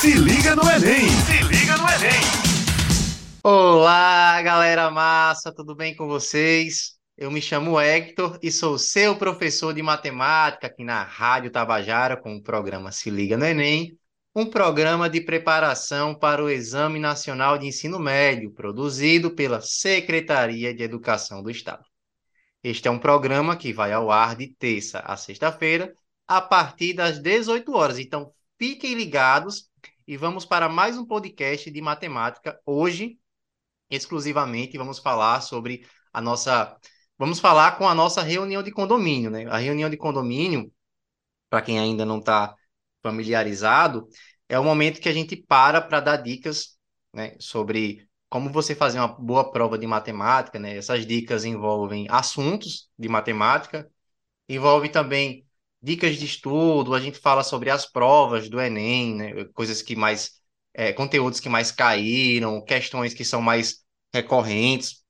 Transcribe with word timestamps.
Se 0.00 0.14
liga 0.14 0.56
no 0.56 0.62
Enem! 0.62 1.10
Se 1.10 1.42
liga 1.42 1.76
no 1.76 1.86
Enem! 1.86 2.22
Olá, 3.42 4.40
galera 4.40 4.90
massa, 4.90 5.52
tudo 5.52 5.74
bem 5.74 5.94
com 5.94 6.08
vocês? 6.08 6.92
Eu 7.18 7.30
me 7.30 7.42
chamo 7.42 7.78
Hector 7.78 8.38
e 8.42 8.50
sou 8.50 8.78
seu 8.78 9.14
professor 9.14 9.74
de 9.74 9.82
matemática 9.82 10.68
aqui 10.68 10.84
na 10.84 11.02
Rádio 11.02 11.50
Tabajara 11.50 12.16
com 12.16 12.34
o 12.34 12.42
programa 12.42 12.90
Se 12.90 13.10
Liga 13.10 13.36
no 13.36 13.44
Enem, 13.44 13.94
um 14.34 14.46
programa 14.46 15.10
de 15.10 15.20
preparação 15.20 16.14
para 16.14 16.42
o 16.42 16.48
Exame 16.48 16.98
Nacional 16.98 17.58
de 17.58 17.66
Ensino 17.66 17.98
Médio, 17.98 18.54
produzido 18.54 19.34
pela 19.34 19.60
Secretaria 19.60 20.72
de 20.72 20.82
Educação 20.82 21.42
do 21.42 21.50
Estado. 21.50 21.84
Este 22.64 22.88
é 22.88 22.90
um 22.90 22.98
programa 22.98 23.54
que 23.54 23.70
vai 23.70 23.92
ao 23.92 24.10
ar 24.10 24.34
de 24.34 24.48
terça 24.58 25.00
a 25.00 25.14
sexta-feira, 25.18 25.92
a 26.26 26.40
partir 26.40 26.94
das 26.94 27.18
18 27.18 27.70
horas. 27.74 27.98
Então, 27.98 28.32
fiquem 28.58 28.94
ligados 28.94 29.68
e 30.10 30.16
vamos 30.16 30.44
para 30.44 30.68
mais 30.68 30.98
um 30.98 31.06
podcast 31.06 31.70
de 31.70 31.80
matemática. 31.80 32.60
Hoje, 32.66 33.16
exclusivamente, 33.88 34.76
vamos 34.76 34.98
falar 34.98 35.40
sobre 35.40 35.86
a 36.12 36.20
nossa. 36.20 36.76
Vamos 37.16 37.38
falar 37.38 37.78
com 37.78 37.86
a 37.86 37.94
nossa 37.94 38.20
reunião 38.20 38.60
de 38.60 38.72
condomínio, 38.72 39.30
né? 39.30 39.46
A 39.46 39.58
reunião 39.58 39.88
de 39.88 39.96
condomínio, 39.96 40.68
para 41.48 41.62
quem 41.62 41.78
ainda 41.78 42.04
não 42.04 42.18
está 42.18 42.56
familiarizado, 43.04 44.08
é 44.48 44.58
o 44.58 44.64
momento 44.64 45.00
que 45.00 45.08
a 45.08 45.12
gente 45.12 45.36
para 45.36 45.80
para 45.80 46.00
dar 46.00 46.16
dicas, 46.16 46.76
né, 47.14 47.36
sobre 47.38 48.08
como 48.28 48.50
você 48.50 48.74
fazer 48.74 48.98
uma 48.98 49.06
boa 49.06 49.52
prova 49.52 49.78
de 49.78 49.86
matemática, 49.86 50.58
né? 50.58 50.76
Essas 50.76 51.06
dicas 51.06 51.44
envolvem 51.44 52.08
assuntos 52.10 52.90
de 52.98 53.08
matemática, 53.08 53.88
envolve 54.48 54.88
também 54.88 55.46
dicas 55.82 56.16
de 56.16 56.26
estudo, 56.26 56.94
a 56.94 57.00
gente 57.00 57.18
fala 57.18 57.42
sobre 57.42 57.70
as 57.70 57.86
provas 57.86 58.48
do 58.48 58.60
Enem, 58.60 59.14
né? 59.14 59.44
Coisas 59.54 59.82
que 59.82 59.96
mais, 59.96 60.40
é, 60.74 60.92
conteúdos 60.92 61.40
que 61.40 61.48
mais 61.48 61.72
caíram, 61.72 62.62
questões 62.64 63.14
que 63.14 63.24
são 63.24 63.40
mais 63.42 63.84
recorrentes. 64.12 65.02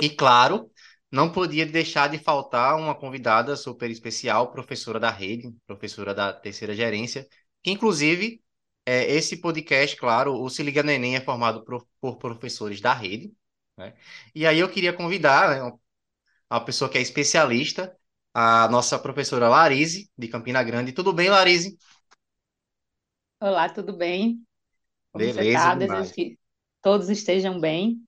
E 0.00 0.10
claro, 0.10 0.70
não 1.10 1.30
podia 1.32 1.66
deixar 1.66 2.08
de 2.08 2.18
faltar 2.18 2.76
uma 2.76 2.94
convidada 2.94 3.56
super 3.56 3.90
especial, 3.90 4.50
professora 4.52 5.00
da 5.00 5.10
rede, 5.10 5.54
professora 5.66 6.14
da 6.14 6.32
terceira 6.32 6.74
gerência, 6.74 7.26
que 7.62 7.70
inclusive 7.70 8.42
é, 8.86 9.04
esse 9.12 9.38
podcast, 9.38 9.96
claro, 9.96 10.34
o 10.40 10.48
Se 10.48 10.62
Liga 10.62 10.82
no 10.82 10.90
Enem 10.90 11.16
é 11.16 11.20
formado 11.20 11.64
por, 11.64 11.86
por 12.00 12.16
professores 12.18 12.80
da 12.80 12.94
rede, 12.94 13.32
né? 13.76 13.94
E 14.34 14.46
aí 14.46 14.58
eu 14.58 14.68
queria 14.70 14.92
convidar 14.92 15.50
né, 15.50 15.78
uma 16.50 16.64
pessoa 16.64 16.90
que 16.90 16.98
é 16.98 17.00
especialista 17.00 17.96
a 18.64 18.68
nossa 18.68 18.98
professora 18.98 19.48
Larise, 19.48 20.10
de 20.16 20.28
Campina 20.28 20.62
Grande. 20.62 20.92
Tudo 20.92 21.12
bem, 21.12 21.28
Larise? 21.30 21.76
Olá, 23.40 23.68
tudo 23.68 23.96
bem? 23.96 24.42
Como 25.12 25.32
Beleza, 25.32 25.74
demais. 25.74 26.12
Desejo 26.12 26.14
que 26.14 26.38
todos 26.82 27.08
estejam 27.10 27.60
bem. 27.60 28.02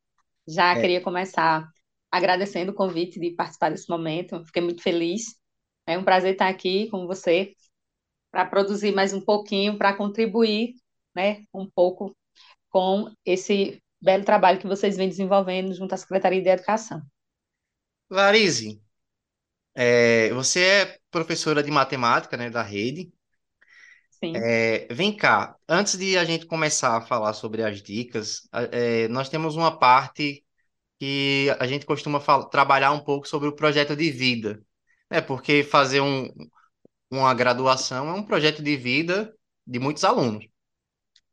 Já 0.49 0.75
É, 0.75 0.81
queria 0.81 1.03
começar 1.03 1.69
agradecendo 2.11 2.73
o 2.73 2.75
convite 2.75 3.21
de 3.21 3.33
participar 3.33 3.71
desse 3.71 3.89
momento. 3.91 4.45
Fiquei 4.47 4.63
muito 4.63 4.83
feliz. 4.83 5.37
É 5.87 5.99
um 5.99 6.05
prazer 6.05 6.35
estar 6.35 6.49
aqui 6.49 6.89
com 6.91 7.07
você 7.07 7.55
para 8.33 8.47
produzir 8.47 8.93
mais 8.95 9.13
um 9.15 9.21
pouquinho, 9.21 9.79
para 9.79 9.97
contribuir, 9.97 10.75
né, 11.17 11.45
um 11.55 11.69
pouco 11.71 12.17
com 12.71 13.13
esse 13.27 13.83
belo 14.03 14.25
trabalho 14.25 14.61
que 14.61 14.69
vocês 14.69 14.97
vêm 14.97 15.09
desenvolvendo 15.09 15.75
junto 15.75 15.95
à 15.95 15.99
Secretaria 15.99 16.43
de 16.43 16.49
Educação. 16.51 17.03
Larise, 18.11 18.81
é, 19.75 20.33
você 20.35 20.61
é 20.65 20.99
professora 21.11 21.63
de 21.63 21.71
matemática, 21.71 22.37
né, 22.37 22.51
da 22.51 22.63
rede. 22.63 23.13
Sim, 24.11 24.51
É, 24.53 24.87
vem 24.95 25.17
cá, 25.17 25.57
antes 25.69 25.97
de 25.99 26.17
a 26.17 26.25
gente 26.25 26.47
começar 26.47 26.97
a 26.97 27.01
falar 27.01 27.33
sobre 27.35 27.63
as 27.65 27.83
dicas, 27.83 28.49
é, 28.73 29.09
nós 29.09 29.29
temos 29.29 29.57
uma 29.57 29.77
parte 29.79 30.45
que 31.01 31.49
a 31.61 31.67
gente 31.67 31.87
costuma 31.87 32.21
trabalhar 32.51 32.93
um 32.93 33.01
pouco 33.05 33.29
sobre 33.29 33.49
o 33.49 33.57
projeto 33.57 33.97
de 33.97 34.11
vida, 34.11 34.63
né? 35.11 35.21
Porque 35.23 35.65
fazer 35.65 36.01
um, 36.03 36.29
uma 37.11 37.35
graduação 37.35 38.09
é 38.11 38.15
um 38.15 38.25
projeto 38.25 38.63
de 38.63 38.77
vida 38.77 39.35
de 39.67 39.79
muitos 39.81 40.05
alunos. 40.05 40.47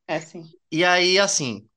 é 0.08 0.16
assim. 0.16 0.52
E 0.72 0.84
aí, 0.84 1.18
assim, 1.20 1.68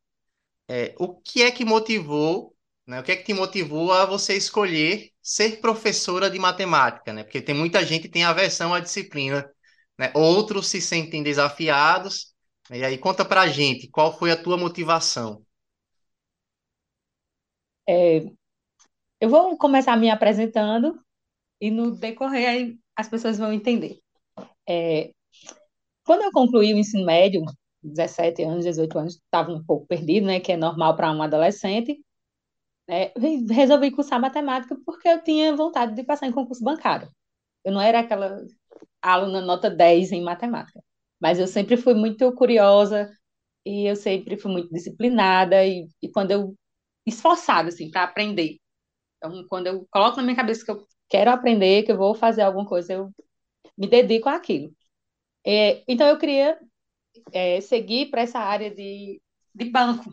é, 0.68 0.94
o 0.98 1.16
que 1.20 1.42
é 1.42 1.50
que 1.52 1.64
motivou, 1.64 2.56
né? 2.86 3.00
O 3.00 3.04
que 3.04 3.12
é 3.12 3.16
que 3.16 3.24
te 3.24 3.34
motivou 3.34 3.92
a 3.92 4.06
você 4.06 4.36
escolher 4.36 5.09
ser 5.22 5.60
professora 5.60 6.30
de 6.30 6.38
matemática, 6.38 7.12
né? 7.12 7.24
Porque 7.24 7.42
tem 7.42 7.54
muita 7.54 7.84
gente 7.84 8.02
que 8.02 8.08
tem 8.08 8.24
aversão 8.24 8.74
à 8.74 8.80
disciplina, 8.80 9.48
né? 9.98 10.12
Outros 10.14 10.68
se 10.68 10.80
sentem 10.80 11.22
desafiados. 11.22 12.34
né? 12.70 12.78
E 12.80 12.84
aí, 12.84 12.98
conta 12.98 13.24
pra 13.24 13.48
gente, 13.48 13.88
qual 13.90 14.18
foi 14.18 14.30
a 14.32 14.42
tua 14.42 14.56
motivação? 14.56 15.44
É, 17.88 18.20
eu 19.20 19.28
vou 19.28 19.56
começar 19.58 19.96
me 19.96 20.10
apresentando 20.10 21.00
e 21.60 21.70
no 21.70 21.92
decorrer 21.96 22.48
aí 22.48 22.78
as 22.96 23.08
pessoas 23.08 23.38
vão 23.38 23.52
entender. 23.52 24.00
É, 24.68 25.12
Quando 26.04 26.22
eu 26.24 26.32
concluí 26.32 26.74
o 26.74 26.78
ensino 26.78 27.04
médio, 27.06 27.42
17 27.82 28.42
anos, 28.42 28.64
18 28.64 28.98
anos, 28.98 29.14
estava 29.16 29.52
um 29.52 29.64
pouco 29.64 29.86
perdido, 29.86 30.26
né, 30.26 30.40
que 30.40 30.52
é 30.52 30.56
normal 30.56 30.96
para 30.96 31.12
um 31.12 31.22
adolescente, 31.22 32.00
re- 33.16 33.46
resolvi 33.50 33.90
cursar 33.90 34.20
matemática 34.20 34.76
porque 34.84 35.08
eu 35.08 35.22
tinha 35.22 35.54
vontade 35.56 35.94
de 35.94 36.04
passar 36.04 36.26
em 36.26 36.32
concurso 36.32 36.62
bancário. 36.64 37.08
Eu 37.64 37.72
não 37.72 37.80
era 37.82 38.00
aquela 38.00 38.42
aluna 39.02 39.40
nota 39.42 39.70
10 39.70 40.12
em 40.12 40.22
matemática, 40.22 40.82
mas 41.20 41.38
eu 41.38 41.46
sempre 41.48 41.76
fui 41.76 41.94
muito 41.94 42.32
curiosa 42.34 43.10
e 43.66 43.86
eu 43.90 43.96
sempre 43.96 44.36
fui 44.38 44.52
muito 44.52 44.72
disciplinada 44.72 45.64
e, 45.66 45.88
e 46.02 46.10
quando 46.10 46.32
eu 46.32 46.56
esforçada 47.06 47.68
assim 47.70 47.90
para 47.90 48.04
aprender. 48.04 48.58
Então, 49.18 49.44
quando 49.48 49.66
eu 49.68 49.86
coloco 49.90 50.16
na 50.18 50.22
minha 50.24 50.36
cabeça 50.36 50.64
que 50.64 50.70
eu 50.70 50.86
quero 51.08 51.30
aprender, 51.30 51.84
que 51.84 51.92
eu 51.92 51.98
vou 51.98 52.14
fazer 52.14 52.42
alguma 52.42 52.66
coisa, 52.66 52.92
eu 52.94 53.10
me 53.78 53.88
dedico 53.88 54.28
àquilo. 54.28 54.72
É, 55.46 55.82
então, 55.88 56.08
eu 56.08 56.18
queria 56.18 56.58
é, 57.32 57.60
seguir 57.60 58.10
para 58.10 58.22
essa 58.22 58.38
área 58.40 58.74
de, 58.74 59.20
de 59.54 59.64
banco. 59.70 60.12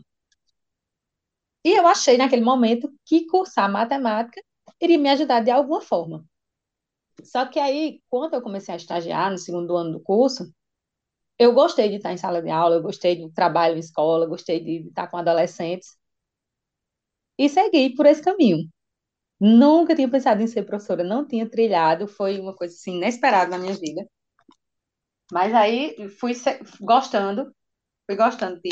E 1.68 1.70
eu 1.80 1.86
achei 1.88 2.16
naquele 2.18 2.44
momento 2.52 2.92
que 3.06 3.26
cursar 3.28 3.70
matemática 3.72 4.42
iria 4.82 4.98
me 4.98 5.10
ajudar 5.10 5.42
de 5.42 5.52
alguma 5.52 5.82
forma. 5.82 6.26
Só 7.24 7.46
que 7.46 7.60
aí, 7.60 8.02
quando 8.10 8.34
eu 8.36 8.42
comecei 8.42 8.74
a 8.74 8.78
estagiar 8.78 9.32
no 9.32 9.38
segundo 9.38 9.76
ano 9.78 9.92
do 9.94 10.00
curso, 10.02 10.52
eu 11.40 11.54
gostei 11.54 11.90
de 11.90 11.96
estar 11.98 12.14
em 12.14 12.18
sala 12.18 12.42
de 12.42 12.50
aula, 12.52 12.78
eu 12.78 12.84
gostei 12.84 13.16
do 13.18 13.32
trabalho 13.32 13.76
em 13.78 13.80
escola, 13.80 14.28
gostei 14.28 14.60
de 14.64 14.88
estar 14.90 15.08
com 15.10 15.18
adolescentes 15.18 15.98
e 17.38 17.50
segui 17.50 17.96
por 17.96 18.06
esse 18.06 18.22
caminho. 18.22 18.70
Nunca 19.40 19.96
tinha 19.96 20.10
pensado 20.12 20.42
em 20.44 20.48
ser 20.48 20.64
professora, 20.66 21.04
não 21.04 21.28
tinha 21.28 21.50
trilhado, 21.50 22.08
foi 22.08 22.40
uma 22.40 22.56
coisa 22.56 22.76
assim 22.76 22.98
inesperada 22.98 23.52
na 23.52 23.60
minha 23.60 23.76
vida. 23.76 24.08
Mas 25.32 25.54
aí 25.54 26.10
fui 26.20 26.34
gostando, 26.82 27.54
fui 28.06 28.16
gostando 28.18 28.60
de 28.62 28.70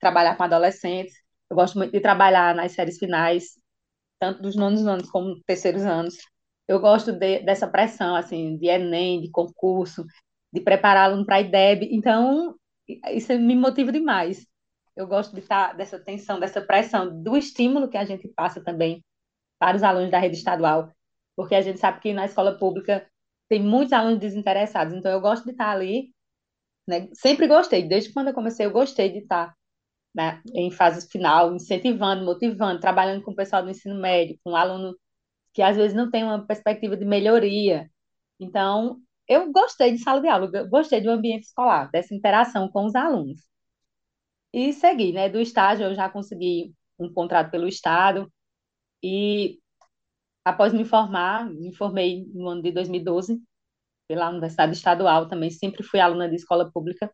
trabalhar 0.00 0.36
com 0.36 0.44
adolescentes. 0.44 1.14
Eu 1.50 1.56
gosto 1.56 1.78
muito 1.78 1.92
de 1.92 2.00
trabalhar 2.00 2.54
nas 2.54 2.72
séries 2.72 2.98
finais, 2.98 3.58
tanto 4.20 4.42
dos 4.42 4.56
nonos 4.56 4.86
anos 4.86 5.10
como 5.10 5.40
terceiros 5.46 5.82
anos. 5.84 6.16
Eu 6.68 6.80
gosto 6.80 7.12
de- 7.12 7.40
dessa 7.40 7.68
pressão, 7.68 8.16
assim, 8.16 8.56
de 8.58 8.66
Enem, 8.68 9.20
de 9.22 9.30
concurso, 9.30 10.04
de 10.52 10.60
preparar 10.60 11.10
aluno 11.10 11.26
para 11.26 11.40
IDEB. 11.40 11.88
Então, 11.92 12.56
isso 13.12 13.32
me 13.38 13.56
motiva 13.56 13.92
demais. 13.92 14.46
Eu 14.96 15.06
gosto 15.06 15.34
de 15.34 15.40
estar 15.40 15.74
dessa 15.76 15.98
tensão, 16.00 16.40
dessa 16.40 16.60
pressão, 16.62 17.22
do 17.22 17.36
estímulo 17.36 17.88
que 17.90 17.96
a 17.98 18.04
gente 18.04 18.28
passa 18.28 18.62
também 18.64 19.04
para 19.58 19.76
os 19.76 19.82
alunos 19.84 20.10
da 20.10 20.18
rede 20.20 20.36
estadual, 20.36 20.90
porque 21.36 21.54
a 21.54 21.62
gente 21.62 21.80
sabe 21.80 22.00
que 22.00 22.12
na 22.14 22.26
escola 22.26 22.58
pública 22.58 23.06
tem 23.48 23.62
muitos 23.62 23.92
alunos 23.92 24.20
desinteressados. 24.20 24.94
Então, 24.94 25.12
eu 25.12 25.20
gosto 25.20 25.44
de 25.44 25.52
estar 25.52 25.70
ali, 25.70 26.12
né? 26.86 27.08
Sempre 27.14 27.46
gostei, 27.46 27.86
desde 27.88 28.12
quando 28.12 28.28
eu 28.28 28.34
comecei, 28.34 28.66
eu 28.66 28.70
gostei 28.72 29.10
de 29.12 29.18
estar 29.18 29.54
né, 30.16 30.42
em 30.54 30.70
fase 30.70 31.06
final, 31.10 31.54
incentivando, 31.54 32.24
motivando, 32.24 32.80
trabalhando 32.80 33.22
com 33.22 33.32
o 33.32 33.36
pessoal 33.36 33.62
do 33.62 33.70
ensino 33.70 34.00
médio, 34.00 34.38
com 34.42 34.56
aluno 34.56 34.96
que 35.52 35.62
às 35.62 35.76
vezes 35.76 35.94
não 35.96 36.10
tem 36.10 36.24
uma 36.24 36.46
perspectiva 36.46 36.96
de 36.96 37.04
melhoria. 37.04 37.90
Então, 38.40 39.00
eu 39.28 39.52
gostei 39.52 39.92
de 39.92 39.98
sala 39.98 40.20
de 40.20 40.28
aula, 40.28 40.48
gostei 40.68 41.00
do 41.02 41.10
ambiente 41.10 41.44
escolar, 41.44 41.90
dessa 41.90 42.14
interação 42.14 42.68
com 42.70 42.86
os 42.86 42.94
alunos. 42.94 43.42
E 44.52 44.72
segui, 44.72 45.12
né? 45.12 45.28
Do 45.28 45.40
estágio, 45.40 45.86
eu 45.86 45.94
já 45.94 46.08
consegui 46.08 46.74
um 46.98 47.12
contrato 47.12 47.50
pelo 47.50 47.68
Estado 47.68 48.32
e 49.02 49.58
após 50.44 50.72
me 50.72 50.84
formar, 50.84 51.48
me 51.50 51.74
formei 51.74 52.26
no 52.34 52.48
ano 52.48 52.62
de 52.62 52.72
2012 52.72 53.42
pela 54.08 54.30
Universidade 54.30 54.72
Estadual 54.74 55.28
também, 55.28 55.50
sempre 55.50 55.82
fui 55.82 56.00
aluna 56.00 56.28
de 56.28 56.36
escola 56.36 56.70
pública, 56.72 57.12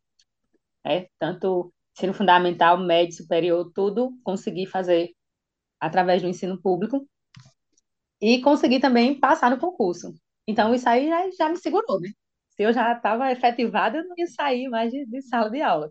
né? 0.84 1.06
Tanto 1.18 1.72
ensino 1.96 2.14
fundamental, 2.14 2.78
médio, 2.78 3.16
superior, 3.16 3.70
tudo 3.74 4.12
consegui 4.24 4.66
fazer 4.66 5.10
através 5.80 6.22
do 6.22 6.28
ensino 6.28 6.60
público 6.60 7.06
e 8.20 8.40
consegui 8.40 8.80
também 8.80 9.18
passar 9.18 9.50
no 9.50 9.58
concurso. 9.58 10.14
Então, 10.46 10.74
isso 10.74 10.88
aí 10.88 11.08
já, 11.08 11.30
já 11.32 11.48
me 11.48 11.56
segurou, 11.56 12.00
né? 12.00 12.10
Se 12.50 12.62
eu 12.62 12.72
já 12.72 12.92
estava 12.92 13.30
efetivada, 13.32 13.98
eu 13.98 14.04
não 14.08 14.14
ia 14.18 14.26
sair 14.26 14.68
mais 14.68 14.90
de, 14.92 15.06
de 15.06 15.22
sala 15.22 15.50
de 15.50 15.60
aula. 15.62 15.90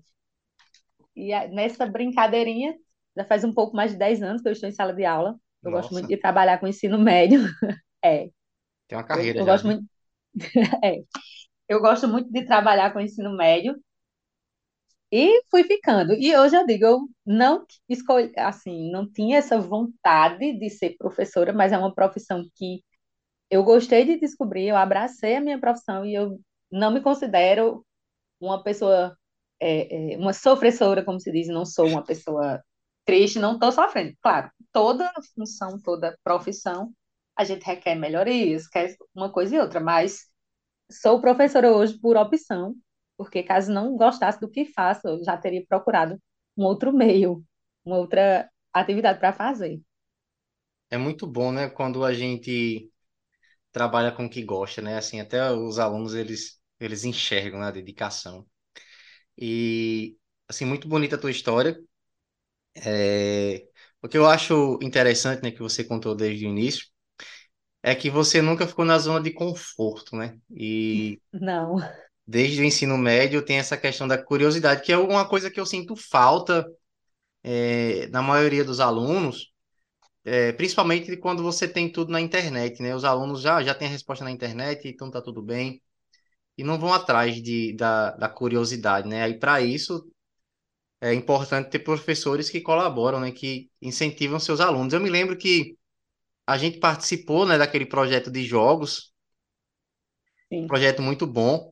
E 1.15 1.33
a- 1.33 1.47
nessa 1.47 1.85
brincadeirinha, 1.85 2.75
já 3.15 3.25
faz 3.25 3.43
um 3.43 3.53
pouco 3.53 3.75
mais 3.75 3.91
de 3.91 3.97
10 3.97 4.21
anos 4.21 4.41
que 4.41 4.47
eu 4.47 4.51
estou 4.53 4.69
em 4.69 4.71
sala 4.73 4.93
de 4.93 5.05
aula. 5.05 5.35
Eu 5.63 5.71
gosto 5.71 5.91
muito 5.93 6.07
Nossa, 6.07 6.09
de 6.09 6.17
trabalhar 6.17 6.59
com 6.59 6.67
ensino 6.67 6.97
médio. 6.99 7.39
É, 8.05 8.29
tem 8.87 8.95
uma 8.97 9.03
eu, 9.13 9.23
carreira 9.23 9.41
eu 9.41 9.43
já, 9.43 9.47
gosto 9.47 9.65
né? 9.65 9.67
muito, 9.67 9.85
é, 10.83 11.03
eu 11.69 11.81
gosto 11.81 12.07
muito 12.07 12.31
de 12.31 12.45
trabalhar 12.45 12.93
com 12.93 12.99
ensino 13.01 13.35
médio 13.37 13.75
e 15.11 15.43
fui 15.49 15.63
ficando. 15.63 16.13
E 16.13 16.35
hoje 16.37 16.55
eu 16.55 16.65
digo, 16.65 16.85
eu 16.85 16.99
não 17.25 17.65
escolhi, 17.89 18.31
assim, 18.37 18.91
não 18.91 19.11
tinha 19.11 19.37
essa 19.39 19.59
vontade 19.59 20.53
de 20.57 20.69
ser 20.69 20.95
professora, 20.97 21.53
mas 21.53 21.71
é 21.71 21.77
uma 21.77 21.93
profissão 21.93 22.43
que 22.55 22.83
eu 23.49 23.63
gostei 23.63 24.05
de 24.05 24.19
descobrir, 24.19 24.67
eu 24.67 24.77
abracei 24.77 25.35
a 25.37 25.41
minha 25.41 25.59
profissão 25.59 26.05
e 26.05 26.15
eu 26.15 26.39
não 26.71 26.91
me 26.91 27.01
considero 27.01 27.85
uma 28.39 28.63
pessoa, 28.63 29.17
é, 29.59 30.13
é, 30.15 30.17
uma 30.17 30.33
sofressora, 30.33 31.03
como 31.05 31.19
se 31.19 31.31
diz, 31.31 31.47
não 31.47 31.65
sou 31.65 31.87
uma 31.87 32.03
pessoa 32.03 32.63
triste, 33.05 33.39
não 33.39 33.55
estou 33.55 33.71
sofrendo. 33.71 34.15
Claro, 34.21 34.51
toda 34.71 35.11
função, 35.35 35.79
toda 35.81 36.17
profissão, 36.23 36.93
a 37.35 37.43
gente 37.43 37.63
requer 37.65 37.95
melhorias, 37.95 38.67
quer 38.67 38.95
uma 39.15 39.31
coisa 39.31 39.55
e 39.55 39.59
outra, 39.59 39.79
mas 39.79 40.27
sou 40.91 41.21
professora 41.21 41.71
hoje 41.73 41.99
por 41.99 42.17
opção, 42.17 42.75
porque 43.23 43.43
caso 43.43 43.71
não 43.71 43.95
gostasse 43.97 44.39
do 44.39 44.49
que 44.49 44.65
faço, 44.65 45.07
eu 45.07 45.23
já 45.23 45.37
teria 45.37 45.65
procurado 45.67 46.17
um 46.57 46.63
outro 46.65 46.93
meio, 46.93 47.43
uma 47.85 47.97
outra 47.97 48.49
atividade 48.73 49.19
para 49.19 49.33
fazer. 49.33 49.81
É 50.89 50.97
muito 50.97 51.25
bom, 51.27 51.51
né? 51.51 51.69
Quando 51.69 52.03
a 52.03 52.13
gente 52.13 52.91
trabalha 53.71 54.11
com 54.11 54.25
o 54.25 54.29
que 54.31 54.43
gosta, 54.43 54.81
né? 54.81 54.97
Assim, 54.97 55.19
até 55.21 55.51
os 55.51 55.79
alunos, 55.79 56.15
eles, 56.15 56.59
eles 56.79 57.05
enxergam, 57.05 57.59
né, 57.61 57.67
a 57.67 57.71
dedicação. 57.71 58.47
E, 59.37 60.17
assim, 60.49 60.65
muito 60.65 60.87
bonita 60.87 61.15
a 61.15 61.19
tua 61.19 61.31
história. 61.31 61.77
É... 62.75 63.67
O 64.01 64.07
que 64.09 64.17
eu 64.17 64.25
acho 64.27 64.79
interessante, 64.81 65.43
né, 65.43 65.51
que 65.51 65.59
você 65.61 65.83
contou 65.83 66.15
desde 66.15 66.45
o 66.45 66.49
início, 66.49 66.85
é 67.83 67.95
que 67.95 68.09
você 68.09 68.41
nunca 68.41 68.67
ficou 68.67 68.85
na 68.85 68.97
zona 68.99 69.21
de 69.21 69.31
conforto, 69.33 70.15
né? 70.15 70.39
E 70.51 71.21
Não, 71.33 71.77
desde 72.27 72.61
o 72.61 72.65
ensino 72.65 72.97
médio 72.97 73.43
tem 73.43 73.57
essa 73.57 73.77
questão 73.77 74.07
da 74.07 74.17
curiosidade, 74.21 74.83
que 74.83 74.91
é 74.91 74.97
uma 74.97 75.27
coisa 75.27 75.51
que 75.51 75.59
eu 75.59 75.65
sinto 75.65 75.95
falta, 75.95 76.65
é, 77.43 78.07
na 78.07 78.21
maioria 78.21 78.63
dos 78.63 78.79
alunos, 78.79 79.51
é, 80.25 80.51
principalmente 80.53 81.15
quando 81.17 81.43
você 81.43 81.67
tem 81.67 81.91
tudo 81.91 82.11
na 82.11 82.21
internet, 82.21 82.81
né? 82.81 82.95
Os 82.95 83.03
alunos 83.05 83.41
já, 83.41 83.63
já 83.63 83.73
têm 83.75 83.87
a 83.87 83.91
resposta 83.91 84.23
na 84.23 84.31
internet, 84.31 84.87
então 84.87 85.11
tá 85.11 85.21
tudo 85.21 85.41
bem, 85.41 85.81
e 86.57 86.63
não 86.63 86.79
vão 86.79 86.93
atrás 86.93 87.41
de, 87.41 87.73
da, 87.75 88.11
da 88.11 88.29
curiosidade, 88.29 89.07
né? 89.07 89.23
Aí 89.23 89.39
para 89.39 89.61
isso 89.61 90.05
é 91.01 91.13
importante 91.13 91.69
ter 91.69 91.79
professores 91.79 92.49
que 92.49 92.61
colaboram, 92.61 93.19
né? 93.19 93.31
Que 93.31 93.69
incentivam 93.81 94.39
seus 94.39 94.59
alunos. 94.61 94.93
Eu 94.93 94.99
me 95.01 95.09
lembro 95.09 95.37
que 95.37 95.77
a 96.45 96.57
gente 96.57 96.79
participou, 96.79 97.45
né, 97.45 97.57
daquele 97.57 97.85
projeto 97.85 98.31
de 98.31 98.43
jogos, 98.43 99.13
sim. 100.49 100.67
projeto 100.67 101.01
muito 101.01 101.25
bom, 101.27 101.70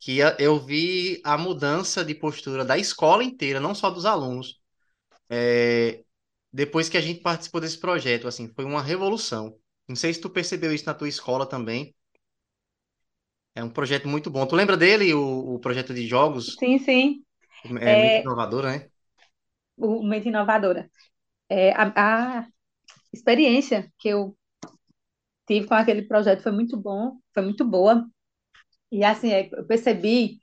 que 0.00 0.18
eu 0.38 0.58
vi 0.60 1.20
a 1.24 1.36
mudança 1.38 2.04
de 2.04 2.14
postura 2.14 2.64
da 2.64 2.78
escola 2.78 3.24
inteira, 3.24 3.60
não 3.60 3.74
só 3.74 3.90
dos 3.90 4.04
alunos. 4.06 4.60
É, 5.30 6.04
depois 6.52 6.88
que 6.88 6.98
a 6.98 7.00
gente 7.02 7.20
participou 7.22 7.60
desse 7.60 7.78
projeto, 7.80 8.28
assim, 8.28 8.48
foi 8.54 8.64
uma 8.64 8.82
revolução. 8.82 9.58
Não 9.88 9.96
sei 9.96 10.14
se 10.14 10.20
tu 10.20 10.30
percebeu 10.30 10.72
isso 10.74 10.86
na 10.86 10.94
tua 10.94 11.08
escola 11.08 11.46
também. 11.48 11.94
É 13.56 13.64
um 13.64 13.70
projeto 13.70 14.06
muito 14.08 14.30
bom. 14.30 14.46
Tu 14.46 14.54
lembra 14.54 14.76
dele, 14.76 15.12
o, 15.14 15.54
o 15.54 15.58
projeto 15.58 15.92
de 15.94 16.06
jogos? 16.06 16.58
Sim, 16.58 16.78
sim. 16.78 17.24
É 17.80 17.96
muito 17.96 18.18
É, 18.18 18.22
inovador, 18.22 18.64
né? 18.64 18.90
o 19.76 20.02
Mente 20.02 20.28
Inovadora. 20.28 20.90
É, 21.50 21.72
a, 21.72 22.40
a 22.42 22.48
experiência 23.12 23.92
que 23.98 24.08
eu 24.10 24.36
tive 25.46 25.66
com 25.66 25.74
aquele 25.74 26.02
projeto 26.02 26.42
foi 26.42 26.52
muito 26.52 26.76
bom, 26.76 27.18
foi 27.34 27.42
muito 27.42 27.64
boa. 27.64 28.08
E 28.90 29.04
assim, 29.04 29.32
é, 29.32 29.48
eu 29.52 29.66
percebi 29.66 30.40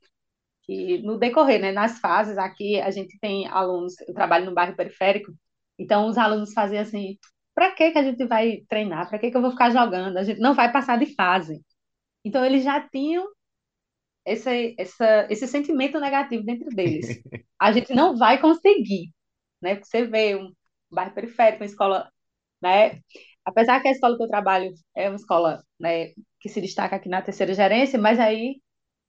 que 0.64 1.00
no 1.04 1.18
decorrer, 1.18 1.62
né, 1.62 1.72
nas 1.72 2.00
fases 2.00 2.38
aqui, 2.38 2.80
a 2.82 2.92
gente 2.92 3.20
tem 3.20 3.48
alunos, 3.48 4.00
eu 4.08 4.14
trabalho 4.14 4.46
no 4.46 4.54
bairro 4.54 4.76
periférico, 4.76 5.34
então 5.78 6.08
os 6.08 6.18
alunos 6.18 6.54
faziam 6.54 6.82
assim, 6.82 7.18
para 7.56 7.72
que 7.74 7.92
que 7.92 7.98
a 8.00 8.04
gente 8.04 8.26
vai 8.26 8.64
treinar? 8.70 9.10
Para 9.10 9.20
que 9.20 9.32
que 9.32 9.38
eu 9.38 9.42
vou 9.42 9.52
ficar 9.52 9.70
jogando? 9.72 10.18
A 10.18 10.24
gente 10.24 10.40
não 10.40 10.54
vai 10.56 10.72
passar 10.72 10.98
de 10.98 11.14
fase. 11.16 11.62
Então 12.26 12.46
eles 12.46 12.64
já 12.64 12.82
tinham 12.90 13.28
esse, 14.26 14.76
essa, 14.78 15.28
esse 15.30 15.48
sentimento 15.48 16.00
negativo 16.00 16.44
dentro 16.44 16.70
deles. 16.70 17.22
A 17.60 17.72
gente 17.72 17.94
não 17.94 18.16
vai 18.18 18.40
conseguir, 18.42 19.12
né? 19.62 19.76
Porque 19.76 19.88
você 19.88 20.06
vê 20.08 20.36
um 20.36 20.52
bairro 20.92 21.14
periférico, 21.14 21.64
uma 21.64 21.66
escola, 21.66 22.12
né? 22.62 23.00
Apesar 23.46 23.82
que 23.82 23.88
a 23.90 23.92
escola 23.92 24.18
que 24.18 24.24
eu 24.24 24.28
trabalho 24.30 24.74
é 24.96 25.10
uma 25.10 25.16
escola, 25.18 25.64
né, 25.80 26.14
que 26.44 26.50
se 26.50 26.62
destaca 26.62 26.98
aqui 26.98 27.10
na 27.10 27.24
terceira 27.24 27.56
gerência, 27.56 28.00
mas 28.00 28.20
aí 28.20 28.62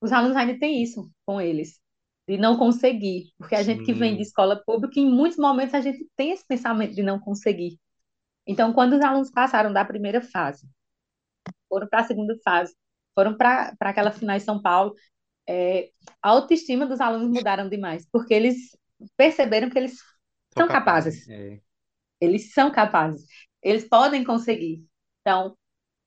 os 0.02 0.12
alunos 0.12 0.36
ainda 0.38 0.58
têm 0.58 0.82
isso 0.82 1.10
com 1.26 1.40
eles, 1.42 1.80
de 2.28 2.38
não 2.38 2.58
conseguir, 2.58 3.32
porque 3.38 3.56
a 3.56 3.64
gente 3.64 3.82
que 3.84 3.94
vem 3.94 4.16
de 4.16 4.22
escola 4.22 4.62
pública, 4.66 5.00
em 5.00 5.10
muitos 5.10 5.38
momentos 5.38 5.74
a 5.74 5.82
gente 5.82 6.08
tem 6.16 6.32
esse 6.32 6.46
pensamento 6.46 6.94
de 6.94 7.04
não 7.04 7.20
conseguir. 7.20 7.78
Então, 8.46 8.72
quando 8.72 8.94
os 8.94 9.02
alunos 9.02 9.30
passaram 9.30 9.72
da 9.72 9.84
primeira 9.84 10.22
fase, 10.22 10.68
foram 11.68 11.88
para 11.88 12.00
a 12.00 12.04
segunda 12.04 12.36
fase, 12.44 12.74
foram 13.14 13.36
para 13.36 13.74
aquela 13.80 14.10
final 14.12 14.36
em 14.36 14.40
São 14.40 14.60
Paulo, 14.60 14.94
é, 15.48 15.90
a 16.22 16.30
autoestima 16.30 16.86
dos 16.86 17.00
alunos 17.00 17.28
mudaram 17.30 17.68
demais, 17.68 18.06
porque 18.12 18.34
eles 18.34 18.56
perceberam 19.16 19.70
que 19.70 19.78
eles 19.78 19.98
são 20.56 20.68
capaz. 20.68 20.68
capazes, 20.68 21.28
É, 21.28 21.60
eles 22.20 22.52
são 22.52 22.70
capazes, 22.70 23.26
eles 23.62 23.88
podem 23.88 24.24
conseguir. 24.24 24.84
Então, 25.20 25.56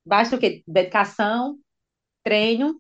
basta 0.08 0.36
o 0.36 0.40
quê? 0.40 0.64
Dedicação, 0.68 1.58
treino, 2.24 2.80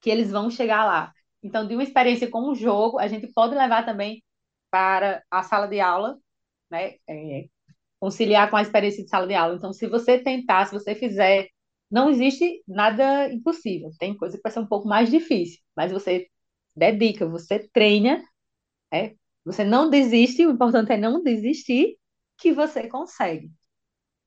que 0.00 0.10
eles 0.10 0.30
vão 0.30 0.50
chegar 0.50 0.84
lá. 0.84 1.12
Então, 1.42 1.66
de 1.66 1.74
uma 1.74 1.82
experiência 1.82 2.30
com 2.30 2.50
o 2.50 2.54
jogo, 2.54 2.98
a 2.98 3.08
gente 3.08 3.26
pode 3.32 3.54
levar 3.54 3.84
também 3.84 4.22
para 4.70 5.22
a 5.30 5.42
sala 5.42 5.66
de 5.68 5.80
aula, 5.80 6.18
né? 6.70 6.96
É, 7.08 7.46
conciliar 8.00 8.50
com 8.50 8.56
a 8.56 8.62
experiência 8.62 9.04
de 9.04 9.10
sala 9.10 9.26
de 9.26 9.34
aula. 9.34 9.56
Então, 9.56 9.72
se 9.72 9.86
você 9.86 10.18
tentar, 10.18 10.66
se 10.66 10.72
você 10.72 10.94
fizer, 10.94 11.48
não 11.90 12.10
existe 12.10 12.62
nada 12.66 13.32
impossível. 13.32 13.90
Tem 13.98 14.16
coisa 14.16 14.36
que 14.36 14.42
vai 14.42 14.52
ser 14.52 14.60
um 14.60 14.66
pouco 14.66 14.88
mais 14.88 15.10
difícil, 15.10 15.60
mas 15.76 15.92
você 15.92 16.28
dedica, 16.76 17.26
você 17.26 17.68
treina, 17.72 18.22
né? 18.92 19.14
Você 19.44 19.64
não 19.64 19.90
desiste, 19.90 20.46
o 20.46 20.50
importante 20.52 20.92
é 20.92 20.96
não 20.96 21.22
desistir, 21.22 21.96
que 22.38 22.52
você 22.52 22.88
consegue. 22.88 23.50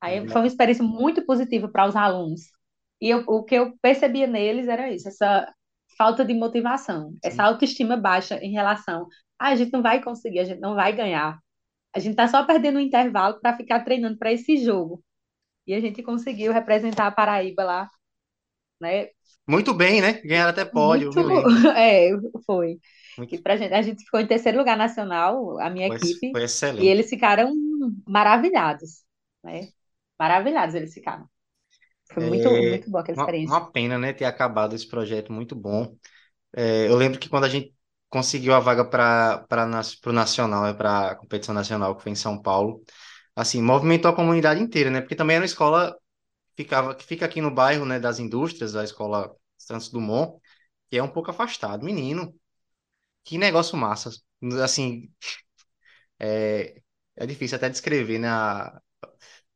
Aí 0.02 0.28
foi 0.30 0.42
uma 0.42 0.48
experiência 0.48 0.84
muito 0.84 1.26
positiva 1.26 1.70
para 1.70 1.88
os 1.88 1.96
alunos. 1.96 2.42
E 3.02 3.10
eu- 3.10 3.24
o 3.28 3.44
que 3.44 3.56
eu 3.56 3.78
percebia 3.82 4.28
neles 4.28 4.68
era 4.68 4.92
isso, 4.92 5.08
essa 5.08 5.54
falta 5.98 6.26
de 6.26 6.34
motivação, 6.34 7.16
essa 7.24 7.44
sim. 7.44 7.46
autoestima 7.46 7.98
baixa 7.98 8.38
em 8.44 8.52
relação, 8.54 9.08
ah, 9.40 9.50
a 9.50 9.56
gente 9.56 9.72
não 9.74 9.82
vai 9.82 10.02
conseguir, 10.04 10.40
a 10.40 10.44
gente 10.46 10.60
não 10.62 10.76
vai 10.76 10.94
ganhar. 10.96 11.40
A 11.96 12.00
gente 12.00 12.12
está 12.14 12.28
só 12.28 12.46
perdendo 12.46 12.78
um 12.78 12.82
intervalo 12.82 13.40
para 13.42 13.58
ficar 13.58 13.84
treinando 13.84 14.18
para 14.20 14.32
esse 14.34 14.58
jogo. 14.58 15.04
E 15.68 15.74
a 15.76 15.82
gente 15.82 16.04
conseguiu 16.04 16.54
representar 16.54 17.08
a 17.08 17.12
Paraíba 17.12 17.64
lá, 17.66 17.90
né? 18.82 19.10
Muito 19.48 19.74
bem, 19.74 20.02
né? 20.02 20.14
Ganharam 20.22 20.50
até 20.52 20.66
pódio, 20.66 21.14
Muito, 21.14 21.44
é, 21.76 22.10
foi. 22.46 22.80
Muito, 23.18 23.44
pra 23.44 23.58
gente, 23.58 23.74
a 23.74 23.82
gente 23.82 24.04
ficou 24.06 24.20
em 24.20 24.28
terceiro 24.28 24.58
lugar 24.58 24.78
nacional, 24.78 25.60
a 25.60 25.70
minha 25.70 25.88
foi, 25.88 26.00
equipe, 26.00 26.28
foi 26.32 26.44
e 26.78 26.88
excelente. 26.88 26.88
eles 26.88 27.10
ficaram 27.10 27.54
maravilhados, 28.08 29.04
né? 29.44 29.70
Maravilhados 30.22 30.76
eles 30.76 30.94
ficaram. 30.94 31.30
Foi 32.14 32.24
muito, 32.24 32.50
É 32.50 32.62
muito 32.64 32.90
boa 32.92 33.02
aquela 33.04 33.16
uma, 33.16 33.18
experiência. 33.18 33.62
uma 33.62 33.72
pena, 33.72 33.98
né, 33.98 34.14
ter 34.14 34.26
acabado 34.26 34.76
esse 34.76 34.88
projeto 34.88 35.32
muito 35.34 35.56
bom. 35.56 35.96
É, 36.56 36.88
eu 36.90 36.96
lembro 36.98 37.20
que 37.20 37.30
quando 37.30 37.46
a 37.46 37.50
gente 37.50 37.76
conseguiu 38.10 38.54
a 38.56 38.60
vaga 38.60 38.86
para 38.86 39.46
o 40.08 40.14
Nacional, 40.14 40.76
para 40.76 41.12
a 41.12 41.16
competição 41.16 41.56
nacional, 41.56 41.96
que 41.98 42.04
foi 42.04 42.12
em 42.14 42.16
São 42.16 42.42
Paulo, 42.42 42.84
assim, 43.36 43.62
movimentou 43.62 44.12
a 44.12 44.16
comunidade 44.16 44.62
inteira, 44.62 44.90
né? 44.92 45.02
Porque 45.02 45.16
também 45.16 45.36
era 45.38 45.44
uma 45.44 45.48
escola 45.48 45.98
que 46.56 46.64
ficava, 46.64 46.96
que 46.96 47.06
fica 47.06 47.26
aqui 47.26 47.42
no 47.42 47.52
bairro, 47.52 47.86
né, 47.86 48.00
das 48.00 48.20
indústrias, 48.20 48.76
a 48.76 48.84
escola 48.86 49.36
Santos 49.58 49.90
Dumont, 49.90 50.40
que 50.90 50.98
é 50.98 51.04
um 51.04 51.10
pouco 51.10 51.32
afastado. 51.32 51.86
Menino, 51.86 52.34
que 53.24 53.38
negócio 53.38 53.78
massa. 53.78 54.12
Assim, 54.64 55.12
é, 56.20 56.82
é 57.16 57.26
difícil 57.26 57.58
até 57.58 57.70
descrever, 57.70 58.20
né, 58.20 58.30
a- 58.30 58.82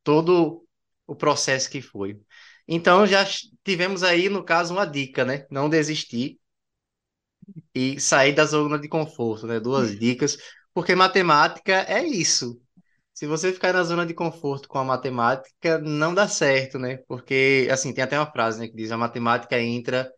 todo 0.06 0.66
o 1.08 1.16
processo 1.18 1.70
que 1.72 1.82
foi. 1.82 2.22
Então 2.68 3.08
já 3.08 3.26
tivemos 3.66 4.04
aí, 4.04 4.30
no 4.30 4.46
caso, 4.46 4.74
uma 4.76 4.86
dica, 4.88 5.26
né? 5.26 5.48
Não 5.52 5.70
desistir 5.70 6.40
e 7.74 8.00
sair 8.00 8.34
da 8.34 8.46
zona 8.46 8.80
de 8.80 8.88
conforto, 8.88 9.48
né? 9.48 9.60
Duas 9.60 9.98
dicas, 9.98 10.38
porque 10.74 10.96
matemática 10.96 11.86
é 11.88 12.04
isso. 12.04 12.60
Se 13.14 13.26
você 13.28 13.54
ficar 13.54 13.74
na 13.74 13.84
zona 13.84 14.06
de 14.06 14.14
conforto 14.14 14.68
com 14.68 14.78
a 14.78 14.84
matemática, 14.84 15.80
não 15.80 16.14
dá 16.14 16.28
certo, 16.28 16.78
né? 16.80 16.98
Porque, 17.08 17.68
assim, 17.72 17.94
tem 17.94 18.04
até 18.04 18.20
uma 18.20 18.32
frase, 18.32 18.60
né, 18.60 18.68
que 18.68 18.76
diz: 18.76 18.92
a 18.92 18.98
matemática 18.98 19.60
entra 19.60 20.12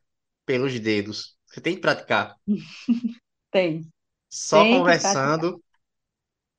pelos 0.46 0.80
dedos. 0.80 1.38
Você 1.48 1.62
tem 1.62 1.76
que 1.76 1.82
praticar. 1.82 2.36
Tem. 3.52 3.90
Só 4.30 4.64
Tem 4.64 4.78
conversando, 4.78 5.64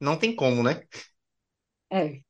não 0.00 0.18
tem 0.18 0.34
como, 0.34 0.62
né? 0.62 0.82
É. 1.90 2.22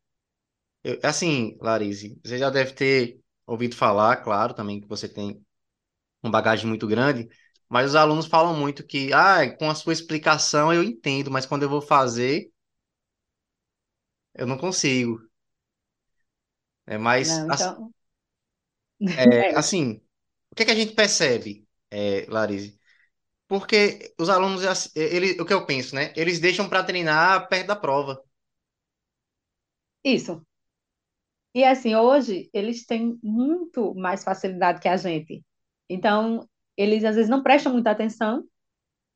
Eu- 0.84 0.98
assim, 1.02 1.56
Larise, 1.60 2.18
você 2.24 2.38
já 2.38 2.50
deve 2.50 2.72
ter 2.72 3.20
ouvido 3.46 3.76
falar, 3.76 4.16
claro, 4.18 4.54
também 4.54 4.80
que 4.80 4.88
você 4.88 5.08
tem 5.08 5.40
uma 6.22 6.32
bagagem 6.32 6.66
muito 6.68 6.86
grande, 6.88 7.28
mas 7.68 7.90
os 7.90 7.96
alunos 7.96 8.26
falam 8.26 8.54
muito 8.56 8.86
que, 8.86 9.12
ah, 9.12 9.50
com 9.58 9.70
a 9.70 9.76
sua 9.76 9.92
explicação 9.94 10.72
eu 10.72 10.82
entendo, 10.84 11.30
mas 11.32 11.46
quando 11.46 11.64
eu 11.64 11.70
vou 11.70 11.82
fazer, 11.82 12.50
eu 14.34 14.46
não 14.46 14.56
consigo. 14.56 15.20
É 16.86 16.98
mais, 16.98 17.44
Não, 17.44 17.48
então, 17.48 17.92
é, 19.16 19.24
é, 19.52 19.56
assim, 19.58 20.00
o 20.50 20.54
que 20.54 20.62
é 20.62 20.66
que 20.66 20.72
a 20.72 20.74
gente 20.74 20.94
percebe, 20.94 21.66
é, 21.90 22.26
Larise? 22.28 22.78
Porque 23.48 24.14
os 24.18 24.28
alunos, 24.30 24.64
assim, 24.66 24.90
ele, 24.96 25.40
o 25.40 25.46
que 25.46 25.54
eu 25.54 25.66
penso, 25.66 25.94
né? 25.94 26.12
Eles 26.16 26.40
deixam 26.40 26.68
para 26.68 26.84
treinar 26.84 27.48
perto 27.48 27.68
da 27.68 27.76
prova. 27.76 28.22
isso. 30.04 30.44
E 31.58 31.64
assim, 31.64 31.92
hoje 31.96 32.48
eles 32.54 32.86
têm 32.86 33.18
muito 33.20 33.92
mais 33.92 34.22
facilidade 34.22 34.80
que 34.80 34.86
a 34.86 34.96
gente. 34.96 35.44
Então, 35.90 36.48
eles 36.76 37.02
às 37.02 37.16
vezes 37.16 37.28
não 37.28 37.42
prestam 37.42 37.72
muita 37.72 37.90
atenção, 37.90 38.44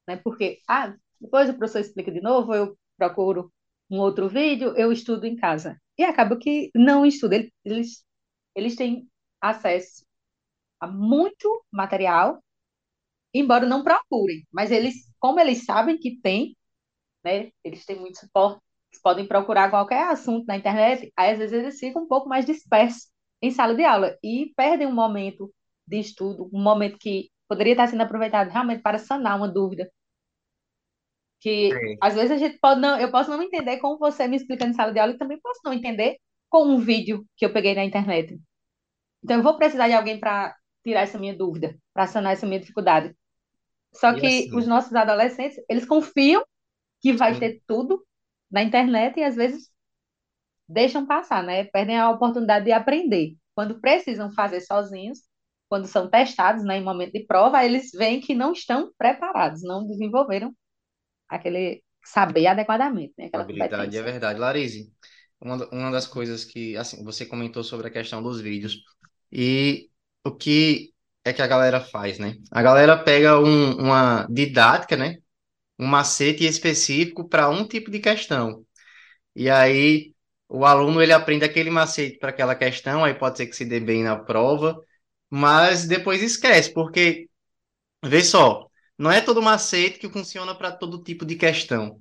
né? 0.09 0.17
Porque, 0.17 0.61
ah, 0.69 0.93
depois 1.21 1.49
o 1.49 1.55
professor 1.57 1.81
explica 1.81 2.11
de 2.11 2.21
novo, 2.21 2.53
eu 2.53 2.77
procuro 2.99 3.53
um 3.89 4.01
outro 4.01 4.29
vídeo, 4.29 4.75
eu 4.77 4.91
estudo 4.91 5.25
em 5.25 5.37
casa. 5.37 5.81
E 5.97 6.03
acaba 6.03 6.37
que 6.37 6.69
não 6.75 7.07
estuda. 7.07 7.37
Eles, 7.65 8.05
eles, 8.57 8.75
têm 8.75 9.09
acesso 9.41 10.05
a 10.81 10.89
muito 10.89 11.65
material, 11.71 12.43
embora 13.33 13.67
não 13.69 13.85
procurem, 13.85 14.45
mas 14.53 14.73
eles, 14.73 14.95
como 15.21 15.39
eles 15.39 15.65
sabem 15.65 15.97
que 15.97 16.21
tem, 16.21 16.57
né? 17.25 17.53
Eles 17.65 17.87
têm 17.87 18.01
muito 18.01 18.19
suporte, 18.19 18.61
podem 19.01 19.27
procurar 19.27 19.71
qualquer 19.71 20.09
assunto 20.09 20.47
na 20.47 20.57
internet, 20.57 21.13
aí 21.17 21.33
às 21.33 21.39
vezes 21.39 21.53
eles 21.59 21.79
ficam 21.79 22.03
um 22.03 22.09
pouco 22.09 22.29
mais 22.29 22.45
dispersos 22.45 23.09
em 23.41 23.51
sala 23.51 23.75
de 23.75 23.85
aula 23.85 24.17
e 24.23 24.53
perdem 24.57 24.87
um 24.87 24.95
momento 24.95 25.53
de 25.87 25.99
estudo, 25.99 26.49
um 26.53 26.63
momento 26.63 26.99
que 26.99 27.31
poderia 27.49 27.73
estar 27.73 27.89
sendo 27.89 28.03
aproveitado 28.03 28.51
realmente 28.51 28.83
para 28.83 28.99
sanar 28.99 29.37
uma 29.37 29.49
dúvida, 29.49 29.91
que 31.41 31.85
É. 31.85 31.97
às 32.01 32.15
vezes 32.15 32.31
a 32.33 32.37
gente 32.37 32.59
pode 32.59 32.81
não, 32.81 32.99
eu 32.99 33.11
posso 33.11 33.31
não 33.31 33.43
entender 33.43 33.79
como 33.79 33.99
você 33.99 34.27
me 34.29 34.37
explica 34.37 34.65
em 34.67 34.73
sala 34.73 34.93
de 34.93 34.99
aula 35.01 35.13
e 35.15 35.19
também 35.19 35.41
posso 35.41 35.61
não 35.65 35.73
entender 35.73 36.17
com 36.49 36.65
um 36.65 36.79
vídeo 36.79 37.27
que 37.37 37.45
eu 37.45 37.53
peguei 37.53 37.75
na 37.75 37.85
internet. 37.85 38.39
Então 39.25 39.39
eu 39.39 39.43
vou 39.43 39.57
precisar 39.59 39.89
de 39.89 39.95
alguém 39.95 40.21
para 40.21 40.57
tirar 40.85 41.03
essa 41.03 41.19
minha 41.19 41.37
dúvida, 41.37 41.77
para 41.95 42.07
sanar 42.07 42.33
essa 42.35 42.47
minha 42.47 42.61
dificuldade. 42.61 43.15
Só 43.95 44.15
que 44.15 44.51
os 44.55 44.67
assim, 44.67 44.69
nossos 44.69 44.95
adolescentes, 44.95 45.59
eles 45.69 45.87
confiam 45.87 46.45
que 47.01 47.13
vai 47.13 47.39
sim, 47.39 47.39
ter 47.39 47.63
tudo 47.67 48.05
na 48.53 48.63
internet 48.63 49.19
e 49.19 49.25
às 49.25 49.37
vezes 49.37 49.71
deixam 50.69 51.07
passar, 51.07 51.43
né? 51.43 51.65
Perdem 51.65 51.99
a 51.99 52.11
oportunidade 52.11 52.65
de 52.67 52.73
aprender. 52.73 53.37
Quando 53.55 53.81
precisam 53.81 54.33
fazer 54.33 54.61
sozinhos, 54.61 55.21
quando 55.69 55.87
são 55.87 56.09
testados, 56.11 56.65
né, 56.65 56.79
em 56.79 56.85
momento 56.85 57.13
de 57.13 57.27
prova, 57.27 57.65
eles 57.65 57.91
veem 57.93 58.21
que 58.21 58.35
não 58.35 58.53
estão 58.53 58.93
preparados, 58.99 59.63
não 59.63 59.87
desenvolveram 59.87 60.55
aquele 61.29 61.83
saber 62.05 62.47
adequadamente, 62.49 63.15
né, 63.19 63.27
aquela 63.27 63.45
habilidade 63.45 63.97
é 63.97 64.03
verdade. 64.03 64.41
Larise, 64.41 64.93
uma, 65.41 65.57
uma 65.73 65.91
das 65.91 66.07
coisas 66.07 66.45
que, 66.45 66.77
assim, 66.77 67.05
você 67.05 67.27
comentou 67.27 67.65
sobre 67.65 67.89
a 67.89 67.91
questão 67.91 68.23
dos 68.23 68.41
vídeos. 68.41 68.79
E 69.33 69.91
o 70.25 70.33
que 70.37 70.93
é 71.25 71.33
que 71.33 71.43
a 71.43 71.47
galera 71.47 71.81
faz, 71.81 72.19
né? 72.19 72.37
A 72.51 72.63
galera 72.63 72.97
pega 73.03 73.39
um- 73.41 73.77
uma 73.79 74.27
didática, 74.31 74.97
né? 74.97 75.19
Um 75.79 75.87
macete 75.87 76.45
específico 76.45 77.29
para 77.29 77.49
um 77.51 77.67
tipo 77.67 77.91
de 77.91 78.01
questão. 78.01 78.65
E 79.35 79.51
aí 79.51 80.15
o 80.49 80.65
aluno 80.67 81.03
ele 81.03 81.13
aprende 81.13 81.45
aquele 81.45 81.71
macete 81.71 82.19
para 82.19 82.31
aquela 82.31 82.55
questão, 82.55 83.05
aí 83.05 83.15
pode 83.15 83.39
ser 83.39 83.47
que 83.47 83.57
se 83.57 83.65
dê 83.65 83.81
bem 83.81 84.03
na 84.05 84.17
prova, 84.19 84.79
mas 85.31 85.87
depois 85.87 86.23
esquece, 86.23 86.73
porque 86.73 87.29
vê 88.05 88.23
só, 88.25 88.67
não 88.99 89.11
é 89.11 89.21
todo 89.21 89.43
macete 89.43 89.99
que 89.99 90.09
funciona 90.11 90.55
para 90.57 90.73
todo 90.73 91.03
tipo 91.03 91.25
de 91.27 91.37
questão. 91.37 92.01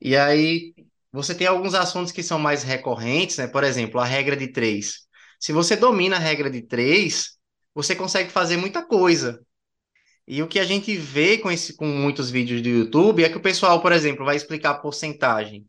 E 0.00 0.16
aí 0.16 0.74
você 1.12 1.34
tem 1.34 1.46
alguns 1.46 1.74
assuntos 1.74 2.12
que 2.12 2.22
são 2.22 2.38
mais 2.38 2.62
recorrentes, 2.62 3.38
né? 3.38 3.46
Por 3.48 3.64
exemplo, 3.64 4.00
a 4.00 4.04
regra 4.04 4.36
de 4.36 4.48
três. 4.52 5.06
Se 5.40 5.52
você 5.52 5.76
domina 5.76 6.16
a 6.16 6.18
regra 6.18 6.50
de 6.50 6.62
três, 6.62 7.38
você 7.74 7.94
consegue 7.96 8.30
fazer 8.30 8.56
muita 8.56 8.84
coisa. 8.86 9.43
E 10.26 10.42
o 10.42 10.48
que 10.48 10.58
a 10.58 10.64
gente 10.64 10.96
vê 10.96 11.38
com 11.38 11.50
esse, 11.50 11.74
com 11.74 11.86
muitos 11.86 12.30
vídeos 12.30 12.62
do 12.62 12.68
YouTube 12.68 13.24
é 13.24 13.28
que 13.28 13.36
o 13.36 13.42
pessoal, 13.42 13.80
por 13.82 13.92
exemplo, 13.92 14.24
vai 14.24 14.36
explicar 14.36 14.70
a 14.70 14.78
porcentagem. 14.78 15.66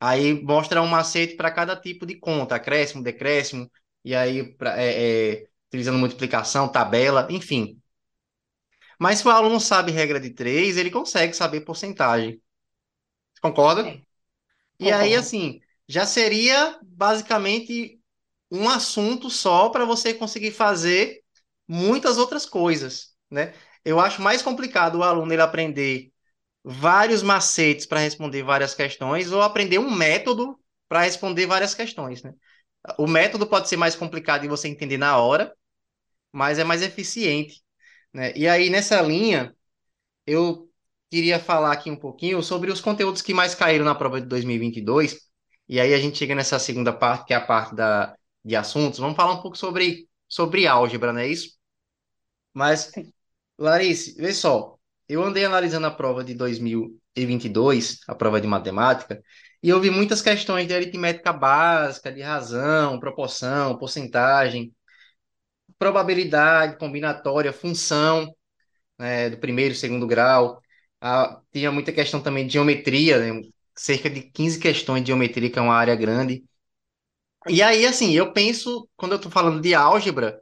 Aí 0.00 0.42
mostra 0.42 0.82
um 0.82 0.86
macete 0.86 1.36
para 1.36 1.50
cada 1.50 1.76
tipo 1.76 2.06
de 2.06 2.16
conta, 2.18 2.56
acréscimo, 2.56 3.02
decréscimo, 3.02 3.70
e 4.04 4.14
aí 4.14 4.54
pra- 4.56 4.80
é, 4.80 5.32
é, 5.44 5.48
utilizando 5.68 5.98
multiplicação, 5.98 6.68
tabela, 6.70 7.26
enfim. 7.30 7.80
Mas 8.98 9.18
se 9.20 9.26
o 9.26 9.30
aluno 9.30 9.58
sabe 9.60 9.90
regra 9.92 10.20
de 10.20 10.30
três, 10.30 10.76
ele 10.76 10.90
consegue 10.90 11.32
saber 11.34 11.62
porcentagem. 11.62 12.40
Concorda? 13.40 13.90
É, 13.90 14.04
E 14.80 14.92
aí, 14.92 15.14
concordo. 15.14 15.16
assim, 15.16 15.60
já 15.88 16.06
seria 16.06 16.78
basicamente 16.84 18.00
um 18.52 18.70
assunto 18.70 19.30
só 19.30 19.70
para 19.70 19.86
você 19.86 20.14
conseguir 20.14 20.52
fazer 20.52 21.24
muitas 21.68 22.18
outras 22.18 22.46
coisas, 22.46 23.15
né? 23.36 23.54
Eu 23.84 24.00
acho 24.00 24.22
mais 24.22 24.42
complicado 24.42 24.96
o 24.96 25.04
aluno 25.04 25.32
ele 25.32 25.42
aprender 25.42 26.12
vários 26.64 27.22
macetes 27.22 27.86
para 27.86 28.00
responder 28.00 28.42
várias 28.42 28.74
questões 28.74 29.32
ou 29.32 29.42
aprender 29.42 29.78
um 29.78 29.90
método 29.90 30.58
para 30.88 31.02
responder 31.02 31.46
várias 31.46 31.74
questões, 31.74 32.22
né? 32.22 32.34
O 32.98 33.06
método 33.06 33.46
pode 33.46 33.68
ser 33.68 33.76
mais 33.76 33.96
complicado 33.96 34.42
de 34.42 34.48
você 34.48 34.68
entender 34.68 34.98
na 34.98 35.18
hora, 35.18 35.54
mas 36.32 36.58
é 36.58 36.64
mais 36.64 36.82
eficiente, 36.82 37.62
né? 38.12 38.32
E 38.36 38.48
aí, 38.48 38.70
nessa 38.70 39.00
linha, 39.02 39.54
eu 40.26 40.70
queria 41.10 41.38
falar 41.40 41.72
aqui 41.72 41.90
um 41.90 41.96
pouquinho 41.96 42.42
sobre 42.42 42.70
os 42.70 42.80
conteúdos 42.80 43.22
que 43.22 43.34
mais 43.34 43.54
caíram 43.54 43.84
na 43.84 43.94
prova 43.94 44.20
de 44.20 44.26
2022. 44.26 45.20
E 45.68 45.80
aí 45.80 45.94
a 45.94 45.98
gente 45.98 46.18
chega 46.18 46.34
nessa 46.34 46.58
segunda 46.58 46.92
parte, 46.92 47.26
que 47.26 47.34
é 47.34 47.36
a 47.36 47.40
parte 47.40 47.74
da, 47.74 48.16
de 48.44 48.56
assuntos. 48.56 48.98
Vamos 48.98 49.16
falar 49.16 49.34
um 49.34 49.42
pouco 49.42 49.56
sobre, 49.56 50.08
sobre 50.28 50.66
álgebra, 50.66 51.12
não 51.12 51.20
é 51.20 51.28
isso? 51.28 51.56
Mas. 52.54 52.92
Clarice, 53.56 54.14
vê 54.20 54.32
só. 54.32 54.76
Eu 55.08 55.22
andei 55.22 55.44
analisando 55.44 55.86
a 55.86 55.90
prova 55.90 56.24
de 56.24 56.34
2022, 56.34 58.00
a 58.06 58.14
prova 58.14 58.40
de 58.40 58.46
matemática, 58.46 59.22
e 59.62 59.68
eu 59.68 59.80
vi 59.80 59.90
muitas 59.90 60.20
questões 60.20 60.66
de 60.66 60.74
aritmética 60.74 61.32
básica, 61.32 62.12
de 62.12 62.20
razão, 62.22 62.98
proporção, 63.00 63.78
porcentagem, 63.78 64.74
probabilidade, 65.78 66.78
combinatória, 66.78 67.52
função 67.52 68.34
né, 68.98 69.30
do 69.30 69.38
primeiro 69.38 69.74
segundo 69.74 70.06
grau. 70.08 70.60
Ah, 71.00 71.40
tinha 71.52 71.72
muita 71.72 71.92
questão 71.92 72.22
também 72.22 72.46
de 72.46 72.54
geometria, 72.54 73.18
né, 73.20 73.42
cerca 73.76 74.10
de 74.10 74.22
15 74.22 74.58
questões 74.60 75.02
de 75.02 75.08
geometria, 75.08 75.50
que 75.50 75.58
é 75.60 75.62
uma 75.62 75.76
área 75.76 75.96
grande. 75.96 76.44
E 77.48 77.62
aí, 77.62 77.86
assim, 77.86 78.12
eu 78.12 78.32
penso, 78.32 78.88
quando 78.96 79.12
eu 79.12 79.16
estou 79.16 79.30
falando 79.30 79.60
de 79.60 79.74
álgebra, 79.74 80.40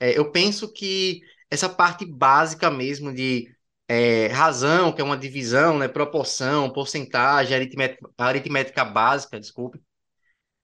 é, 0.00 0.18
eu 0.18 0.30
penso 0.32 0.72
que 0.72 1.22
essa 1.52 1.68
parte 1.68 2.06
básica 2.06 2.70
mesmo 2.70 3.12
de 3.12 3.54
é, 3.86 4.28
razão, 4.28 4.90
que 4.90 5.02
é 5.02 5.04
uma 5.04 5.18
divisão, 5.18 5.78
né, 5.78 5.86
proporção, 5.86 6.72
porcentagem, 6.72 7.54
aritmética, 7.54 8.10
aritmética 8.16 8.84
básica, 8.86 9.38
desculpe, 9.38 9.78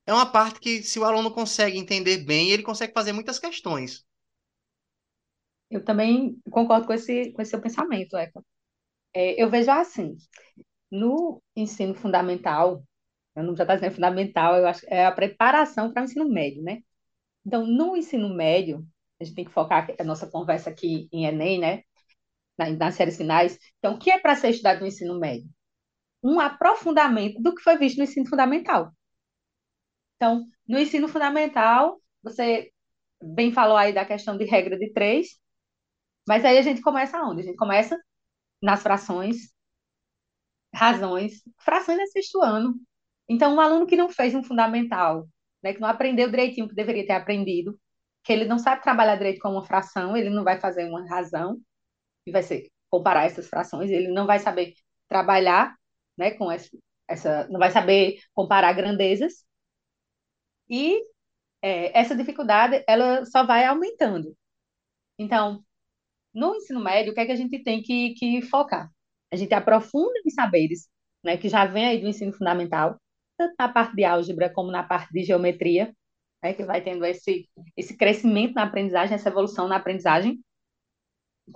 é 0.07 0.15
uma 0.15 0.25
parte 0.25 0.59
que, 0.59 0.83
se 0.83 0.99
o 0.99 1.05
aluno 1.05 1.31
consegue 1.31 1.77
entender 1.77 2.25
bem, 2.25 2.51
ele 2.51 2.63
consegue 2.63 2.95
fazer 2.95 3.13
muitas 3.13 3.39
questões. 3.39 4.07
Eu 5.71 5.85
também 5.85 6.41
concordo 6.51 6.87
com 6.87 6.95
esse, 6.95 7.31
com 7.33 7.43
esse 7.43 7.51
seu 7.51 7.61
pensamento, 7.61 8.17
Eca. 8.17 8.43
É, 9.13 9.43
eu 9.43 9.51
vejo 9.51 9.71
assim, 9.71 10.17
no 10.91 11.43
ensino 11.55 11.95
fundamental, 11.95 12.83
eu 13.37 13.43
não 13.43 13.55
já 13.55 13.65
está 13.65 13.75
dizendo 13.75 13.95
fundamental, 13.95 14.57
eu 14.57 14.67
acho 14.67 14.87
é 14.89 15.05
a 15.05 15.13
preparação 15.13 15.93
para 15.93 16.01
o 16.01 16.05
ensino 16.07 16.27
médio, 16.27 16.63
né? 16.63 16.79
Então, 17.45 17.67
no 17.67 17.95
ensino 17.95 18.35
médio, 18.35 18.89
a 19.21 19.25
gente 19.25 19.35
tem 19.35 19.45
que 19.45 19.53
focar 19.53 19.89
a 19.99 20.05
nossa 20.05 20.27
conversa 20.31 20.71
aqui 20.71 21.09
em 21.13 21.27
Enem, 21.27 21.61
né? 21.61 21.83
Na- 22.59 22.71
Nas 22.71 22.97
séries 22.97 23.17
finais. 23.19 23.59
Então, 23.79 23.95
o 23.95 24.01
que 24.01 24.11
é 24.11 24.19
para 24.21 24.37
ser 24.37 24.51
estudado 24.51 24.81
no 24.81 24.87
ensino 24.89 25.19
médio? 25.21 25.49
Um 26.25 26.41
aprofundamento 26.41 27.41
do 27.43 27.55
que 27.55 27.63
foi 27.63 27.79
visto 27.79 27.99
no 27.99 28.05
ensino 28.05 28.29
fundamental. 28.29 28.93
Então, 30.17 30.45
no 30.67 30.79
ensino 30.79 31.09
fundamental, 31.09 32.01
você 32.23 32.71
bem 33.23 33.53
falou 33.53 33.77
aí 33.77 33.93
da 33.93 34.05
questão 34.05 34.37
de 34.37 34.45
regra 34.45 34.79
de 34.79 34.93
três, 34.93 35.39
mas 36.29 36.45
aí 36.45 36.59
a 36.59 36.63
gente 36.63 36.83
começa 36.83 37.21
onde? 37.23 37.43
A 37.43 37.45
gente 37.45 37.57
começa 37.57 37.99
nas 38.63 38.83
frações, 38.83 39.53
razões. 40.75 41.43
Frações 41.59 41.99
é 41.99 42.07
sexto 42.07 42.43
ano. 42.43 42.75
Então, 43.29 43.55
um 43.55 43.61
aluno 43.61 43.87
que 43.87 43.97
não 43.97 44.09
fez 44.09 44.35
um 44.35 44.43
fundamental, 44.43 45.29
né, 45.63 45.73
que 45.75 45.81
não 45.81 45.89
aprendeu 45.89 46.31
direitinho 46.31 46.67
o 46.67 46.69
que 46.69 46.75
deveria 46.75 47.07
ter 47.07 47.13
aprendido, 47.13 47.79
que 48.29 48.33
ele 48.35 48.45
não 48.45 48.59
sabe 48.59 48.83
trabalhar 48.83 49.17
direito 49.17 49.41
com 49.41 49.49
uma 49.49 49.65
fração, 49.65 50.15
ele 50.15 50.29
não 50.29 50.45
vai 50.45 50.61
fazer 50.61 50.85
uma 50.85 51.09
razão, 51.09 51.59
e 52.27 52.31
vai 52.31 52.43
ser 52.43 52.71
comparar 52.91 53.25
essas 53.25 53.49
frações, 53.49 53.91
ele 53.91 54.09
não 54.09 54.27
vai 54.27 54.39
saber 54.39 54.75
trabalhar, 55.09 55.75
né, 56.15 56.33
com 56.33 56.53
essa, 56.53 57.49
não 57.49 57.59
vai 57.59 57.71
saber 57.71 58.21
comparar 58.35 58.75
grandezas 58.75 59.47
e 60.69 61.03
é, 61.63 61.99
essa 61.99 62.15
dificuldade 62.15 62.85
ela 62.87 63.25
só 63.25 63.47
vai 63.47 63.65
aumentando. 63.65 64.37
Então, 65.19 65.65
no 66.35 66.55
ensino 66.55 66.85
médio, 66.85 67.13
o 67.13 67.15
que 67.15 67.21
é 67.21 67.27
que 67.27 67.33
a 67.33 67.37
gente 67.37 67.63
tem 67.65 67.83
que, 67.83 68.13
que 68.13 68.43
focar? 68.43 68.91
A 69.33 69.37
gente 69.37 69.55
aprofunda 69.55 70.21
em 70.27 70.31
saberes, 70.31 70.87
né, 71.25 71.39
que 71.39 71.49
já 71.49 71.65
vem 71.65 71.87
aí 71.87 71.99
do 71.99 72.09
ensino 72.09 72.35
fundamental, 72.35 73.01
tanto 73.39 73.55
na 73.59 73.71
parte 73.73 73.97
de 73.97 74.05
álgebra 74.05 74.53
como 74.53 74.71
na 74.71 74.83
parte 74.83 75.11
de 75.15 75.25
geometria, 75.25 75.95
né, 76.43 76.55
que 76.55 76.65
vai 76.65 76.83
tendo 76.83 77.05
esse, 77.05 77.49
esse 77.77 77.97
crescimento 77.97 78.55
na 78.55 78.65
aprendizagem, 78.65 79.15
essa 79.15 79.29
evolução 79.29 79.69
na 79.69 79.77
aprendizagem. 79.77 80.41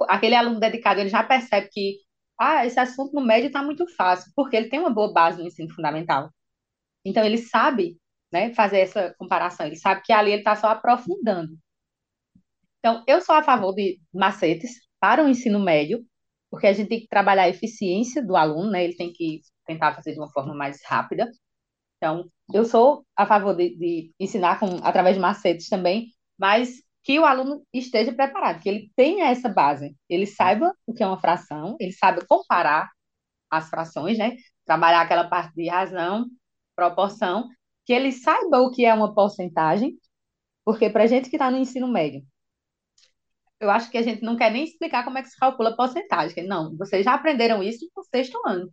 Aquele 0.08 0.34
aluno 0.34 0.60
dedicado, 0.60 1.00
ele 1.00 1.08
já 1.08 1.22
percebe 1.22 1.68
que 1.70 1.98
ah, 2.38 2.66
esse 2.66 2.80
assunto 2.80 3.12
no 3.14 3.20
médio 3.24 3.48
está 3.48 3.62
muito 3.62 3.86
fácil, 3.94 4.32
porque 4.34 4.56
ele 4.56 4.68
tem 4.68 4.80
uma 4.80 4.90
boa 4.90 5.12
base 5.12 5.38
no 5.38 5.46
ensino 5.46 5.72
fundamental. 5.74 6.30
Então, 7.04 7.24
ele 7.24 7.38
sabe 7.38 7.98
né, 8.32 8.54
fazer 8.54 8.80
essa 8.80 9.14
comparação, 9.18 9.66
ele 9.66 9.76
sabe 9.76 10.02
que 10.02 10.12
ali 10.12 10.32
ele 10.32 10.40
está 10.40 10.56
só 10.56 10.68
aprofundando. 10.68 11.56
Então, 12.78 13.04
eu 13.06 13.20
sou 13.20 13.34
a 13.34 13.42
favor 13.42 13.74
de 13.74 14.00
macetes 14.12 14.80
para 14.98 15.24
o 15.24 15.28
ensino 15.28 15.60
médio, 15.60 16.04
porque 16.50 16.66
a 16.66 16.72
gente 16.72 16.88
tem 16.88 17.00
que 17.00 17.08
trabalhar 17.08 17.44
a 17.44 17.48
eficiência 17.48 18.24
do 18.24 18.36
aluno, 18.36 18.70
né? 18.70 18.84
Ele 18.84 18.96
tem 18.96 19.12
que 19.12 19.40
tentar 19.66 19.94
fazer 19.94 20.12
de 20.12 20.18
uma 20.18 20.30
forma 20.30 20.54
mais 20.54 20.80
rápida. 20.84 21.30
Então, 22.02 22.28
eu 22.52 22.64
sou 22.64 23.06
a 23.16 23.25
favor 23.25 23.54
de, 23.54 23.76
de 23.76 24.12
ensinar 24.18 24.59
com, 24.59 24.66
através 24.82 25.14
de 25.14 25.23
macetes 25.23 25.68
também, 25.68 26.09
mas 26.37 26.82
que 27.04 27.16
o 27.21 27.25
aluno 27.25 27.64
esteja 27.73 28.12
preparado, 28.12 28.61
que 28.61 28.68
ele 28.68 28.90
tenha 28.97 29.26
essa 29.26 29.49
base, 29.49 29.97
ele 30.09 30.26
saiba 30.26 30.75
o 30.85 30.92
que 30.92 31.04
é 31.04 31.06
uma 31.06 31.21
fração, 31.21 31.76
ele 31.78 31.92
saiba 31.92 32.26
comparar 32.26 32.90
as 33.49 33.71
frações, 33.71 34.18
né? 34.18 34.37
Trabalhar 34.66 35.02
aquela 35.02 35.28
parte 35.28 35.54
de 35.54 35.68
razão, 35.68 36.26
proporção, 36.75 37.49
que 37.87 37.92
ele 37.92 38.11
saiba 38.11 38.59
o 38.61 38.73
que 38.73 38.85
é 38.85 38.92
uma 38.92 39.14
porcentagem, 39.14 39.97
porque 40.64 40.90
para 40.90 41.06
gente 41.06 41.30
que 41.30 41.37
está 41.37 41.52
no 41.52 41.59
ensino 41.59 41.87
médio, 41.87 42.25
eu 43.61 43.71
acho 43.71 43.88
que 43.92 43.99
a 43.99 44.02
gente 44.02 44.23
não 44.23 44.37
quer 44.37 44.50
nem 44.50 44.64
explicar 44.64 45.04
como 45.04 45.18
é 45.18 45.23
que 45.23 45.28
se 45.28 45.38
calcula 45.38 45.76
porcentagem. 45.76 46.49
Não, 46.49 46.76
vocês 46.76 47.04
já 47.04 47.14
aprenderam 47.14 47.62
isso 47.62 47.88
no 47.97 48.02
sexto 48.04 48.40
ano. 48.44 48.68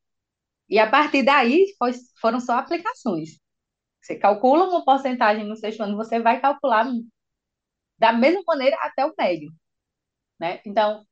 E 0.69 0.79
a 0.79 0.89
partir 0.89 1.23
daí 1.23 1.65
foi, 1.77 1.91
foram 2.21 2.39
só 2.39 2.53
aplicações. 2.53 3.39
Você 4.01 4.15
calcula 4.17 4.65
uma 4.65 4.85
porcentagem 4.85 5.45
no 5.45 5.55
sexto 5.55 5.81
ano, 5.83 5.97
você 5.97 6.19
vai 6.19 6.39
calcular 6.41 6.87
da 7.97 8.13
mesma 8.13 8.41
maneira 8.47 8.77
até 8.81 9.05
o 9.05 9.13
médio. 9.17 9.51
Né? 10.39 10.61
Então, 10.65 11.03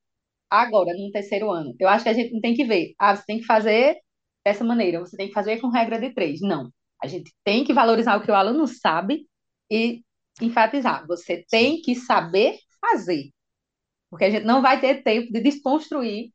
agora, 0.50 0.94
no 0.94 1.12
terceiro 1.12 1.52
ano, 1.52 1.76
eu 1.80 1.90
acho 1.90 2.04
que 2.04 2.10
a 2.10 2.14
gente 2.14 2.34
não 2.34 2.42
tem 2.42 2.56
que 2.56 2.66
ver, 2.66 2.94
ah, 3.00 3.16
você 3.16 3.24
tem 3.26 3.40
que 3.40 3.46
fazer 3.46 3.98
dessa 4.46 4.64
maneira, 4.64 5.00
você 5.00 5.18
tem 5.18 5.28
que 5.28 5.34
fazer 5.34 5.60
com 5.60 5.70
regra 5.70 6.00
de 6.00 6.14
três. 6.14 6.40
Não. 6.42 6.72
A 7.04 7.08
gente 7.08 7.34
tem 7.44 7.64
que 7.64 7.74
valorizar 7.74 8.18
o 8.18 8.22
que 8.24 8.32
o 8.32 8.36
aluno 8.36 8.68
sabe 8.68 9.28
e 9.70 10.04
enfatizar. 10.42 11.06
Você 11.08 11.46
tem 11.50 11.82
que 11.82 11.96
saber 11.96 12.58
fazer. 12.82 13.32
Porque 14.10 14.26
a 14.26 14.30
gente 14.30 14.46
não 14.46 14.62
vai 14.62 14.80
ter 14.80 15.04
tempo 15.04 15.32
de 15.32 15.42
desconstruir 15.42 16.32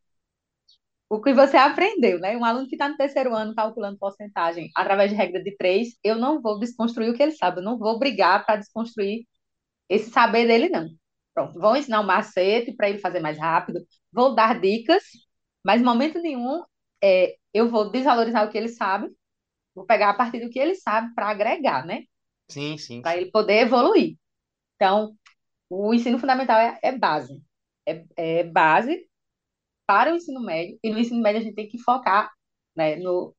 o 1.13 1.21
que 1.21 1.35
você 1.35 1.59
aprendeu, 1.59 2.19
né? 2.19 2.35
Um 2.39 2.45
aluno 2.45 2.67
que 2.67 2.75
está 2.75 2.89
no 2.89 2.97
terceiro 2.97 3.35
ano 3.35 3.55
calculando 3.55 3.99
porcentagem 3.99 4.71
através 4.75 5.11
de 5.11 5.17
regra 5.17 5.43
de 5.43 5.55
três, 5.59 5.91
eu 6.03 6.17
não 6.17 6.41
vou 6.41 6.59
desconstruir 6.59 7.11
o 7.11 7.15
que 7.15 7.23
ele 7.23 7.33
sabe, 7.33 7.59
eu 7.59 7.63
não 7.63 7.77
vou 7.77 7.99
brigar 7.99 8.47
para 8.47 8.57
desconstruir 8.57 9.27
esse 9.91 10.11
saber 10.11 10.47
dele, 10.47 10.71
não. 10.71 10.89
Pronto, 11.35 11.61
vou 11.61 11.77
ensinar 11.77 12.01
um 12.01 12.07
macete 12.07 12.73
para 12.73 12.89
ele 12.89 12.99
fazer 12.99 13.21
mais 13.21 13.39
rápido, 13.39 13.87
vou 14.11 14.35
dar 14.35 14.59
dicas, 14.59 15.03
mas 15.63 15.83
em 15.83 15.85
momento 15.85 16.19
nenhum 16.19 16.63
é, 17.05 17.37
eu 17.53 17.69
vou 17.69 17.91
desvalorizar 17.91 18.47
o 18.47 18.51
que 18.51 18.57
ele 18.57 18.69
sabe, 18.69 19.11
vou 19.75 19.85
pegar 19.85 20.09
a 20.09 20.15
partir 20.15 20.41
do 20.41 20.49
que 20.49 20.59
ele 20.59 20.75
sabe 20.77 21.15
para 21.15 21.29
agregar, 21.29 21.85
né? 21.85 22.05
Sim, 22.49 22.79
sim. 22.79 23.03
Para 23.03 23.19
ele 23.19 23.31
poder 23.31 23.61
evoluir. 23.61 24.17
Então, 24.77 25.15
o 25.69 25.93
ensino 25.93 26.19
fundamental 26.19 26.59
é, 26.59 26.79
é 26.83 26.97
base 26.97 27.39
é, 27.87 28.05
é 28.17 28.45
base 28.45 29.07
para 29.87 30.13
o 30.13 30.17
ensino 30.17 30.41
médio, 30.43 30.79
e 30.83 30.91
no 30.91 30.99
ensino 30.99 31.21
médio 31.23 31.41
a 31.41 31.45
gente 31.45 31.55
tem 31.55 31.69
que 31.69 31.79
focar 31.79 32.31
né, 32.77 32.97
no 32.97 33.35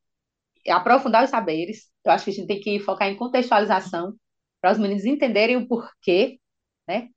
aprofundar 0.69 1.23
os 1.23 1.29
saberes. 1.29 1.91
Eu 2.05 2.11
acho 2.11 2.25
que 2.25 2.31
a 2.31 2.33
gente 2.33 2.47
tem 2.47 2.59
que 2.59 2.79
focar 2.79 3.07
em 3.09 3.17
contextualização 3.17 4.15
para 4.61 4.71
os 4.71 4.79
meninos 4.79 5.05
entenderem 5.05 5.57
o 5.57 5.67
porquê, 5.67 6.39
né, 6.87 7.09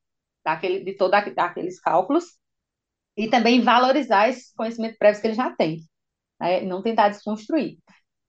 daquele, 0.45 0.85
de 0.85 0.95
todos 0.97 1.15
aqueles 1.15 1.81
cálculos 1.81 2.25
e 3.17 3.29
também 3.29 3.61
valorizar 3.61 4.29
esse 4.29 4.55
conhecimento 4.55 4.99
prévio 4.99 5.21
que 5.21 5.27
eles 5.29 5.37
já 5.37 5.55
têm, 5.55 5.81
né, 6.41 6.61
não 6.62 6.83
tentar 6.83 7.09
desconstruir. 7.09 7.79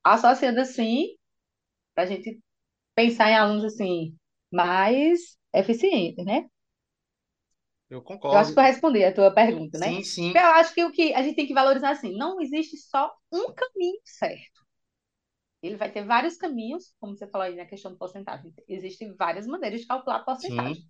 Associando 0.04 0.62
assim, 0.62 1.16
para 1.96 2.04
a 2.04 2.08
gente 2.08 2.40
pensar 2.96 3.30
em 3.32 3.36
alunos 3.36 3.66
assim 3.66 4.16
mais 4.52 5.38
eficientes, 5.54 6.26
né? 6.26 6.48
Eu 7.90 8.02
Eu 8.32 8.38
acho 8.40 8.54
concordo. 8.54 8.54
que 8.54 8.60
eu 8.60 8.64
respondi 8.64 9.04
a 9.04 9.14
tua 9.14 9.34
pergunta, 9.34 9.78
né? 9.78 9.98
Sim, 9.98 10.04
sim. 10.04 10.34
Eu 10.34 10.42
acho 10.42 10.74
que 10.74 10.84
o 10.84 10.92
que 10.92 11.14
a 11.14 11.22
gente 11.24 11.36
tem 11.36 11.48
que 11.48 11.54
valorizar 11.54 11.92
assim, 11.92 12.16
não 12.18 12.42
existe 12.42 12.78
só 12.78 13.14
um 13.32 13.54
caminho 13.54 14.00
certo. 14.04 14.62
Ele 15.62 15.76
vai 15.76 15.92
ter 15.92 16.04
vários 16.06 16.38
caminhos, 16.38 16.94
como 17.00 17.16
você 17.16 17.28
falou 17.28 17.48
aí 17.48 17.56
na 17.56 17.66
questão 17.66 17.92
de 17.92 17.98
porcentagem. 17.98 18.54
Existem 18.68 19.16
várias 19.16 19.48
maneiras 19.48 19.82
de 19.82 19.88
calcular 19.88 20.18
a 20.18 20.24
porcentagem. 20.24 20.82
Sim. 20.82 20.90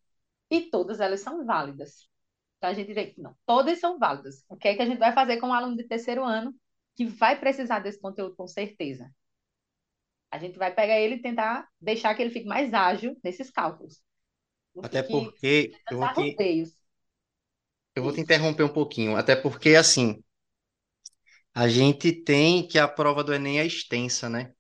E 0.52 0.62
todas 0.70 1.00
elas 1.00 1.22
são 1.22 1.46
válidas. 1.46 2.10
Então 2.58 2.70
a 2.72 2.74
gente 2.74 2.94
vê 2.94 3.08
que 3.08 3.22
não, 3.22 3.36
todas 3.46 3.80
são 3.80 4.00
válidas. 4.00 4.44
O 4.50 4.58
que 4.58 4.68
é 4.70 4.76
que 4.76 4.82
a 4.82 4.86
gente 4.86 5.00
vai 5.00 5.14
fazer 5.14 5.40
com 5.40 5.48
um 5.50 5.54
aluno 5.54 5.78
de 5.78 5.88
terceiro 5.88 6.24
ano 6.24 6.54
que 6.96 7.06
vai 7.06 7.40
precisar 7.40 7.80
desse 7.80 8.00
conteúdo 8.02 8.36
com 8.36 8.48
certeza? 8.48 9.10
A 10.32 10.38
gente 10.40 10.58
vai 10.58 10.74
pegar 10.74 11.00
ele 11.00 11.16
e 11.16 11.22
tentar 11.22 11.68
deixar 11.82 12.14
que 12.16 12.22
ele 12.22 12.32
fique 12.32 12.48
mais 12.48 12.74
ágil 12.74 13.18
nesses 13.24 13.50
cálculos. 13.52 14.02
Até 14.82 15.04
porque 15.04 15.72
eu 15.90 15.98
vou 16.00 16.08
a 16.08 16.14
te, 16.14 16.38
rodeios. 16.38 16.77
Eu 17.98 18.04
vou 18.04 18.14
te 18.14 18.22
interromper 18.22 18.64
um 18.64 18.70
pouquinho. 18.74 19.16
Até 19.18 19.36
porque, 19.36 19.76
assim, 19.76 20.22
a 21.54 21.68
gente 21.68 22.12
tem 22.24 22.68
que 22.68 22.78
a 22.80 22.88
prova 22.88 23.24
do 23.24 23.34
Enem 23.34 23.60
é 23.60 23.66
extensa, 23.66 24.30
né? 24.30 24.52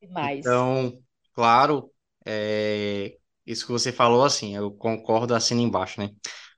demais. 0.00 0.46
Então, 0.46 1.02
claro, 1.34 1.92
é, 2.26 3.16
isso 3.46 3.66
que 3.66 3.72
você 3.72 3.92
falou, 3.92 4.24
assim, 4.24 4.56
eu 4.56 4.72
concordo 4.72 5.34
assim 5.34 5.56
embaixo, 5.60 6.00
né? 6.00 6.10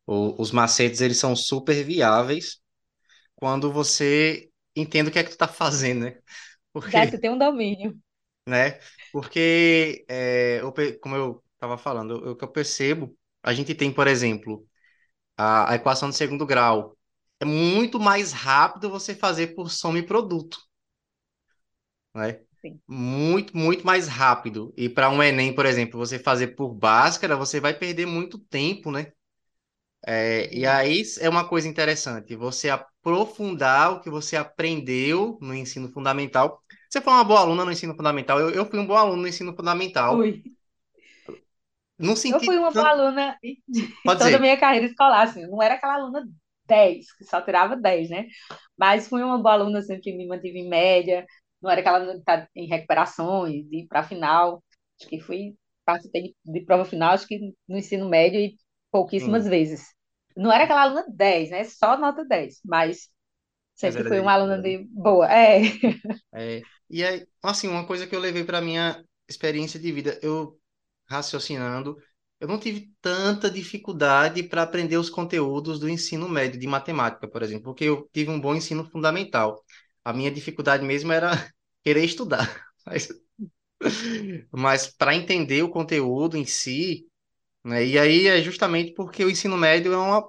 O- 0.06 0.40
os 0.42 0.50
macetes, 0.52 1.00
eles 1.00 1.18
são 1.18 1.36
super 1.36 1.84
viáveis 1.84 2.58
quando 3.36 3.72
você 3.72 4.50
entende 4.76 5.10
o 5.10 5.12
que 5.12 5.18
é 5.20 5.24
que 5.24 5.30
tu 5.30 5.38
tá 5.38 5.48
fazendo, 5.48 6.06
né? 6.06 6.18
Já 6.86 7.04
você 7.06 7.18
Porque, 7.18 7.20
tem 7.20 7.30
um 7.30 7.36
domínio. 7.38 8.00
né? 8.46 8.78
Porque, 9.10 10.04
é, 10.08 10.60
eu 10.60 10.72
como 11.00 11.16
eu 11.16 11.44
estava 11.54 11.78
falando, 11.78 12.30
o 12.32 12.36
que 12.36 12.44
eu 12.44 12.48
percebo, 12.52 13.16
a 13.42 13.52
gente 13.54 13.74
tem, 13.74 13.92
por 13.92 14.06
exemplo, 14.06 14.66
a, 15.36 15.72
a 15.72 15.74
equação 15.76 16.10
de 16.10 16.16
segundo 16.16 16.46
grau. 16.46 16.96
É 17.40 17.44
muito 17.44 18.00
mais 18.00 18.32
rápido 18.32 18.90
você 18.90 19.14
fazer 19.14 19.48
por 19.54 19.70
soma 19.70 19.98
e 19.98 20.02
produto, 20.02 20.58
né? 22.14 22.40
Sim. 22.60 22.80
Muito, 22.88 23.56
muito 23.56 23.84
mais 23.84 24.06
rápido. 24.06 24.72
E 24.76 24.88
para 24.88 25.10
um 25.10 25.22
Enem, 25.22 25.52
por 25.54 25.66
exemplo, 25.66 25.98
você 25.98 26.18
fazer 26.18 26.48
por 26.56 26.72
Bhaskara, 26.74 27.36
você 27.36 27.58
vai 27.60 27.74
perder 27.74 28.06
muito 28.06 28.38
tempo, 28.38 28.90
né? 28.92 29.12
É, 30.06 30.54
e 30.56 30.64
aí 30.66 31.02
é 31.20 31.28
uma 31.28 31.48
coisa 31.48 31.66
interessante, 31.68 32.36
você 32.36 32.70
aprofundar 32.70 33.92
o 33.92 34.00
que 34.00 34.08
você 34.10 34.36
aprendeu 34.36 35.38
no 35.40 35.54
ensino 35.54 35.88
fundamental. 35.92 36.62
Você 36.88 37.00
foi 37.00 37.12
uma 37.12 37.24
boa 37.24 37.40
aluna 37.40 37.64
no 37.64 37.72
ensino 37.72 37.94
fundamental, 37.94 38.38
eu, 38.40 38.50
eu 38.50 38.66
fui 38.66 38.78
um 38.78 38.86
bom 38.86 38.96
aluno 38.96 39.22
no 39.22 39.28
ensino 39.28 39.54
fundamental. 39.54 40.30
Fui. 40.30 40.55
Não 41.98 42.16
Eu 42.30 42.40
fui 42.40 42.56
uma 42.58 42.70
boa 42.72 42.88
aluna 42.90 43.38
em 43.42 43.62
Pode 44.04 44.18
toda 44.18 44.36
a 44.36 44.40
minha 44.40 44.58
carreira 44.58 44.86
escolar, 44.86 45.22
assim. 45.22 45.42
Eu 45.44 45.50
não 45.50 45.62
era 45.62 45.74
aquela 45.74 45.94
aluna 45.94 46.24
10 46.66 47.12
que 47.16 47.24
só 47.24 47.40
tirava 47.40 47.76
10, 47.76 48.10
né? 48.10 48.26
Mas 48.76 49.08
fui 49.08 49.22
uma 49.22 49.38
boa 49.38 49.54
aluna, 49.54 49.82
sempre 49.82 50.16
me 50.16 50.26
mantive 50.26 50.58
em 50.58 50.68
média. 50.68 51.26
Não 51.62 51.70
era 51.70 51.80
aquela 51.80 51.98
aluna 51.98 52.14
que 52.14 52.18
está 52.20 52.48
em 52.54 52.66
recuperações, 52.68 53.68
de 53.68 53.78
ir 53.84 53.86
para 53.88 54.00
a 54.00 54.02
final. 54.02 54.62
Acho 55.00 55.08
que 55.08 55.20
fui, 55.20 55.56
participei 55.84 56.22
de, 56.44 56.52
de 56.52 56.60
prova 56.64 56.84
final, 56.84 57.12
acho 57.14 57.26
que 57.26 57.38
no 57.68 57.76
ensino 57.78 58.08
médio 58.08 58.40
e 58.40 58.56
pouquíssimas 58.90 59.46
Sim, 59.46 59.48
vezes. 59.48 59.86
Não 60.36 60.52
era 60.52 60.64
aquela 60.64 60.82
aluna 60.82 61.04
10, 61.08 61.50
né? 61.50 61.64
Só 61.64 61.96
nota 61.98 62.24
10, 62.24 62.60
mas 62.64 63.08
mas 63.80 63.96
sempre 63.96 63.96
era 63.96 64.08
fui 64.08 64.20
uma 64.20 64.32
aluna 64.34 64.58
né? 64.58 64.62
de 64.62 64.78
boa. 64.90 65.28
É, 65.32 65.60
É, 66.34 66.66
e 66.90 67.04
aí, 67.04 67.26
assim, 67.42 67.68
uma 67.68 67.86
coisa 67.86 68.06
que 68.06 68.14
eu 68.14 68.20
levei 68.20 68.44
para 68.44 68.60
minha 68.60 69.02
experiência 69.28 69.80
de 69.80 69.90
vida, 69.92 70.18
eu 70.22 70.60
raciocinando, 71.08 71.96
eu 72.40 72.48
não 72.48 72.58
tive 72.58 72.92
tanta 73.00 73.50
dificuldade 73.50 74.42
para 74.42 74.62
aprender 74.62 74.96
os 74.98 75.10
conteúdos 75.10 75.78
do 75.80 75.88
ensino 75.88 76.28
médio 76.28 76.60
de 76.60 76.66
matemática, 76.66 77.28
por 77.28 77.42
exemplo, 77.42 77.64
porque 77.64 77.84
eu 77.84 78.08
tive 78.12 78.30
um 78.30 78.40
bom 78.40 78.54
ensino 78.54 78.84
fundamental. 78.90 79.64
A 80.04 80.12
minha 80.12 80.30
dificuldade 80.30 80.84
mesmo 80.84 81.12
era 81.12 81.30
querer 81.84 82.04
estudar. 82.04 82.64
Mas, 82.86 83.08
mas 84.52 84.86
para 84.86 85.14
entender 85.14 85.62
o 85.62 85.68
conteúdo 85.70 86.36
em 86.36 86.44
si, 86.44 87.06
né? 87.64 87.86
E 87.86 87.98
aí 87.98 88.26
é 88.28 88.42
justamente 88.42 88.94
porque 88.94 89.24
o 89.24 89.30
ensino 89.30 89.56
médio 89.58 89.92
é 89.94 89.98
uma, 89.98 90.20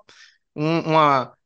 um- 0.56 0.82
uma, 0.82 1.38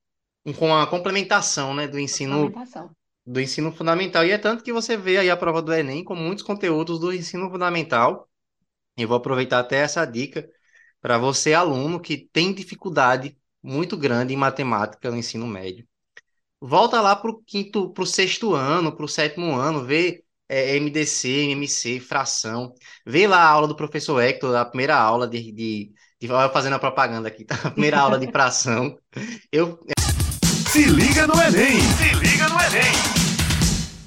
um- 0.46 0.54
uma 0.54 0.88
complementação, 0.88 1.74
né, 1.76 1.88
do 1.88 2.00
ensino 2.00 2.54
complementação. 2.54 2.96
do 3.26 3.41
ensino 3.41 3.72
fundamental. 3.74 4.26
E 4.26 4.32
é 4.32 4.39
tanto 4.39 4.63
que 4.65 4.74
você 4.74 4.98
vê 4.98 5.17
aí 5.20 5.30
a 5.32 5.38
prova 5.38 5.62
do 5.62 5.74
Enem 5.74 6.04
com 6.04 6.15
muitos 6.15 6.44
conteúdos 6.46 7.00
do 7.00 7.13
ensino 7.13 7.50
fundamental. 7.52 8.30
E 8.97 9.06
vou 9.06 9.17
aproveitar 9.17 9.60
até 9.60 9.77
essa 9.77 10.06
dica 10.06 10.47
para 11.01 11.17
você, 11.17 11.54
aluno, 11.54 11.99
que 11.99 12.30
tem 12.32 12.54
dificuldade 12.54 13.38
muito 13.63 13.97
grande 13.97 14.34
em 14.34 14.38
matemática 14.38 15.10
no 15.10 15.17
ensino 15.17 15.47
médio. 15.47 15.88
Volta 16.60 17.01
lá 17.01 17.15
para 17.15 17.32
o 17.32 17.41
quinto, 17.43 17.89
para 17.91 18.04
o 18.04 18.06
sexto 18.06 18.54
ano, 18.54 18.95
para 18.95 19.06
o 19.06 19.08
sétimo 19.08 19.56
ano, 19.56 19.84
vê 19.84 20.23
é, 20.47 20.77
MDC, 20.80 21.27
MC, 21.51 21.99
fração. 21.99 22.73
Vê 23.06 23.25
lá 23.25 23.38
a 23.39 23.49
aula 23.49 23.67
do 23.67 23.75
professor 23.75 24.21
Hector, 24.21 24.56
a 24.56 24.65
primeira 24.65 24.95
aula 24.95 25.27
de, 25.27 25.51
de, 25.51 25.91
de 26.19 26.27
fazendo 26.54 26.73
a 26.73 26.80
propaganda 26.80 27.27
aqui, 27.27 27.45
tá? 27.45 27.56
A 27.63 27.71
primeira 27.71 27.99
aula 27.99 28.19
de 28.19 28.30
fração. 28.32 28.95
Eu 29.51 29.80
Se 30.69 30.86
liga 30.86 31.25
no 31.25 31.34
Enem! 31.41 31.80
Se 31.82 32.13
liga 32.15 32.49
no 32.49 32.60
Enem! 32.60 33.20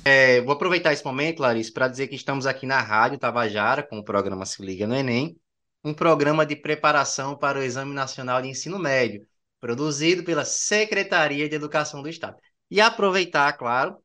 É, 0.05 0.41
vou 0.43 0.53
aproveitar 0.53 0.93
esse 0.93 1.05
momento, 1.05 1.41
Larissa, 1.41 1.73
para 1.73 1.89
dizer 1.89 2.09
que 2.09 2.15
estamos 2.15 2.47
aqui 2.47 2.67
na 2.67 2.81
Rádio 2.81 3.19
Tabajara 3.19 3.83
com 3.83 3.99
o 3.99 4.05
programa 4.05 4.45
Se 4.45 4.63
Liga 4.63 4.87
no 4.87 4.95
Enem, 4.95 5.37
um 5.83 5.95
programa 5.95 6.45
de 6.45 6.57
preparação 6.57 7.37
para 7.37 7.59
o 7.59 7.63
Exame 7.63 7.95
Nacional 7.95 8.43
de 8.43 8.49
Ensino 8.49 8.79
Médio, 8.79 9.27
produzido 9.61 10.23
pela 10.25 10.45
Secretaria 10.45 11.49
de 11.49 11.55
Educação 11.55 12.03
do 12.03 12.09
Estado. 12.09 12.37
E 12.71 12.81
aproveitar, 12.81 13.53
claro, 13.55 13.97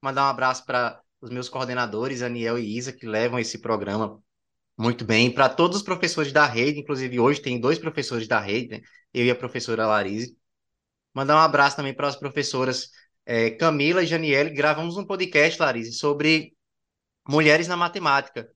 mandar 0.00 0.24
um 0.24 0.30
abraço 0.30 0.64
para 0.64 1.00
os 1.20 1.30
meus 1.30 1.48
coordenadores, 1.48 2.22
Aniel 2.22 2.58
e 2.58 2.76
Isa, 2.76 2.92
que 2.92 3.06
levam 3.06 3.38
esse 3.38 3.58
programa 3.58 4.20
muito 4.76 5.04
bem, 5.04 5.30
para 5.30 5.48
todos 5.48 5.76
os 5.78 5.82
professores 5.82 6.32
da 6.32 6.46
rede, 6.46 6.80
inclusive 6.80 7.20
hoje 7.20 7.40
tem 7.40 7.60
dois 7.60 7.78
professores 7.78 8.26
da 8.26 8.40
rede, 8.40 8.68
né? 8.68 8.80
eu 9.12 9.24
e 9.24 9.30
a 9.30 9.34
professora 9.34 9.86
Larise. 9.86 10.36
Mandar 11.14 11.36
um 11.36 11.40
abraço 11.40 11.76
também 11.76 11.94
para 11.94 12.08
as 12.08 12.16
professoras 12.16 12.90
é, 13.26 13.50
Camila 13.52 14.02
e 14.02 14.06
Janiele, 14.06 14.50
gravamos 14.50 14.96
um 14.96 15.04
podcast, 15.06 15.60
Larise, 15.60 15.92
sobre 15.92 16.54
mulheres 17.28 17.68
na 17.68 17.76
matemática, 17.76 18.50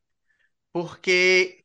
porque 0.73 1.65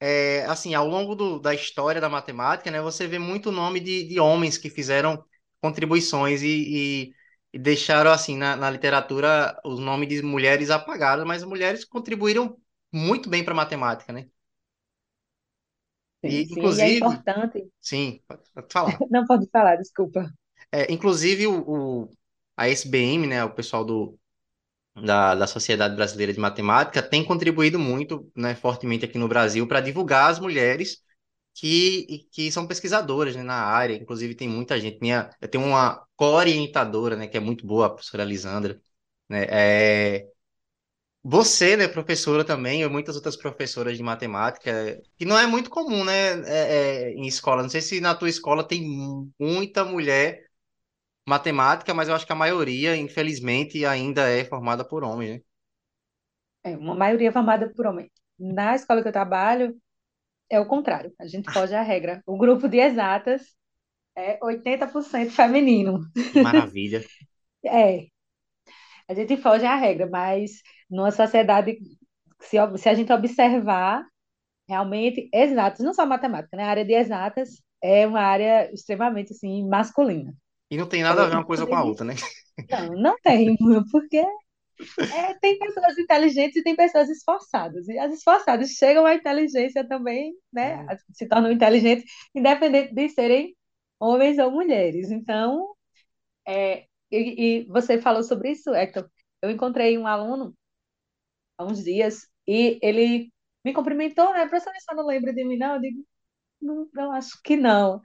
é, 0.00 0.44
assim, 0.46 0.74
ao 0.74 0.86
longo 0.86 1.14
do, 1.14 1.38
da 1.40 1.54
história 1.54 2.00
da 2.00 2.08
matemática, 2.08 2.70
né, 2.70 2.80
você 2.80 3.06
vê 3.06 3.18
muito 3.18 3.50
nome 3.52 3.80
de, 3.80 4.04
de 4.08 4.20
homens 4.20 4.58
que 4.58 4.70
fizeram 4.70 5.24
contribuições 5.60 6.42
e, 6.42 7.08
e, 7.10 7.14
e 7.54 7.58
deixaram, 7.58 8.10
assim, 8.12 8.36
na, 8.36 8.54
na 8.56 8.70
literatura 8.70 9.58
os 9.64 9.80
nomes 9.80 10.08
de 10.08 10.22
mulheres 10.22 10.70
apagados, 10.70 11.24
mas 11.26 11.42
mulheres 11.44 11.84
contribuíram 11.84 12.56
muito 12.92 13.28
bem 13.30 13.42
para 13.44 13.52
a 13.54 13.56
matemática, 13.56 14.12
né? 14.12 14.28
E, 16.24 16.34
Sim, 16.34 16.44
sim, 16.44 16.74
e 16.74 16.80
é 16.80 16.88
inclusive, 16.88 16.90
importante. 16.90 17.70
sim, 17.80 18.22
pode 18.28 18.50
pode 18.52 18.72
falar. 18.72 18.98
Não 19.10 19.24
pode 19.26 19.48
falar, 19.50 19.76
desculpa. 19.76 20.32
É, 20.72 20.92
inclusive, 20.92 21.46
o, 21.46 22.02
o- 22.04 22.10
a 22.56 22.68
SBM, 22.68 23.26
né, 23.26 23.44
o 23.44 23.50
pessoal 23.54 23.84
do, 23.84 24.18
da, 24.96 25.34
da 25.34 25.46
Sociedade 25.46 25.96
Brasileira 25.96 26.32
de 26.32 26.40
Matemática, 26.40 27.02
tem 27.02 27.24
contribuído 27.24 27.78
muito, 27.78 28.30
né, 28.36 28.54
fortemente 28.54 29.04
aqui 29.04 29.18
no 29.18 29.28
Brasil 29.28 29.66
para 29.66 29.80
divulgar 29.80 30.30
as 30.30 30.38
mulheres 30.38 31.02
que, 31.54 32.28
que 32.32 32.50
são 32.52 32.66
pesquisadoras, 32.66 33.36
né, 33.36 33.42
na 33.42 33.56
área. 33.64 33.94
Inclusive, 33.96 34.34
tem 34.34 34.48
muita 34.48 34.78
gente. 34.80 34.98
Minha, 35.00 35.30
eu 35.40 35.48
tenho 35.48 35.64
uma 35.64 36.04
co-orientadora, 36.16 37.16
né, 37.16 37.26
que 37.28 37.36
é 37.36 37.40
muito 37.40 37.66
boa, 37.66 37.86
a 37.86 37.90
professora 37.90 38.24
Lisandra, 38.24 38.80
né, 39.28 39.46
é, 39.50 40.28
você, 41.22 41.76
né, 41.76 41.88
professora 41.88 42.44
também, 42.44 42.82
e 42.82 42.88
muitas 42.88 43.16
outras 43.16 43.36
professoras 43.36 43.96
de 43.96 44.02
matemática, 44.02 45.00
que 45.16 45.24
não 45.24 45.38
é 45.38 45.46
muito 45.46 45.70
comum, 45.70 46.04
né, 46.04 46.40
é, 46.46 47.08
é, 47.08 47.14
em 47.14 47.26
escola. 47.26 47.62
Não 47.62 47.70
sei 47.70 47.80
se 47.80 48.00
na 48.00 48.14
tua 48.14 48.28
escola 48.28 48.62
tem 48.66 48.82
muita 49.38 49.84
mulher 49.84 50.43
matemática, 51.26 51.94
mas 51.94 52.08
eu 52.08 52.14
acho 52.14 52.26
que 52.26 52.32
a 52.32 52.36
maioria, 52.36 52.96
infelizmente, 52.96 53.84
ainda 53.86 54.28
é 54.28 54.44
formada 54.44 54.84
por 54.84 55.04
homens, 55.04 55.38
né? 55.38 55.42
É 56.62 56.76
uma 56.76 56.94
maioria 56.94 57.32
formada 57.32 57.70
por 57.74 57.86
homens. 57.86 58.10
Na 58.38 58.74
escola 58.74 59.02
que 59.02 59.08
eu 59.08 59.12
trabalho, 59.12 59.76
é 60.50 60.60
o 60.60 60.66
contrário. 60.66 61.12
A 61.20 61.26
gente 61.26 61.46
foge 61.52 61.74
à 61.74 61.82
regra. 61.82 62.22
O 62.26 62.38
grupo 62.38 62.68
de 62.68 62.78
exatas 62.78 63.42
é 64.16 64.38
80% 64.44 65.32
feminino. 65.32 66.00
Maravilha. 66.38 67.02
É, 67.64 68.08
a 69.08 69.14
gente 69.14 69.36
foge 69.36 69.64
à 69.66 69.74
regra, 69.76 70.06
mas 70.10 70.62
numa 70.90 71.10
sociedade, 71.10 71.78
se, 72.40 72.56
se 72.78 72.88
a 72.88 72.94
gente 72.94 73.12
observar, 73.12 74.04
realmente, 74.68 75.28
exatas, 75.34 75.80
não 75.80 75.94
só 75.94 76.06
matemática, 76.06 76.56
né? 76.56 76.64
A 76.64 76.70
área 76.70 76.84
de 76.84 76.94
exatas 76.94 77.62
é 77.82 78.06
uma 78.06 78.20
área 78.22 78.72
extremamente, 78.72 79.32
assim, 79.32 79.66
masculina. 79.68 80.34
E 80.70 80.76
não 80.76 80.88
tem 80.88 81.02
nada 81.02 81.22
a 81.22 81.26
ver 81.28 81.36
uma 81.36 81.44
coisa 81.44 81.66
com 81.66 81.74
a 81.74 81.84
outra, 81.84 82.04
né? 82.04 82.14
não, 82.70 82.94
não 82.94 83.16
tem, 83.20 83.56
porque 83.90 84.16
é, 84.16 85.34
tem 85.40 85.58
pessoas 85.58 85.98
inteligentes 85.98 86.56
e 86.56 86.62
tem 86.62 86.74
pessoas 86.74 87.08
esforçadas. 87.08 87.88
E 87.88 87.98
as 87.98 88.12
esforçadas 88.12 88.70
chegam 88.70 89.06
à 89.06 89.14
inteligência 89.14 89.86
também, 89.86 90.34
né? 90.52 90.86
É. 90.90 90.96
Se 91.12 91.28
tornam 91.28 91.52
inteligentes, 91.52 92.04
independente 92.34 92.94
de 92.94 93.08
serem 93.08 93.56
homens 94.00 94.38
ou 94.38 94.50
mulheres. 94.50 95.10
Então, 95.10 95.74
é, 96.46 96.86
e, 97.10 97.62
e 97.62 97.64
você 97.66 98.00
falou 98.00 98.22
sobre 98.22 98.52
isso, 98.52 98.74
Hector. 98.74 99.08
Eu 99.42 99.50
encontrei 99.50 99.96
um 99.98 100.06
aluno 100.06 100.54
há 101.58 101.64
uns 101.64 101.82
dias 101.84 102.26
e 102.46 102.78
ele 102.82 103.32
me 103.64 103.72
cumprimentou, 103.72 104.32
né? 104.32 104.46
Professor, 104.46 104.72
você 104.74 104.94
não 104.94 105.06
lembra 105.06 105.32
de 105.32 105.44
mim, 105.44 105.56
não? 105.56 105.74
Eu 105.76 105.80
digo, 105.80 106.04
não, 106.60 106.88
não, 106.94 107.12
acho 107.12 107.40
que 107.42 107.56
não. 107.56 108.00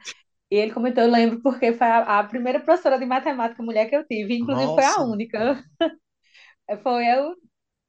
E 0.52 0.56
ele 0.58 0.74
comentou, 0.74 1.04
eu 1.04 1.12
lembro 1.12 1.42
porque 1.42 1.74
foi 1.74 1.88
a, 1.88 2.20
a 2.20 2.24
primeira 2.24 2.60
professora 2.60 2.98
de 3.00 3.06
matemática 3.06 3.62
mulher 3.64 3.90
que 3.90 3.96
eu 3.96 4.06
tive, 4.08 4.36
inclusive 4.38 4.74
foi 4.74 4.86
a 4.86 4.98
Nossa, 4.98 5.04
única. 5.04 5.64
Foi 6.84 7.06
eu 7.08 7.36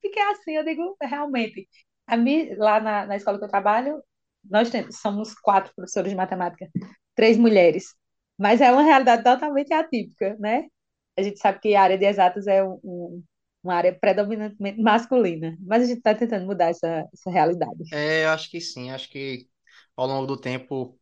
fiquei 0.03 0.23
assim, 0.31 0.53
eu 0.53 0.65
digo, 0.65 0.97
realmente. 1.03 1.69
A 2.07 2.17
mim, 2.17 2.55
lá 2.57 2.81
na, 2.81 3.07
na 3.07 3.17
escola 3.17 3.39
que 3.39 3.45
eu 3.45 3.49
trabalho, 3.49 4.03
nós 4.45 4.71
temos, 4.71 4.99
somos 5.01 5.35
quatro 5.35 5.75
professores 5.75 6.11
de 6.11 6.17
matemática, 6.17 6.69
três 7.15 7.37
mulheres. 7.39 7.95
Mas 8.39 8.61
é 8.61 8.73
uma 8.73 8.83
realidade 8.83 9.23
totalmente 9.25 9.73
atípica, 9.75 10.37
né? 10.41 10.67
A 11.19 11.23
gente 11.23 11.39
sabe 11.39 11.61
que 11.61 11.75
a 11.75 11.83
área 11.83 11.99
de 11.99 12.07
exatas 12.07 12.47
é 12.47 12.65
um, 12.65 12.81
um- 12.85 13.25
uma 13.63 13.75
área 13.77 13.95
predominantemente 13.99 14.81
masculina, 14.83 15.57
mas 15.61 15.83
a 15.85 15.87
gente 15.87 15.99
está 15.99 16.15
tentando 16.15 16.47
mudar 16.47 16.71
essa, 16.71 17.07
essa 17.15 17.31
realidade. 17.31 17.85
é, 17.93 18.25
eu 18.25 18.31
acho 18.31 18.51
que 18.51 18.61
sim. 18.61 18.91
Acho 18.91 19.09
que 19.11 19.49
ao 19.97 20.07
longo 20.07 20.27
do 20.27 20.41
tempo 20.41 21.00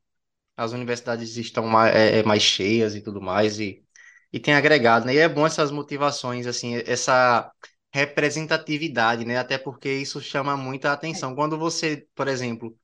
as 0.59 0.73
universidades 0.73 1.37
estão 1.37 1.67
mais, 1.67 1.95
é, 1.95 2.19
é, 2.21 2.23
mais 2.25 2.43
cheias 2.43 2.95
e 2.97 3.01
tudo 3.03 3.21
mais, 3.23 3.61
e, 3.61 3.85
e 4.33 4.41
tem 4.41 4.55
agregado, 4.55 5.07
né? 5.07 5.15
E 5.15 5.19
é 5.19 5.29
bom 5.29 5.47
essas 5.47 5.71
motivações, 5.71 6.47
assim, 6.47 6.77
essa 6.87 7.51
representatividade, 7.93 9.25
né? 9.25 9.39
Até 9.39 9.57
porque 9.59 9.91
isso 9.93 10.21
chama 10.21 10.57
muita 10.57 10.93
atenção. 10.93 11.35
Quando 11.35 11.59
você, 11.59 12.07
por 12.15 12.29
exemplo, 12.29 12.77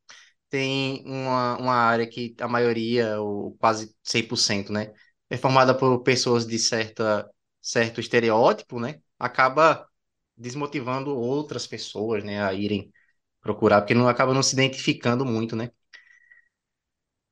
tem 0.51 1.05
uma, 1.07 1.57
uma 1.59 1.75
área 1.75 2.07
que 2.09 2.35
a 2.41 2.49
maioria, 2.49 3.21
ou 3.21 3.57
quase 3.59 3.95
100%, 4.03 4.73
né, 4.73 4.93
é 5.31 5.37
formada 5.37 5.75
por 5.77 6.03
pessoas 6.03 6.47
de 6.47 6.59
certa, 6.59 7.29
certo 7.61 8.01
estereótipo, 8.01 8.79
né? 8.81 9.01
Acaba 9.19 9.89
desmotivando 10.37 11.11
outras 11.17 11.67
pessoas, 11.67 12.25
né, 12.25 12.43
a 12.45 12.53
irem 12.55 12.93
procurar, 13.41 13.81
porque 13.83 13.95
não 13.95 14.09
acaba 14.09 14.35
não 14.35 14.43
se 14.43 14.55
identificando 14.55 15.25
muito, 15.25 15.57
né? 15.57 15.71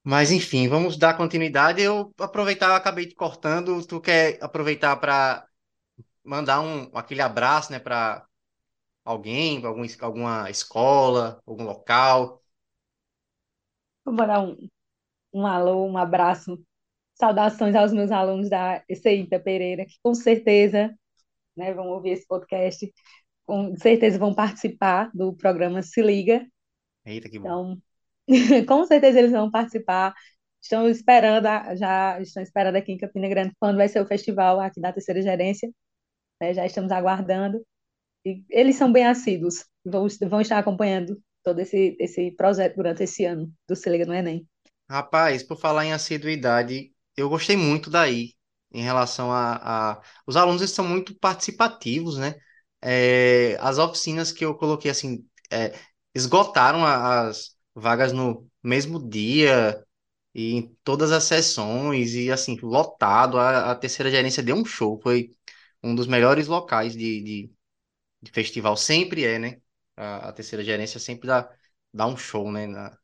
Mas 0.04 0.30
enfim, 0.32 0.68
vamos 0.68 0.96
dar 0.96 1.16
continuidade. 1.16 1.80
Eu 1.82 2.12
aproveitar, 2.18 2.68
eu 2.68 2.74
acabei 2.74 3.06
te 3.06 3.14
cortando. 3.14 3.84
Tu 3.86 4.00
quer 4.00 4.38
aproveitar 4.42 4.96
para 4.96 5.46
mandar 6.24 6.60
um 6.60 6.90
aquele 6.96 7.22
abraço, 7.22 7.72
né, 7.72 7.78
para 7.80 8.26
alguém, 9.04 9.64
algum, 9.66 9.84
alguma 10.02 10.50
escola, 10.50 11.42
algum 11.46 11.64
local? 11.64 12.42
Vou 14.04 14.14
mandar 14.14 14.40
um, 14.42 14.56
um 15.34 15.46
alô, 15.46 15.86
um 15.86 15.98
abraço, 15.98 16.60
saudações 17.14 17.74
aos 17.76 17.92
meus 17.92 18.10
alunos 18.12 18.50
da 18.50 18.84
ECITA 18.88 19.40
Pereira, 19.40 19.86
que 19.86 19.96
com 20.02 20.14
certeza, 20.14 20.94
né, 21.56 21.74
vão 21.74 21.88
ouvir 21.88 22.10
esse 22.12 22.26
podcast, 22.26 22.92
com 23.46 23.76
certeza 23.76 24.18
vão 24.18 24.34
participar 24.34 25.10
do 25.14 25.34
programa 25.34 25.82
Se 25.82 26.02
Liga. 26.02 26.46
Eita, 27.04 27.28
que 27.30 27.38
bom. 27.38 27.56
Então, 27.56 27.80
com 28.68 28.84
certeza 28.86 29.18
eles 29.18 29.32
vão 29.32 29.50
participar. 29.50 30.14
Estão 30.60 30.88
esperando, 30.88 31.46
a- 31.46 31.74
já 31.76 32.20
estão 32.20 32.42
esperando 32.42 32.76
aqui 32.76 32.92
em 32.92 32.98
Campina 32.98 33.28
Grande 33.28 33.54
quando 33.58 33.76
vai 33.76 33.88
ser 33.88 34.00
o 34.00 34.06
festival 34.06 34.60
aqui 34.60 34.80
da 34.80 34.92
Terceira 34.92 35.20
Gerência, 35.22 35.70
né? 36.40 36.54
Já 36.54 36.66
estamos 36.66 36.92
aguardando. 36.92 37.64
E 38.26 38.44
eles 38.50 38.76
são 38.76 38.92
bem 38.92 39.06
assíduos, 39.06 39.66
vão, 39.84 40.06
vão 40.28 40.40
estar 40.42 40.58
acompanhando 40.58 41.20
todo 41.44 41.60
esse, 41.60 41.96
esse 42.00 42.32
projeto 42.32 42.76
durante 42.76 43.04
esse 43.04 43.24
ano 43.24 43.52
do 43.68 43.76
Se 43.76 43.90
Liga 43.90 44.06
no 44.06 44.14
Enem. 44.14 44.46
Rapaz, 44.88 45.42
por 45.42 45.56
falar 45.58 45.84
em 45.86 45.92
assiduidade, 45.92 46.92
eu 47.16 47.28
gostei 47.28 47.56
muito 47.56 47.88
daí, 47.90 48.34
em 48.72 48.82
relação 48.82 49.32
a, 49.32 49.92
a... 49.94 50.02
Os 50.26 50.36
alunos 50.36 50.70
são 50.70 50.84
muito 50.86 51.14
participativos, 51.18 52.18
né? 52.18 52.34
É, 52.80 53.56
as 53.60 53.78
oficinas 53.78 54.32
que 54.32 54.44
eu 54.44 54.54
coloquei, 54.56 54.90
assim, 54.90 55.26
é, 55.50 55.72
esgotaram 56.14 56.84
as 56.84 57.51
vagas 57.74 58.12
no 58.12 58.48
mesmo 58.62 58.98
dia, 59.08 59.84
e 60.34 60.54
em 60.54 60.76
todas 60.84 61.12
as 61.12 61.24
sessões, 61.24 62.14
e 62.14 62.30
assim, 62.30 62.56
lotado. 62.62 63.38
A, 63.38 63.72
a 63.72 63.74
terceira 63.76 64.10
gerência 64.10 64.42
deu 64.42 64.56
um 64.56 64.64
show, 64.64 65.00
foi, 65.02 65.30
um 65.82 65.94
dos 65.94 66.06
melhores 66.06 66.48
locais 66.48 66.94
de, 66.94 67.22
de, 67.22 67.52
de 68.22 68.30
festival. 68.32 68.76
Sempre 68.76 69.24
é, 69.26 69.38
né? 69.38 69.60
A, 69.96 70.30
a 70.30 70.32
terceira 70.32 70.64
gerência 70.64 71.00
sempre 71.00 71.28
dá, 71.28 71.50
dá 71.94 72.06
um 72.06 72.16
show, 72.16 72.50
né? 72.52 72.66
Na, 72.66 72.98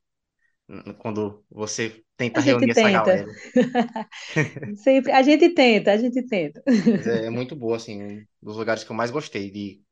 na- 0.69 0.95
quando 0.95 1.45
você 1.51 2.05
tenta 2.17 2.41
A 2.41 2.43
reunir 2.43 2.71
essa 2.73 2.91
galera. 2.91 3.29
Sempre, 4.77 5.13
a 5.13 5.23
gente 5.23 5.51
tenta, 5.55 5.93
a 5.93 5.97
gente 5.97 6.23
tenta. 6.27 6.63
É, 7.05 7.27
é 7.27 7.31
muito 7.31 7.55
boa, 7.57 7.77
assim, 7.77 8.03
um 8.03 8.27
dos 8.43 8.57
lugares 8.57 8.85
que 8.85 8.91
eu 8.91 8.97
mais 8.97 9.11
gostei 9.11 9.51
de 9.51 9.83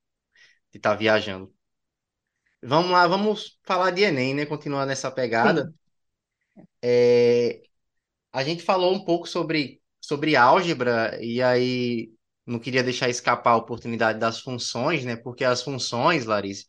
estar 0.75 0.97
viajando. 0.97 1.55
Vamos 2.63 2.91
lá, 2.91 3.07
vamos 3.07 3.59
falar 3.65 3.91
de 3.93 4.03
Enem, 4.03 4.35
né? 4.35 4.45
Continuar 4.47 4.85
nessa 4.87 5.11
pegada. 5.11 5.73
É, 6.83 7.63
a 8.33 8.45
gente 8.45 8.63
falou 8.65 8.95
um 8.95 9.05
pouco 9.05 9.29
sobre, 9.29 9.83
sobre 10.01 10.37
álgebra, 10.37 11.19
e 11.25 11.43
aí 11.43 12.13
não 12.47 12.59
queria 12.61 12.83
deixar 12.85 13.09
escapar 13.11 13.53
a 13.53 13.57
oportunidade 13.57 14.19
das 14.21 14.41
funções, 14.41 15.05
né? 15.05 15.17
Porque 15.17 15.45
as 15.45 15.63
funções, 15.63 16.27
Larissa, 16.27 16.67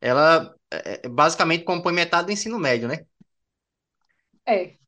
ela 0.00 0.54
é, 0.72 1.00
é, 1.06 1.08
basicamente 1.10 1.64
compõe 1.64 1.92
metade 1.94 2.26
do 2.28 2.32
ensino 2.32 2.58
médio, 2.58 2.88
né? 2.88 3.06
é. 4.46 4.78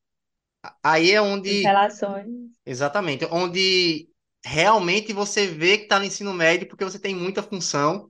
Aí 0.82 1.10
é 1.12 1.20
As 1.46 1.60
onde, 1.60 1.60
relações. 1.62 2.50
exatamente, 2.66 3.24
onde 3.26 4.08
realmente 4.44 5.12
você 5.12 5.46
vê 5.48 5.78
que 5.78 5.84
está 5.84 5.98
no 6.00 6.06
ensino 6.06 6.32
médio, 6.34 6.68
porque 6.68 6.84
você 6.84 6.98
tem 7.00 7.14
muita 7.14 7.42
função 7.42 8.08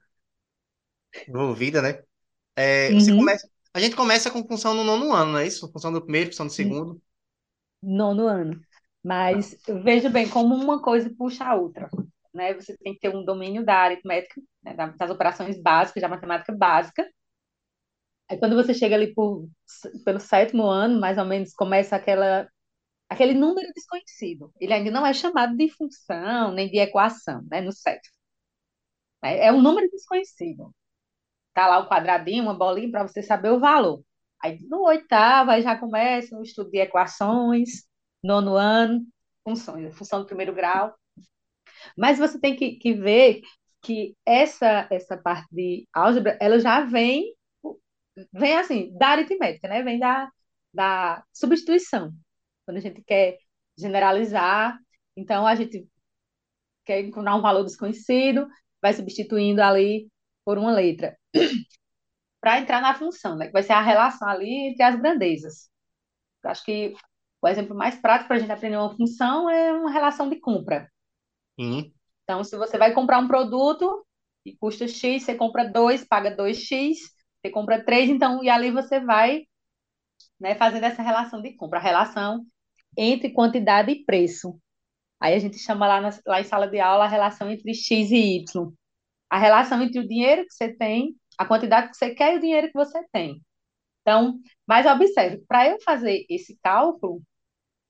envolvida, 1.29 1.81
né? 1.83 2.03
É, 2.61 2.91
Uhum. 2.91 3.17
começa, 3.17 3.49
a 3.75 3.81
gente 3.81 3.97
começa 3.97 4.31
com 4.31 4.47
função 4.47 4.75
no 4.75 4.85
nono 4.85 5.13
ano, 5.15 5.33
não 5.33 5.39
é 5.41 5.47
isso? 5.47 5.71
Função 5.73 5.93
do 5.93 6.03
primeiro, 6.03 6.31
função 6.31 6.47
do 6.47 6.53
segundo. 6.53 7.01
Nono 7.83 8.27
ano. 8.29 8.61
Mas 9.03 9.57
eu 9.67 9.83
vejo 9.83 10.11
bem 10.11 10.29
como 10.29 10.55
uma 10.55 10.83
coisa 10.83 11.11
puxa 11.17 11.45
a 11.45 11.55
outra, 11.55 11.89
né? 12.35 12.53
Você 12.55 12.77
tem 12.79 12.95
que 12.95 13.01
ter 13.01 13.15
um 13.15 13.25
domínio 13.25 13.65
da 13.65 13.77
aritmética, 13.77 14.41
né, 14.63 14.75
da- 14.75 14.89
das 14.89 15.11
operações 15.11 15.61
básicas, 15.61 16.03
da 16.03 16.09
matemática 16.09 16.53
básica. 16.55 17.07
Aí 18.29 18.39
quando 18.39 18.55
você 18.57 18.73
chega 18.75 18.95
ali 18.95 19.13
por, 19.15 19.49
pelo 20.05 20.21
sétimo 20.21 20.65
ano, 20.67 21.01
mais 21.01 21.19
ou 21.19 21.25
menos, 21.25 21.53
começa 21.55 21.97
aquela, 21.97 22.49
aquele 23.09 23.35
número 23.35 23.73
desconhecido. 23.75 24.53
Ele 24.61 24.75
ainda 24.75 24.91
não 24.91 25.07
é 25.07 25.15
chamado 25.15 25.57
de 25.57 25.71
função, 25.71 26.53
nem 26.55 26.71
de 26.71 26.79
equação, 26.81 27.43
né? 27.51 27.61
No 27.63 27.73
sétimo. 27.73 28.15
É 29.23 29.47
é 29.49 29.53
um 29.53 29.63
número 29.63 29.89
desconhecido. 29.91 30.75
Tá 31.61 31.67
lá 31.67 31.79
o 31.79 31.87
quadradinho, 31.87 32.45
uma 32.45 32.55
bolinha 32.55 32.91
para 32.91 33.07
você 33.07 33.23
saber 33.23 33.51
o 33.51 33.61
valor. 33.61 34.03
Aí 34.43 34.59
no 34.63 34.81
oitavo, 34.85 35.51
aí 35.51 35.61
já 35.61 35.77
começa 35.77 36.35
o 36.35 36.43
estudo 36.43 36.71
de 36.71 36.79
equações, 36.79 37.85
nono 38.25 38.55
ano, 38.55 39.07
funções, 39.45 39.95
função 39.95 40.21
do 40.21 40.27
primeiro 40.27 40.55
grau. 40.55 40.95
Mas 41.95 42.19
você 42.19 42.41
tem 42.41 42.57
que, 42.57 42.77
que 42.77 42.95
ver 42.95 43.43
que 43.83 44.17
essa, 44.25 44.89
essa 44.91 45.19
parte 45.19 45.55
de 45.55 45.87
álgebra, 45.93 46.39
ela 46.41 46.59
já 46.59 46.81
vem, 46.81 47.35
vem 48.33 48.57
assim, 48.57 48.97
da 48.97 49.09
aritmética, 49.09 49.69
né? 49.69 49.83
Vem 49.83 49.99
da, 49.99 50.31
da 50.73 51.23
substituição. 51.31 52.11
Quando 52.65 52.79
a 52.79 52.81
gente 52.81 53.03
quer 53.03 53.37
generalizar, 53.77 54.79
então 55.15 55.47
a 55.47 55.55
gente 55.55 55.87
quer 56.87 57.01
encontrar 57.01 57.37
um 57.37 57.43
valor 57.43 57.65
desconhecido, 57.65 58.49
vai 58.81 58.95
substituindo 58.95 59.61
ali 59.63 60.09
por 60.45 60.59
uma 60.59 60.73
letra 60.73 61.17
para 62.41 62.61
entrar 62.61 62.81
na 62.81 62.95
função, 62.95 63.37
né? 63.37 63.47
Que 63.47 63.53
vai 63.53 63.63
ser 63.63 63.73
a 63.73 63.81
relação 63.83 64.29
ali 64.29 64.71
entre 64.71 64.83
as 64.83 64.97
grandezas. 64.97 65.71
Eu 66.45 66.51
acho 66.51 66.65
que 66.65 66.95
o 67.43 67.49
exemplo 67.49 67.77
mais 67.77 67.97
prático 68.01 68.29
para 68.29 68.37
a 68.39 68.41
gente 68.41 68.53
aprender 68.53 68.77
uma 68.79 68.97
função 68.97 69.51
é 69.51 69.73
uma 69.73 69.93
relação 69.93 70.31
de 70.31 70.41
compra. 70.41 70.91
Sim, 71.59 71.93
Então, 72.25 72.45
se 72.45 72.57
você 72.57 72.79
vai 72.79 72.93
comprar 72.95 73.19
um 73.19 73.29
produto 73.29 74.07
que 74.45 74.57
custa 74.59 74.87
X, 74.89 75.25
você 75.25 75.35
compra 75.35 75.65
dois, 75.71 76.05
paga 76.05 76.35
2X, 76.35 76.99
você 77.43 77.51
compra 77.51 77.85
três, 77.85 78.09
então, 78.09 78.43
e 78.43 78.49
ali 78.49 78.71
você 78.71 79.01
vai, 79.01 79.45
né, 80.41 80.55
fazendo 80.57 80.85
essa 80.85 81.03
relação 81.03 81.43
de 81.43 81.55
compra, 81.57 81.79
a 81.79 81.83
relação 81.83 82.45
entre 82.97 83.31
quantidade 83.33 83.93
e 83.93 84.05
preço. 84.05 84.61
Aí 85.21 85.35
a 85.35 85.39
gente 85.39 85.59
chama 85.59 85.87
lá, 85.89 86.01
na, 86.01 86.11
lá 86.27 86.41
em 86.41 86.45
sala 86.45 86.69
de 86.69 86.81
aula 86.81 87.05
a 87.07 87.09
relação 87.09 87.51
entre 87.51 87.75
X 87.75 88.11
e 88.13 88.39
Y. 88.43 88.73
A 89.31 89.39
relação 89.39 89.83
entre 89.83 90.01
o 90.01 90.09
dinheiro 90.09 90.45
que 90.47 90.55
você 90.55 90.75
tem, 90.77 91.17
a 91.39 91.47
quantidade 91.47 91.91
que 91.91 91.97
você 91.97 92.15
quer 92.15 92.35
e 92.35 92.39
o 92.39 92.41
dinheiro 92.41 92.69
que 92.69 92.75
você 92.75 93.03
tem. 93.13 93.43
Então, 94.03 94.41
mas 94.67 94.87
observe, 94.87 95.45
para 95.49 95.69
eu 95.69 95.79
fazer 95.83 96.27
esse 96.29 96.59
cálculo, 96.63 97.23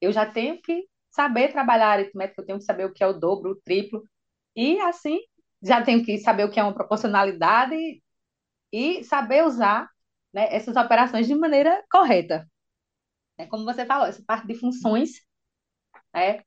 eu 0.00 0.12
já 0.12 0.26
tenho 0.26 0.60
que 0.62 0.86
saber 1.10 1.52
trabalhar 1.52 1.88
a 1.88 1.92
aritmética, 1.92 2.42
eu 2.42 2.46
tenho 2.46 2.58
que 2.58 2.64
saber 2.64 2.86
o 2.86 2.92
que 2.92 3.02
é 3.04 3.06
o 3.06 3.12
dobro, 3.12 3.52
o 3.52 3.60
triplo, 3.62 4.04
e 4.56 4.80
assim, 4.80 5.18
já 5.62 5.82
tenho 5.84 6.04
que 6.04 6.18
saber 6.18 6.44
o 6.44 6.50
que 6.50 6.60
é 6.60 6.62
uma 6.62 6.74
proporcionalidade 6.74 7.76
e 8.72 9.04
saber 9.04 9.44
usar, 9.44 9.88
né, 10.32 10.48
essas 10.54 10.76
operações 10.76 11.26
de 11.26 11.34
maneira 11.34 11.84
correta. 11.90 12.48
É 13.38 13.46
como 13.46 13.64
você 13.64 13.86
falou, 13.86 14.06
essa 14.06 14.22
parte 14.24 14.46
de 14.46 14.54
funções, 14.54 15.10
né, 16.14 16.42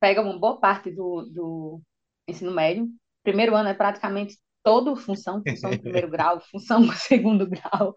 pega 0.00 0.20
uma 0.20 0.38
boa 0.38 0.60
parte 0.60 0.90
do, 0.90 1.22
do 1.32 1.80
ensino 2.28 2.52
médio. 2.52 2.88
Primeiro 3.24 3.56
ano 3.56 3.70
é 3.70 3.74
praticamente 3.74 4.36
todo 4.62 4.96
função, 4.96 5.42
função 5.46 5.70
do 5.70 5.80
primeiro 5.80 6.08
grau, 6.08 6.40
função 6.40 6.80
do 6.82 6.92
segundo 6.92 7.46
grau, 7.46 7.94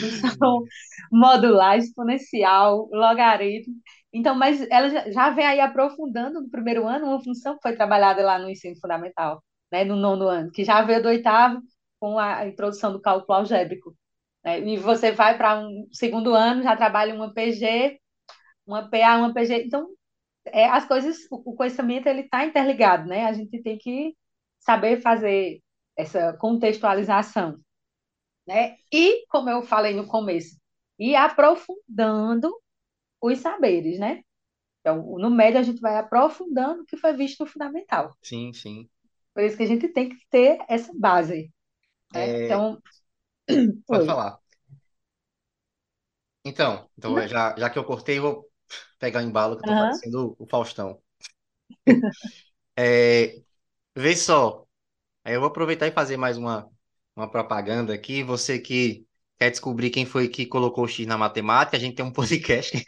função 0.00 0.62
modular, 1.10 1.76
exponencial, 1.76 2.88
logaritmo. 2.92 3.74
Então, 4.12 4.34
mas 4.34 4.66
ela 4.70 5.10
já, 5.10 5.30
vem 5.30 5.44
aí 5.44 5.60
aprofundando 5.60 6.40
no 6.40 6.50
primeiro 6.50 6.86
ano 6.86 7.06
uma 7.06 7.22
função 7.22 7.54
que 7.56 7.62
foi 7.62 7.76
trabalhada 7.76 8.24
lá 8.24 8.38
no 8.38 8.48
ensino 8.48 8.76
fundamental, 8.80 9.42
né, 9.70 9.84
no 9.84 9.96
nono 9.96 10.26
ano, 10.28 10.50
que 10.50 10.64
já 10.64 10.80
veio 10.82 11.02
do 11.02 11.08
oitavo 11.08 11.60
com 12.00 12.18
a 12.18 12.46
introdução 12.46 12.92
do 12.92 13.00
cálculo 13.00 13.38
algébrico. 13.38 13.94
Né? 14.44 14.60
E 14.60 14.78
você 14.78 15.12
vai 15.12 15.36
para 15.36 15.58
um 15.60 15.86
segundo 15.92 16.34
ano, 16.34 16.62
já 16.62 16.76
trabalha 16.76 17.14
uma 17.14 17.32
PG, 17.34 17.98
uma 18.66 18.88
PA, 18.88 19.18
uma 19.18 19.34
PG. 19.34 19.64
Então, 19.64 19.88
é, 20.46 20.66
as 20.68 20.86
coisas, 20.86 21.16
o, 21.30 21.52
o 21.52 21.56
conhecimento 21.56 22.06
ele 22.06 22.22
está 22.22 22.44
interligado, 22.44 23.08
né? 23.08 23.26
A 23.26 23.32
gente 23.32 23.62
tem 23.62 23.76
que 23.78 24.14
saber 24.66 25.02
fazer 25.02 25.62
essa 25.96 26.34
contextualização, 26.38 27.58
né? 28.46 28.76
E, 28.92 29.26
como 29.28 29.50
eu 29.50 29.62
falei 29.62 29.94
no 29.94 30.06
começo, 30.06 30.56
ir 30.98 31.14
aprofundando 31.16 32.50
os 33.22 33.38
saberes, 33.40 33.98
né? 34.00 34.22
Então, 34.80 35.18
no 35.18 35.30
médio 35.30 35.60
a 35.60 35.64
gente 35.64 35.80
vai 35.80 35.96
aprofundando 35.98 36.82
o 36.82 36.86
que 36.86 36.96
foi 36.98 37.14
visto 37.14 37.40
no 37.44 37.50
fundamental. 37.50 38.16
sim, 38.22 38.52
sim. 38.52 38.88
Por 39.34 39.42
isso 39.44 39.56
que 39.56 39.62
a 39.64 39.66
gente 39.66 39.88
tem 39.88 40.08
que 40.08 40.16
ter 40.30 40.58
essa 40.68 40.92
base, 40.98 41.52
né? 42.12 42.34
É, 42.34 42.44
Então, 42.44 42.82
pode 43.88 44.04
oi. 44.04 44.06
falar. 44.06 44.40
Então, 46.44 46.88
então 46.96 47.14
Não, 47.14 47.28
já, 47.28 47.54
já 47.58 47.68
que 47.70 47.78
eu 47.78 47.84
cortei, 47.84 48.18
eu 48.18 48.22
vou 48.22 48.50
pegar 48.98 49.20
o 49.20 49.22
embalo 49.22 49.56
que 49.56 49.62
eu 49.62 49.66
tô 49.66 49.74
aham, 49.74 50.00
parecendo 50.14 50.36
o 50.38 50.46
Faustão. 50.48 51.02
É, 52.78 53.42
vê 53.96 54.16
só, 54.16 54.66
aí 55.24 55.34
eu 55.34 55.40
vou 55.40 55.48
aproveitar 55.50 55.86
e 55.88 55.92
fazer 55.92 56.16
mais 56.16 56.36
uma, 56.38 56.70
uma 57.16 57.30
propaganda 57.30 57.94
aqui. 57.94 58.22
Você 58.24 58.58
que 58.60 59.06
quer 59.38 59.50
descobrir 59.50 59.90
quem 59.90 60.06
foi 60.06 60.28
que 60.28 60.46
colocou 60.46 60.84
o 60.84 60.88
X 60.88 61.06
na 61.06 61.18
matemática, 61.18 61.76
a 61.76 61.80
gente 61.80 61.96
tem 61.96 62.04
um 62.04 62.12
podcast 62.14 62.84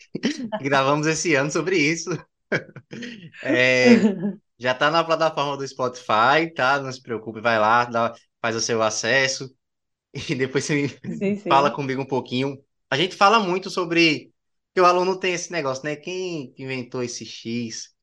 que 0.59 0.65
gravamos 0.65 1.07
esse 1.07 1.35
ano 1.35 1.51
sobre 1.51 1.79
isso. 1.79 2.11
É, 3.43 4.13
já 4.59 4.75
tá 4.75 4.91
na 4.91 5.05
plataforma 5.05 5.57
do 5.57 5.67
Spotify, 5.67 6.53
tá? 6.55 6.81
Não 6.81 6.91
se 6.93 7.03
preocupe, 7.03 7.41
vai 7.41 7.59
lá, 7.59 7.85
dá, 7.85 8.15
faz 8.41 8.57
o 8.57 8.61
seu 8.61 8.83
acesso 8.83 9.55
e 10.31 10.35
depois 10.35 10.65
você 10.65 10.75
Sim, 11.19 11.37
me 11.37 11.43
fala 11.49 11.71
sim. 11.71 11.73
comigo 11.73 12.03
um 12.03 12.07
pouquinho. 12.07 12.59
A 12.91 12.97
gente 12.97 13.17
fala 13.17 13.41
muito 13.41 13.71
sobre 13.71 14.33
que 14.75 14.81
o 14.81 14.87
aluno 14.87 15.19
tem 15.19 15.35
esse 15.35 15.53
negócio, 15.53 15.85
né? 15.85 15.97
Quem 15.97 16.55
inventou 16.59 17.03
esse 17.03 17.25
X? 17.27 17.95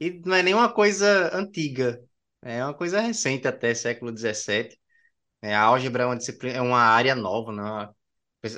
E 0.00 0.10
não 0.24 0.34
é 0.36 0.42
nenhuma 0.42 0.72
coisa 0.72 1.36
antiga, 1.36 2.02
é 2.42 2.64
uma 2.64 2.74
coisa 2.74 3.00
recente 3.00 3.46
até 3.48 3.74
século 3.74 4.12
XVII. 4.12 4.78
É, 5.42 5.54
a 5.54 5.62
álgebra 5.62 6.04
é 6.04 6.06
uma 6.06 6.16
disciplina, 6.16 6.56
é 6.58 6.60
uma 6.62 6.80
área 6.80 7.14
nova, 7.14 7.52
né? 7.52 7.92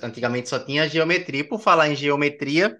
Antigamente 0.02 0.48
só 0.48 0.58
tinha 0.64 0.88
geometria. 0.88 1.46
Por 1.48 1.60
falar 1.60 1.88
em 1.88 1.96
geometria, 1.96 2.78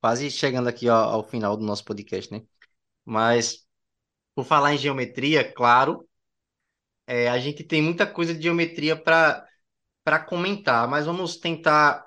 quase 0.00 0.30
chegando 0.30 0.68
aqui 0.68 0.88
ao, 0.88 1.10
ao 1.10 1.24
final 1.28 1.56
do 1.56 1.64
nosso 1.64 1.84
podcast, 1.84 2.32
né? 2.32 2.42
Mas 3.04 3.66
por 4.34 4.44
falar 4.44 4.74
em 4.74 4.78
geometria, 4.78 5.52
claro, 5.52 6.08
é, 7.06 7.28
a 7.28 7.38
gente 7.38 7.64
tem 7.64 7.82
muita 7.82 8.06
coisa 8.06 8.34
de 8.34 8.42
geometria 8.42 8.96
para 8.96 9.44
para 10.04 10.20
comentar, 10.20 10.88
mas 10.88 11.06
vamos 11.06 11.36
tentar 11.36 12.06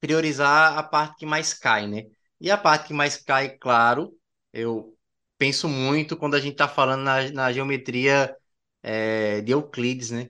priorizar 0.00 0.78
a 0.78 0.82
parte 0.82 1.18
que 1.18 1.26
mais 1.26 1.54
cai, 1.54 1.86
né? 1.86 2.04
E 2.40 2.50
a 2.50 2.58
parte 2.58 2.88
que 2.88 2.94
mais 2.94 3.16
cai, 3.16 3.56
claro, 3.58 4.18
eu 4.52 4.97
penso 5.38 5.68
muito 5.68 6.16
quando 6.16 6.34
a 6.34 6.40
gente 6.40 6.52
está 6.52 6.68
falando 6.68 7.02
na, 7.02 7.30
na 7.30 7.52
geometria 7.52 8.36
é, 8.82 9.40
de 9.42 9.52
Euclides, 9.52 10.10
né? 10.10 10.28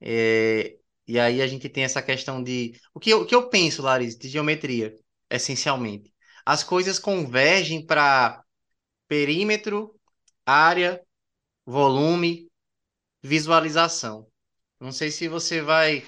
É, 0.00 0.76
e 1.06 1.18
aí 1.18 1.42
a 1.42 1.46
gente 1.46 1.68
tem 1.68 1.84
essa 1.84 2.02
questão 2.02 2.42
de... 2.42 2.78
O 2.92 3.00
que 3.00 3.10
eu, 3.10 3.22
o 3.22 3.26
que 3.26 3.34
eu 3.34 3.48
penso, 3.48 3.82
Larissa, 3.82 4.18
de 4.18 4.28
geometria, 4.28 4.94
essencialmente? 5.30 6.12
As 6.44 6.62
coisas 6.62 6.98
convergem 6.98 7.84
para 7.84 8.42
perímetro 9.08 9.94
área, 10.46 11.02
volume, 11.66 12.48
visualização. 13.22 14.28
Não 14.80 14.92
sei 14.92 15.10
se 15.10 15.28
você 15.28 15.62
vai 15.62 16.04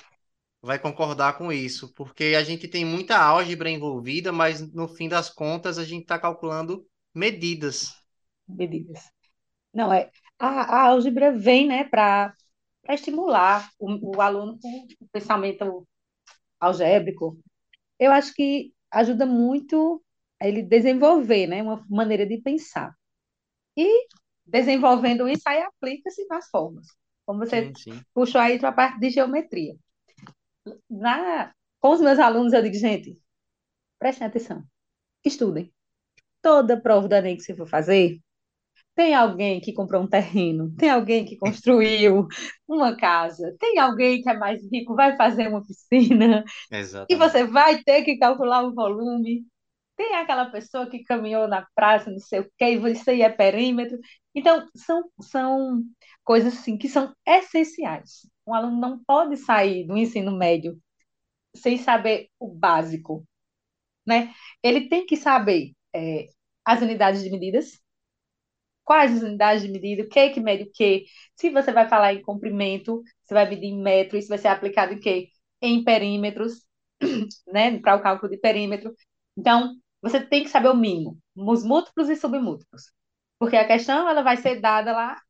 vai 0.62 0.78
concordar 0.78 1.38
com 1.38 1.52
isso, 1.52 1.92
porque 1.94 2.34
a 2.36 2.42
gente 2.42 2.66
tem 2.68 2.84
muita 2.84 3.16
álgebra 3.18 3.70
envolvida, 3.70 4.32
mas 4.32 4.60
no 4.72 4.88
fim 4.88 5.08
das 5.08 5.30
contas 5.30 5.78
a 5.78 5.84
gente 5.84 6.02
está 6.02 6.18
calculando 6.18 6.84
medidas. 7.16 7.96
Medidas. 8.48 9.10
Não, 9.74 9.92
é. 9.92 10.10
A, 10.38 10.48
a 10.48 10.82
álgebra 10.88 11.32
vem, 11.32 11.68
né, 11.68 11.84
para 11.84 12.34
estimular 12.90 13.70
o, 13.78 14.16
o 14.18 14.22
aluno 14.22 14.58
com 14.60 14.86
o 15.00 15.08
pensamento 15.12 15.86
algébrico. 16.60 17.38
Eu 17.98 18.12
acho 18.12 18.34
que 18.34 18.74
ajuda 18.90 19.26
muito 19.26 20.04
ele 20.40 20.62
desenvolver, 20.62 21.46
né, 21.48 21.62
uma 21.62 21.84
maneira 21.90 22.26
de 22.26 22.38
pensar. 22.42 22.94
E 23.76 24.08
desenvolvendo 24.46 25.28
isso, 25.28 25.42
aí 25.46 25.62
aplica-se 25.62 26.26
nas 26.28 26.48
formas. 26.50 26.86
Como 27.26 27.40
você 27.40 27.70
Sim, 27.70 27.74
sim. 27.74 28.04
puxou 28.14 28.40
aí 28.40 28.58
para 28.58 28.70
a 28.70 28.72
parte 28.72 29.00
de 29.00 29.10
geometria. 29.10 29.76
Na, 30.90 31.54
com 31.80 31.90
os 31.92 32.00
meus 32.00 32.18
alunos, 32.18 32.52
eu 32.52 32.62
digo, 32.62 32.74
gente, 32.76 33.18
prestem 33.98 34.28
atenção, 34.28 34.64
estudem. 35.24 35.74
Toda 36.46 36.80
prova 36.80 37.08
do 37.08 37.14
Enem 37.16 37.36
que 37.36 37.42
você 37.42 37.56
for 37.56 37.66
fazer, 37.66 38.20
tem 38.94 39.16
alguém 39.16 39.60
que 39.60 39.72
comprou 39.72 40.00
um 40.00 40.06
terreno, 40.06 40.72
tem 40.78 40.88
alguém 40.88 41.24
que 41.24 41.36
construiu 41.36 42.28
uma 42.68 42.96
casa, 42.96 43.56
tem 43.58 43.80
alguém 43.80 44.22
que 44.22 44.30
é 44.30 44.34
mais 44.38 44.62
rico, 44.72 44.94
vai 44.94 45.16
fazer 45.16 45.48
uma 45.48 45.60
piscina, 45.66 46.44
e 46.70 46.76
Exatamente. 46.76 47.16
você 47.18 47.44
vai 47.44 47.82
ter 47.82 48.04
que 48.04 48.16
calcular 48.16 48.62
o 48.62 48.72
volume. 48.72 49.44
Tem 49.96 50.14
aquela 50.14 50.46
pessoa 50.46 50.88
que 50.88 51.02
caminhou 51.02 51.48
na 51.48 51.66
praça, 51.74 52.10
não 52.12 52.20
sei 52.20 52.40
o 52.40 52.50
quê, 52.56 52.78
e 52.78 53.10
aí 53.10 53.22
é 53.22 53.28
perímetro. 53.28 53.98
Então, 54.32 54.68
são, 54.76 55.02
são 55.20 55.82
coisas 56.22 56.54
assim 56.56 56.78
que 56.78 56.88
são 56.88 57.12
essenciais. 57.26 58.28
Um 58.46 58.54
aluno 58.54 58.78
não 58.80 59.02
pode 59.04 59.36
sair 59.36 59.84
do 59.84 59.96
ensino 59.96 60.30
médio 60.36 60.78
sem 61.56 61.76
saber 61.76 62.28
o 62.38 62.48
básico, 62.54 63.26
né? 64.06 64.32
Ele 64.62 64.88
tem 64.88 65.04
que 65.06 65.16
saber 65.16 65.72
é, 65.94 66.28
as 66.66 66.82
unidades 66.82 67.22
de 67.24 67.30
medidas, 67.30 67.80
quais 68.84 69.12
as 69.16 69.22
unidades 69.22 69.62
de 69.62 69.68
medida, 69.68 70.02
o 70.02 70.08
que 70.08 70.18
é 70.18 70.30
que 70.30 70.40
mede 70.40 70.64
o 70.64 70.70
quê. 70.72 71.06
Se 71.34 71.50
você 71.50 71.72
vai 71.72 71.88
falar 71.88 72.14
em 72.14 72.22
comprimento, 72.22 73.02
você 73.24 73.34
vai 73.34 73.48
medir 73.48 73.66
em 73.66 73.82
metro, 73.82 74.16
isso 74.16 74.28
vai 74.28 74.38
ser 74.38 74.48
aplicado 74.48 74.92
em 74.94 75.00
quê? 75.00 75.28
Em 75.60 75.82
perímetros, 75.84 76.64
né? 77.52 77.78
Para 77.80 77.96
o 77.96 78.02
cálculo 78.02 78.30
de 78.30 78.38
perímetro. 78.38 78.94
Então, 79.36 79.74
você 80.00 80.20
tem 80.24 80.42
que 80.44 80.48
saber 80.50 80.68
o 80.68 80.76
mínimo, 80.76 81.18
os 81.36 81.64
múltiplos 81.64 82.08
e 82.08 82.16
submúltiplos. 82.16 82.92
Porque 83.38 83.56
a 83.56 83.66
questão 83.66 84.08
ela 84.08 84.22
vai 84.22 84.36
ser 84.36 84.60
dada 84.60 84.92
lá 84.92 85.20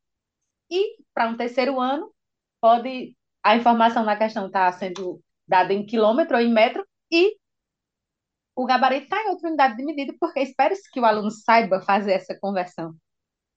e 0.71 0.97
para 1.15 1.29
um 1.29 1.37
terceiro 1.37 1.81
ano 1.81 2.13
pode 2.61 3.17
a 3.43 3.57
informação 3.57 4.05
na 4.05 4.17
questão 4.17 4.47
está 4.47 4.71
sendo 4.73 5.21
dada 5.47 5.73
em 5.73 5.87
quilômetro 5.87 6.37
ou 6.37 6.43
em 6.43 6.53
metro 6.53 6.85
e 7.11 7.37
o 8.57 8.67
gabarito 8.67 9.05
está 9.05 9.23
em 9.23 9.31
outra 9.31 9.49
unidade 9.49 9.77
de 9.79 9.85
medida, 9.87 10.15
porque 10.21 10.41
espera-se 10.41 10.91
que 10.91 11.01
o 11.01 11.07
aluno 11.07 11.31
saiba 11.31 11.83
fazer 11.83 12.15
essa 12.15 12.39
conversão. 12.41 12.95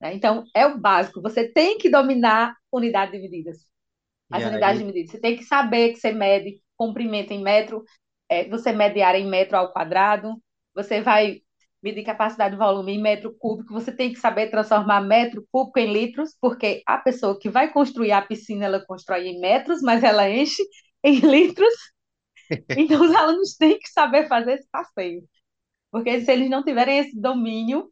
Né? 0.02 0.14
Então, 0.16 0.46
é 0.56 0.66
o 0.68 0.80
básico. 0.80 1.22
Você 1.22 1.48
tem 1.52 1.78
que 1.78 1.90
dominar 1.90 2.56
unidade 2.72 3.14
de 3.14 3.20
medidas. 3.20 3.60
As 4.32 4.44
E 4.44 4.44
unidades 4.46 4.80
de 4.80 4.86
aí, 4.86 4.86
medida. 4.86 5.12
Você 5.12 5.20
tem 5.20 5.36
que 5.38 5.44
saber 5.44 5.94
que 5.94 6.00
você 6.00 6.12
mede 6.12 6.62
comprimento 6.78 7.34
em 7.34 7.42
metro, 7.42 7.84
é, 8.30 8.48
você 8.50 8.72
mede 8.72 9.02
área 9.02 9.18
em 9.20 9.28
metro 9.30 9.58
ao 9.58 9.72
quadrado, 9.74 10.36
você 10.74 11.02
vai 11.02 11.42
medir 11.82 12.04
capacidade 12.04 12.52
de 12.56 12.60
volume 12.60 12.94
em 12.94 13.02
metro 13.02 13.34
cúbico, 13.38 13.74
você 13.74 13.92
tem 13.92 14.12
que 14.14 14.20
saber 14.20 14.50
transformar 14.52 15.02
metro 15.02 15.46
cúbico 15.52 15.80
em 15.80 15.92
litros, 15.94 16.36
porque 16.40 16.84
a 16.86 16.98
pessoa 16.98 17.40
que 17.40 17.50
vai 17.50 17.72
construir 17.72 18.12
a 18.12 18.22
piscina, 18.22 18.66
ela 18.66 18.86
constrói 18.86 19.28
em 19.28 19.40
metros, 19.40 19.82
mas 19.82 20.04
ela 20.04 20.30
enche 20.30 20.62
em 21.04 21.20
litros. 21.20 21.74
Então, 22.78 23.02
os 23.04 23.14
alunos 23.16 23.56
têm 23.56 23.80
que 23.80 23.90
saber 23.90 24.28
fazer 24.28 24.54
esse 24.54 24.68
passeio. 24.72 25.24
Porque 25.92 26.22
se 26.22 26.32
eles 26.32 26.50
não 26.50 26.64
tiverem 26.64 27.00
esse 27.00 27.20
domínio, 27.20 27.92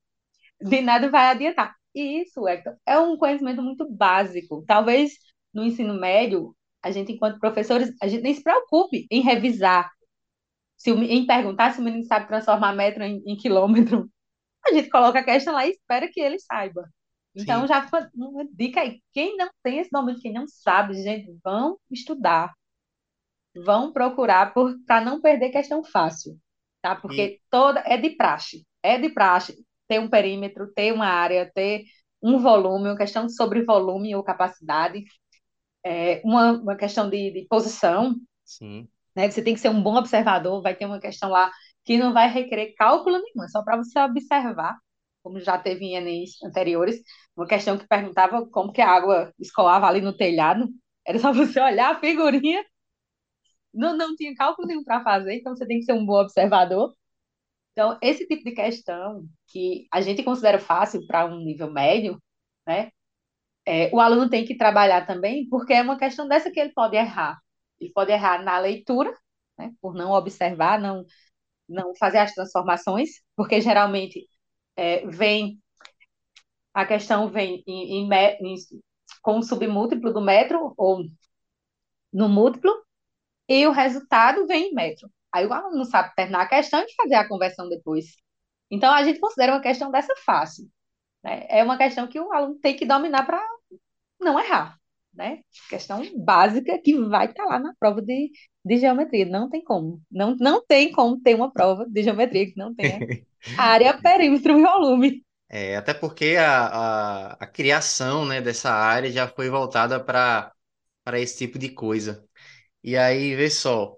de 0.61 0.81
nada 0.81 1.09
vai 1.09 1.27
adiantar. 1.27 1.75
E 1.95 2.21
isso, 2.23 2.47
Hector, 2.47 2.75
é 2.85 2.99
um 2.99 3.17
conhecimento 3.17 3.61
muito 3.61 3.89
básico. 3.91 4.63
Talvez 4.67 5.13
no 5.53 5.63
ensino 5.65 5.93
médio, 5.99 6.55
a 6.83 6.91
gente, 6.91 7.13
enquanto 7.13 7.39
professores, 7.39 7.93
a 8.01 8.07
gente 8.07 8.23
nem 8.23 8.33
se 8.35 8.43
preocupe 8.43 9.07
em 9.11 9.21
revisar, 9.21 9.89
se 10.77 10.91
em 10.91 11.25
perguntar 11.25 11.73
se 11.73 11.81
o 11.81 11.83
menino 11.83 12.03
sabe 12.05 12.27
transformar 12.27 12.73
metro 12.73 13.03
em, 13.03 13.23
em 13.25 13.37
quilômetro. 13.37 14.09
A 14.67 14.73
gente 14.73 14.89
coloca 14.89 15.19
a 15.19 15.23
questão 15.23 15.53
lá 15.53 15.65
e 15.67 15.71
espera 15.71 16.09
que 16.11 16.19
ele 16.21 16.39
saiba. 16.39 16.83
Então, 17.35 17.61
sim, 17.61 17.67
já 17.67 17.87
foi 17.87 18.01
uma 18.15 18.45
dica 18.51 18.81
aí. 18.81 19.01
Quem 19.13 19.37
não 19.37 19.49
tem 19.63 19.79
esse 19.79 19.91
domínio, 19.91 20.21
quem 20.21 20.33
não 20.33 20.47
sabe, 20.47 20.93
gente, 21.03 21.37
vão 21.43 21.79
estudar, 21.91 22.53
vão 23.63 23.91
procurar 23.93 24.53
para 24.85 25.01
não 25.01 25.21
perder 25.21 25.49
questão 25.49 25.83
fácil, 25.83 26.37
tá? 26.81 26.95
e 26.95 27.01
Porque 27.01 27.39
toda 27.49 27.81
é 27.85 27.97
de 27.97 28.11
praxe, 28.11 28.65
é 28.83 28.97
de 28.99 29.09
praxe 29.09 29.57
ter 29.87 29.99
um 29.99 30.09
perímetro, 30.09 30.71
ter 30.73 30.93
uma 30.93 31.07
área, 31.07 31.49
ter 31.53 31.85
um 32.21 32.39
volume, 32.39 32.89
uma 32.89 32.97
questão 32.97 33.29
sobre 33.29 33.63
volume 33.63 34.15
ou 34.15 34.23
capacidade, 34.23 35.03
é 35.85 36.21
uma, 36.25 36.51
uma 36.53 36.75
questão 36.75 37.09
de, 37.09 37.31
de 37.31 37.47
posição, 37.49 38.15
sim, 38.45 38.89
né? 39.15 39.29
Você 39.29 39.41
tem 39.43 39.53
que 39.53 39.59
ser 39.59 39.69
um 39.69 39.81
bom 39.81 39.95
observador, 39.95 40.61
vai 40.61 40.75
ter 40.75 40.85
uma 40.85 40.99
questão 40.99 41.29
lá 41.29 41.51
que 41.85 41.97
não 41.97 42.13
vai 42.13 42.29
requerer 42.29 42.73
cálculo 42.75 43.17
nenhum, 43.17 43.43
é 43.45 43.47
só 43.47 43.63
para 43.63 43.77
você 43.77 43.99
observar, 43.99 44.77
como 45.23 45.39
já 45.39 45.57
teve 45.57 45.85
em 45.85 45.95
Enems 45.95 46.41
anteriores, 46.43 47.01
uma 47.35 47.47
questão 47.47 47.77
que 47.77 47.87
perguntava 47.87 48.45
como 48.49 48.71
que 48.71 48.81
a 48.81 48.89
água 48.89 49.33
escoava 49.39 49.87
ali 49.87 50.01
no 50.01 50.15
telhado, 50.15 50.67
era 51.05 51.19
só 51.19 51.31
você 51.33 51.59
olhar 51.61 51.95
a 51.95 51.99
figurinha 51.99 52.63
não, 53.77 53.95
não 53.97 54.15
tinha 54.15 54.35
cálculo 54.35 54.67
nenhum 54.67 54.83
para 54.83 55.03
fazer, 55.03 55.35
então 55.35 55.55
você 55.55 55.65
tem 55.67 55.79
que 55.79 55.85
ser 55.85 55.93
um 55.93 56.05
bom 56.05 56.19
observador. 56.21 56.95
Então, 57.73 57.97
esse 58.01 58.27
tipo 58.27 58.43
de 58.43 58.53
questão 58.53 59.27
que 59.47 59.87
a 59.91 60.01
gente 60.01 60.23
considera 60.23 60.59
fácil 60.59 61.05
para 61.07 61.25
um 61.25 61.37
nível 61.39 61.71
médio, 61.71 62.21
né? 62.67 62.91
É, 63.65 63.89
o 63.93 63.99
aluno 63.99 64.29
tem 64.29 64.45
que 64.45 64.57
trabalhar 64.57 65.05
também, 65.05 65.47
porque 65.49 65.73
é 65.73 65.81
uma 65.81 65.97
questão 65.97 66.27
dessa 66.27 66.51
que 66.51 66.59
ele 66.59 66.73
pode 66.73 66.95
errar. 66.95 67.39
Ele 67.79 67.91
pode 67.93 68.11
errar 68.11 68.43
na 68.43 68.59
leitura, 68.59 69.13
né? 69.57 69.73
Por 69.81 69.93
não 69.95 70.11
observar, 70.11 70.79
não, 70.79 71.05
não 71.69 71.95
fazer 71.95 72.19
as 72.19 72.33
transformações, 72.33 73.21
porque 73.35 73.61
geralmente 73.61 74.27
é, 74.75 75.07
vem 75.07 75.59
a 76.73 76.85
questão 76.85 77.29
vem 77.29 77.63
em, 77.67 78.05
em, 78.05 78.09
em, 78.41 78.55
com 79.21 79.39
o 79.39 79.43
submúltiplo 79.43 80.13
do 80.13 80.21
metro 80.21 80.73
ou 80.77 81.03
no 82.13 82.29
múltiplo, 82.29 82.71
e 83.47 83.65
o 83.67 83.71
resultado 83.71 84.45
vem 84.47 84.69
em 84.71 84.73
metro. 84.73 85.09
Aí 85.33 85.45
o 85.45 85.53
aluno 85.53 85.77
não 85.77 85.85
sabe 85.85 86.13
terminar 86.15 86.41
a 86.43 86.47
questão 86.49 86.81
e 86.83 86.93
fazer 86.95 87.15
a 87.15 87.27
conversão 87.27 87.69
depois. 87.69 88.15
Então, 88.71 88.93
a 88.93 89.03
gente 89.03 89.19
considera 89.19 89.53
uma 89.53 89.61
questão 89.61 89.91
dessa 89.91 90.13
fácil. 90.25 90.67
Né? 91.23 91.45
É 91.49 91.63
uma 91.63 91.77
questão 91.77 92.07
que 92.07 92.19
o 92.19 92.31
aluno 92.33 92.55
tem 92.59 92.75
que 92.75 92.85
dominar 92.85 93.25
para 93.25 93.41
não 94.19 94.39
errar. 94.39 94.77
Né? 95.13 95.41
Questão 95.69 96.01
básica 96.23 96.79
que 96.83 96.95
vai 96.95 97.27
estar 97.27 97.45
lá 97.45 97.59
na 97.59 97.73
prova 97.79 98.01
de, 98.01 98.31
de 98.65 98.77
geometria. 98.77 99.25
Não 99.25 99.49
tem 99.49 99.63
como. 99.63 100.01
Não, 100.11 100.35
não 100.39 100.65
tem 100.65 100.91
como 100.91 101.19
ter 101.21 101.35
uma 101.35 101.51
prova 101.51 101.85
de 101.89 102.03
geometria 102.03 102.45
que 102.47 102.57
não 102.57 102.75
tenha 102.75 103.03
área, 103.57 103.99
perímetro 104.01 104.57
e 104.59 104.61
volume. 104.63 105.25
é, 105.49 105.75
até 105.77 105.93
porque 105.93 106.35
a, 106.37 106.67
a, 106.67 107.33
a 107.33 107.47
criação, 107.47 108.25
né, 108.25 108.41
dessa 108.41 108.71
área 108.71 109.11
já 109.11 109.27
foi 109.27 109.49
voltada 109.49 109.99
para 110.03 110.53
para 111.03 111.19
esse 111.19 111.37
tipo 111.39 111.59
de 111.59 111.69
coisa. 111.69 112.27
E 112.87 112.97
aí, 112.97 113.35
vê 113.35 113.49
só, 113.51 113.97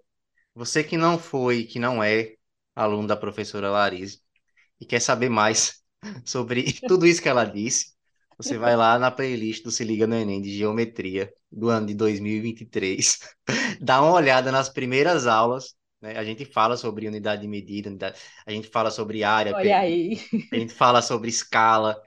você 0.55 0.83
que 0.83 0.97
não 0.97 1.19
foi, 1.19 1.65
que 1.65 1.79
não 1.79 2.03
é 2.03 2.35
aluno 2.75 3.07
da 3.07 3.17
professora 3.17 3.69
Larissa 3.71 4.19
e 4.79 4.85
quer 4.85 5.01
saber 5.01 5.29
mais 5.29 5.83
sobre 6.25 6.73
tudo 6.87 7.07
isso 7.07 7.21
que 7.21 7.29
ela 7.29 7.45
disse, 7.45 7.93
você 8.37 8.57
vai 8.57 8.75
lá 8.77 8.99
na 8.99 9.11
playlist 9.11 9.63
do 9.63 9.71
Se 9.71 9.83
Liga 9.85 10.07
no 10.07 10.15
Enem 10.15 10.41
de 10.41 10.57
Geometria 10.57 11.33
do 11.51 11.69
ano 11.69 11.87
de 11.87 11.95
2023, 11.95 13.19
dá 13.81 14.01
uma 14.01 14.13
olhada 14.13 14.51
nas 14.51 14.69
primeiras 14.69 15.27
aulas, 15.27 15.75
né? 16.01 16.17
A 16.17 16.23
gente 16.25 16.45
fala 16.45 16.77
sobre 16.77 17.07
unidade 17.07 17.43
de 17.43 17.47
medida, 17.49 17.89
unidade- 17.89 18.19
a 18.45 18.51
gente 18.51 18.69
fala 18.69 18.91
sobre 18.91 19.23
área, 19.23 19.55
Olha 19.55 19.77
aí, 19.79 20.17
a 20.51 20.57
gente 20.57 20.73
fala 20.73 21.01
sobre 21.01 21.29
escala, 21.29 22.01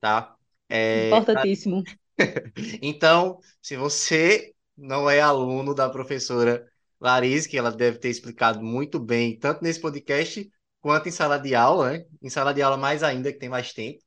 tá? 0.00 0.36
É, 0.70 1.28
importantíssimo. 1.36 1.82
então, 2.82 3.40
se 3.62 3.76
você 3.76 4.54
não 4.78 5.10
é 5.10 5.20
aluno 5.20 5.74
da 5.74 5.90
professora 5.90 6.66
Larissa, 7.00 7.48
que 7.48 7.58
ela 7.58 7.70
deve 7.72 7.98
ter 7.98 8.08
explicado 8.10 8.62
muito 8.62 8.98
bem, 9.00 9.38
tanto 9.38 9.62
nesse 9.62 9.80
podcast 9.80 10.50
quanto 10.80 11.08
em 11.08 11.12
sala 11.12 11.38
de 11.38 11.54
aula, 11.54 11.92
né? 11.92 12.06
Em 12.22 12.30
sala 12.30 12.54
de 12.54 12.62
aula 12.62 12.76
mais 12.76 13.02
ainda, 13.02 13.32
que 13.32 13.38
tem 13.38 13.48
mais 13.48 13.72
tempo. 13.72 14.00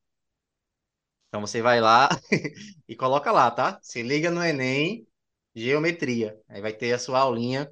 Então 1.28 1.42
você 1.42 1.62
vai 1.62 1.80
lá 1.80 2.10
e 2.88 2.96
coloca 2.96 3.32
lá, 3.32 3.50
tá? 3.52 3.80
Se 3.82 4.02
liga 4.04 4.30
no 4.30 4.44
Enem, 4.44 5.08
geometria. 5.56 6.38
Aí 6.50 6.62
vai 6.62 6.74
ter 6.74 6.92
a 6.94 7.00
sua 7.00 7.20
aulinha. 7.20 7.72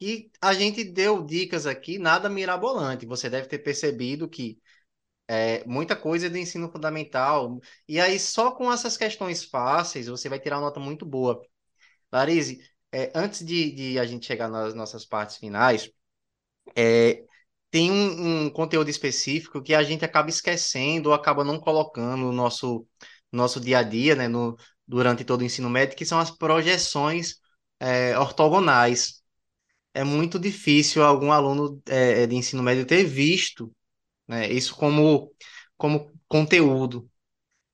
E 0.00 0.30
a 0.40 0.54
gente 0.54 0.84
deu 0.84 1.24
dicas 1.24 1.66
aqui, 1.66 1.98
nada 1.98 2.28
mirabolante. 2.28 3.06
Você 3.06 3.30
deve 3.30 3.48
ter 3.48 3.60
percebido 3.60 4.28
que 4.28 4.60
é, 5.28 5.64
muita 5.66 5.96
coisa 5.96 6.28
do 6.30 6.38
ensino 6.38 6.70
fundamental. 6.70 7.60
E 7.88 8.00
aí, 8.00 8.18
só 8.18 8.52
com 8.52 8.72
essas 8.72 8.96
questões 8.96 9.44
fáceis, 9.44 10.06
você 10.08 10.28
vai 10.28 10.40
tirar 10.40 10.56
uma 10.58 10.66
nota 10.66 10.80
muito 10.80 11.06
boa. 11.06 11.42
Larise, 12.12 12.60
é, 12.92 13.10
antes 13.14 13.44
de, 13.44 13.72
de, 13.72 13.98
a 13.98 14.04
gente 14.06 14.26
chegar 14.26 14.48
nas 14.48 14.74
nossas 14.74 15.04
partes 15.06 15.36
finais, 15.38 15.90
é, 16.76 17.24
tem 17.70 17.90
um, 17.90 18.46
um, 18.46 18.50
conteúdo 18.50 18.90
específico 18.90 19.62
que 19.62 19.74
a 19.74 19.82
gente 19.82 20.04
acaba 20.04 20.28
esquecendo 20.28 21.10
ou 21.10 21.14
acaba 21.14 21.44
não 21.44 21.58
colocando 21.60 22.22
no 22.26 22.32
nosso, 22.32 22.86
nosso 23.32 23.60
dia 23.60 23.78
a 23.78 23.82
dia, 23.82 24.14
né, 24.16 24.28
no, 24.28 24.56
durante 24.86 25.24
todo 25.24 25.42
o 25.42 25.44
ensino 25.44 25.70
médio, 25.70 25.96
que 25.96 26.06
são 26.06 26.18
as 26.20 26.30
projeções 26.30 27.36
é, 27.80 28.18
ortogonais. 28.18 29.22
É 29.94 30.04
muito 30.04 30.38
difícil 30.38 31.04
algum 31.04 31.32
aluno 31.32 31.82
é, 31.86 32.26
de 32.26 32.36
ensino 32.36 32.62
médio 32.62 32.86
ter 32.86 33.04
visto 33.04 33.74
né, 34.28 34.50
isso 34.50 34.74
como, 34.76 35.32
como 35.76 36.12
conteúdo. 36.28 37.10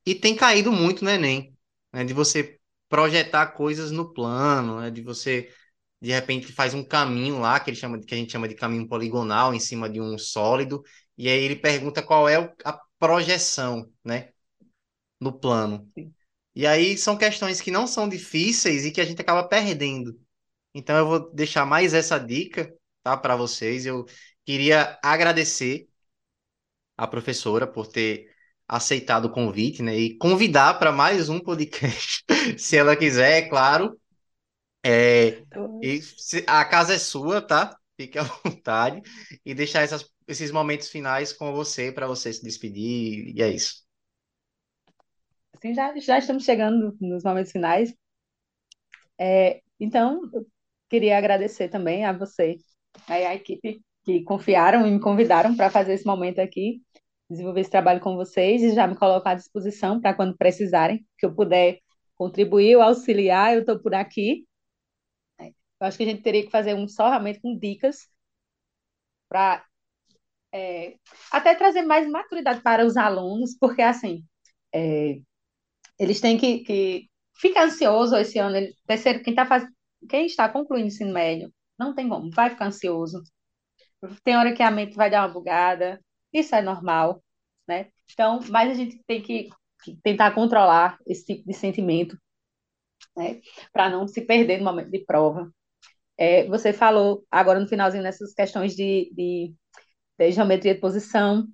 E 0.06 0.14
tem 0.14 0.36
caído 0.36 0.72
muito 0.72 1.04
no 1.04 1.10
Enem, 1.10 1.54
né, 1.92 2.04
de 2.04 2.14
você 2.14 2.57
projetar 2.88 3.48
coisas 3.48 3.90
no 3.90 4.12
plano, 4.12 4.80
né, 4.80 4.90
de 4.90 5.02
você 5.02 5.52
de 6.00 6.10
repente 6.12 6.52
faz 6.52 6.74
um 6.74 6.84
caminho 6.84 7.40
lá 7.40 7.58
que 7.58 7.70
ele 7.70 7.76
chama 7.76 7.98
que 8.00 8.14
a 8.14 8.16
gente 8.16 8.32
chama 8.32 8.48
de 8.48 8.54
caminho 8.54 8.88
poligonal 8.88 9.52
em 9.54 9.60
cima 9.60 9.88
de 9.90 10.00
um 10.00 10.16
sólido 10.16 10.82
e 11.16 11.28
aí 11.28 11.42
ele 11.42 11.56
pergunta 11.56 12.02
qual 12.02 12.28
é 12.28 12.36
a 12.64 12.80
projeção, 12.98 13.90
né, 14.04 14.30
no 15.20 15.32
plano. 15.32 15.90
E 16.54 16.66
aí 16.66 16.96
são 16.96 17.16
questões 17.16 17.60
que 17.60 17.70
não 17.70 17.86
são 17.86 18.08
difíceis 18.08 18.84
e 18.84 18.90
que 18.90 19.00
a 19.00 19.04
gente 19.04 19.20
acaba 19.20 19.46
perdendo. 19.46 20.18
Então 20.74 20.96
eu 20.96 21.06
vou 21.06 21.32
deixar 21.32 21.64
mais 21.66 21.94
essa 21.94 22.18
dica, 22.18 22.72
tá, 23.02 23.16
para 23.16 23.36
vocês. 23.36 23.86
Eu 23.86 24.06
queria 24.44 24.98
agradecer 25.02 25.88
a 26.96 27.06
professora 27.06 27.66
por 27.66 27.86
ter 27.86 28.34
aceitado 28.68 29.24
o 29.24 29.32
convite, 29.32 29.82
né, 29.82 29.96
e 29.96 30.16
convidar 30.18 30.78
para 30.78 30.92
mais 30.92 31.28
um 31.30 31.40
podcast, 31.40 32.22
se 32.58 32.76
ela 32.76 32.94
quiser, 32.94 33.44
é 33.44 33.48
claro. 33.48 33.98
É, 34.84 35.42
e 35.82 36.00
se, 36.02 36.44
a 36.46 36.64
casa 36.64 36.94
é 36.94 36.98
sua, 36.98 37.40
tá? 37.40 37.76
Fique 37.96 38.18
à 38.18 38.22
vontade 38.44 39.00
e 39.44 39.54
deixar 39.54 39.82
essas, 39.82 40.08
esses 40.26 40.50
momentos 40.52 40.88
finais 40.88 41.32
com 41.32 41.52
você 41.52 41.90
para 41.90 42.06
você 42.06 42.32
se 42.32 42.42
despedir 42.42 43.34
e 43.34 43.42
é 43.42 43.48
isso. 43.48 43.82
Assim, 45.56 45.74
já, 45.74 45.96
já 45.96 46.18
estamos 46.18 46.44
chegando 46.44 46.96
nos 47.00 47.24
momentos 47.24 47.50
finais. 47.50 47.92
É, 49.18 49.60
então, 49.80 50.20
eu 50.32 50.46
queria 50.88 51.18
agradecer 51.18 51.68
também 51.68 52.04
a 52.04 52.12
você, 52.12 52.56
a 53.08 53.34
equipe 53.34 53.82
que 54.04 54.22
confiaram 54.22 54.86
e 54.86 54.90
me 54.90 55.00
convidaram 55.00 55.56
para 55.56 55.70
fazer 55.70 55.94
esse 55.94 56.06
momento 56.06 56.38
aqui, 56.38 56.80
desenvolver 57.30 57.60
esse 57.60 57.70
trabalho 57.70 58.00
com 58.00 58.16
vocês 58.16 58.62
e 58.62 58.74
já 58.74 58.86
me 58.86 58.96
colocar 58.96 59.32
à 59.32 59.34
disposição 59.34 60.00
para 60.00 60.14
quando 60.14 60.36
precisarem, 60.36 61.06
que 61.18 61.26
eu 61.26 61.34
puder 61.34 61.78
contribuir 62.16 62.76
ou 62.76 62.82
auxiliar, 62.82 63.54
eu 63.54 63.60
estou 63.60 63.78
por 63.78 63.94
aqui. 63.94 64.46
Eu 65.80 65.86
acho 65.86 65.96
que 65.96 66.02
a 66.02 66.06
gente 66.06 66.22
teria 66.22 66.44
que 66.44 66.50
fazer 66.50 66.74
um 66.74 66.88
só 66.88 67.08
realmente 67.08 67.40
com 67.40 67.56
dicas 67.56 68.08
para 69.28 69.64
é, 70.52 70.96
até 71.30 71.54
trazer 71.54 71.82
mais 71.82 72.08
maturidade 72.08 72.60
para 72.62 72.84
os 72.84 72.96
alunos, 72.96 73.56
porque 73.58 73.82
assim, 73.82 74.24
é, 74.74 75.20
eles 75.98 76.20
têm 76.20 76.38
que, 76.38 76.60
que 76.60 77.10
ficar 77.36 77.64
ansioso 77.66 78.16
esse 78.16 78.38
ano. 78.38 78.56
Ele, 78.56 78.74
terceiro, 78.86 79.22
quem, 79.22 79.34
tá 79.34 79.46
faz, 79.46 79.64
quem 80.08 80.26
está 80.26 80.48
concluindo 80.48 80.86
o 80.86 80.88
ensino 80.88 81.12
médio, 81.12 81.52
não 81.78 81.94
tem 81.94 82.08
como, 82.08 82.30
vai 82.30 82.50
ficar 82.50 82.66
ansioso. 82.66 83.22
Tem 84.24 84.36
hora 84.36 84.54
que 84.54 84.62
a 84.62 84.70
mente 84.70 84.96
vai 84.96 85.10
dar 85.10 85.22
uma 85.26 85.32
bugada, 85.32 86.00
isso 86.32 86.54
é 86.54 86.62
normal, 86.62 87.22
né? 87.66 87.90
Então, 88.12 88.40
mas 88.50 88.70
a 88.70 88.74
gente 88.74 89.02
tem 89.06 89.22
que 89.22 89.48
tentar 90.02 90.32
controlar 90.34 90.98
esse 91.06 91.24
tipo 91.24 91.46
de 91.46 91.54
sentimento, 91.54 92.18
né? 93.16 93.40
Para 93.72 93.90
não 93.90 94.06
se 94.08 94.22
perder 94.22 94.58
no 94.58 94.64
momento 94.64 94.90
de 94.90 95.04
prova. 95.04 95.50
É, 96.18 96.46
você 96.48 96.72
falou 96.72 97.26
agora 97.30 97.60
no 97.60 97.68
finalzinho 97.68 98.02
nessas 98.02 98.34
questões 98.34 98.76
de, 98.76 99.10
de, 99.14 99.54
de 100.18 100.32
geometria 100.32 100.74
de 100.74 100.80
posição. 100.80 101.46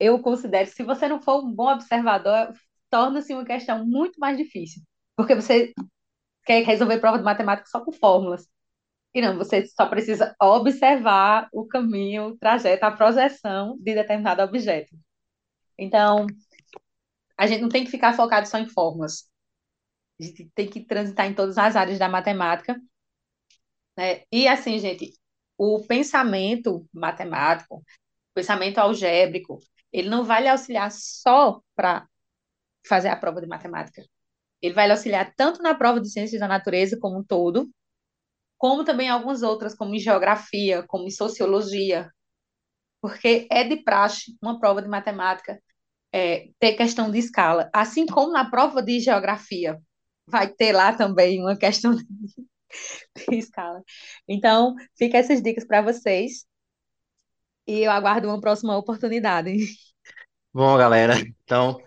Eu 0.00 0.20
considero 0.22 0.68
que 0.68 0.76
se 0.76 0.84
você 0.84 1.08
não 1.08 1.22
for 1.22 1.44
um 1.44 1.52
bom 1.52 1.72
observador, 1.72 2.52
torna-se 2.90 3.34
uma 3.34 3.44
questão 3.44 3.86
muito 3.86 4.20
mais 4.20 4.38
difícil, 4.38 4.82
porque 5.16 5.34
você 5.34 5.72
quer 6.46 6.64
resolver 6.64 6.98
prova 7.00 7.18
de 7.18 7.24
matemática 7.24 7.68
só 7.70 7.84
com 7.84 7.92
fórmulas. 7.92 8.48
E 9.14 9.20
não, 9.20 9.36
você 9.38 9.64
só 9.66 9.86
precisa 9.86 10.34
observar 10.42 11.48
o 11.52 11.66
caminho, 11.66 12.26
o 12.28 12.36
trajeto, 12.36 12.84
a 12.84 12.90
projeção 12.90 13.76
de 13.78 13.94
determinado 13.94 14.42
objeto. 14.42 14.96
Então, 15.78 16.26
a 17.36 17.46
gente 17.46 17.60
não 17.62 17.68
tem 17.68 17.84
que 17.84 17.90
ficar 17.90 18.12
focado 18.12 18.48
só 18.48 18.58
em 18.58 18.68
fórmulas. 18.68 19.30
A 20.20 20.24
gente 20.24 20.50
tem 20.54 20.68
que 20.68 20.84
transitar 20.84 21.26
em 21.26 21.34
todas 21.34 21.58
as 21.58 21.76
áreas 21.76 21.98
da 21.98 22.08
matemática. 22.08 22.80
Né? 23.96 24.24
E 24.32 24.48
assim, 24.48 24.78
gente, 24.78 25.12
o 25.56 25.80
pensamento 25.86 26.86
matemático, 26.92 27.76
o 27.76 27.84
pensamento 28.34 28.78
algébrico, 28.78 29.58
ele 29.92 30.08
não 30.08 30.24
vai 30.24 30.42
lhe 30.42 30.48
auxiliar 30.48 30.90
só 30.90 31.60
para 31.76 32.08
fazer 32.86 33.08
a 33.08 33.16
prova 33.16 33.40
de 33.40 33.46
matemática. 33.46 34.04
Ele 34.60 34.74
vai 34.74 34.86
lhe 34.86 34.92
auxiliar 34.92 35.32
tanto 35.36 35.62
na 35.62 35.74
prova 35.74 36.00
de 36.00 36.10
ciências 36.10 36.40
da 36.40 36.48
natureza 36.48 36.98
como 36.98 37.18
um 37.20 37.24
todo, 37.24 37.70
como 38.58 38.84
também 38.84 39.08
algumas 39.08 39.42
outras, 39.42 39.74
como 39.74 39.94
em 39.94 39.98
geografia, 39.98 40.84
como 40.86 41.06
em 41.06 41.10
sociologia, 41.10 42.10
porque 43.00 43.46
é 43.50 43.64
de 43.64 43.82
praxe 43.82 44.36
uma 44.42 44.58
prova 44.58 44.80
de 44.82 44.88
matemática 44.88 45.60
é, 46.12 46.48
ter 46.58 46.74
questão 46.74 47.10
de 47.10 47.18
escala, 47.18 47.68
assim 47.72 48.06
como 48.06 48.32
na 48.32 48.48
prova 48.48 48.82
de 48.82 49.00
geografia 49.00 49.80
vai 50.26 50.48
ter 50.48 50.72
lá 50.72 50.92
também 50.92 51.40
uma 51.40 51.56
questão 51.56 51.94
de, 51.94 52.04
de 53.28 53.36
escala. 53.36 53.82
Então, 54.26 54.74
fica 54.96 55.18
essas 55.18 55.42
dicas 55.42 55.66
para 55.66 55.82
vocês 55.82 56.46
e 57.66 57.80
eu 57.80 57.90
aguardo 57.90 58.28
uma 58.28 58.40
próxima 58.40 58.76
oportunidade. 58.76 59.56
Bom, 60.52 60.76
galera, 60.76 61.14
então 61.42 61.78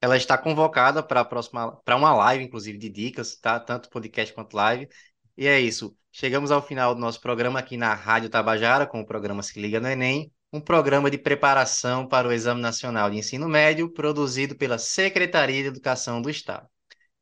ela 0.00 0.16
está 0.16 0.36
convocada 0.36 1.02
para 1.02 1.20
a 1.20 1.24
próxima, 1.24 1.76
para 1.84 1.96
uma 1.96 2.14
live, 2.14 2.44
inclusive, 2.44 2.78
de 2.78 2.88
dicas, 2.88 3.36
tá? 3.36 3.58
Tanto 3.58 3.90
podcast 3.90 4.34
quanto 4.34 4.54
live. 4.54 4.88
E 5.36 5.46
é 5.46 5.58
isso. 5.60 5.96
Chegamos 6.12 6.50
ao 6.50 6.60
final 6.60 6.94
do 6.94 7.00
nosso 7.00 7.20
programa 7.20 7.60
aqui 7.60 7.76
na 7.76 7.94
Rádio 7.94 8.28
Tabajara, 8.28 8.86
com 8.86 9.00
o 9.00 9.06
programa 9.06 9.42
Se 9.42 9.60
Liga 9.60 9.78
no 9.78 9.88
Enem, 9.88 10.30
um 10.52 10.60
programa 10.60 11.10
de 11.10 11.16
preparação 11.16 12.06
para 12.06 12.26
o 12.26 12.32
Exame 12.32 12.60
Nacional 12.60 13.08
de 13.10 13.16
Ensino 13.16 13.48
Médio, 13.48 13.88
produzido 13.92 14.56
pela 14.56 14.76
Secretaria 14.76 15.62
de 15.62 15.68
Educação 15.68 16.20
do 16.20 16.28
Estado. 16.28 16.66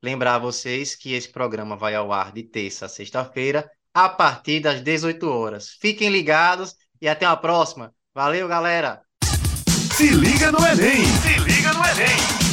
Lembrar 0.01 0.35
a 0.35 0.39
vocês 0.39 0.95
que 0.95 1.13
esse 1.13 1.31
programa 1.31 1.77
vai 1.77 1.93
ao 1.93 2.11
ar 2.11 2.31
de 2.31 2.43
terça 2.43 2.87
a 2.87 2.89
sexta-feira, 2.89 3.69
a 3.93 4.09
partir 4.09 4.59
das 4.59 4.81
18 4.81 5.29
horas. 5.29 5.69
Fiquem 5.79 6.09
ligados 6.09 6.75
e 6.99 7.07
até 7.07 7.25
a 7.25 7.35
próxima. 7.35 7.93
Valeu, 8.13 8.47
galera! 8.47 9.01
Se 9.95 10.09
liga 10.09 10.51
no 10.51 10.65
Enem! 10.65 11.05
Se 11.05 11.39
liga 11.39 11.73
no 11.73 11.85
Enem! 11.85 12.48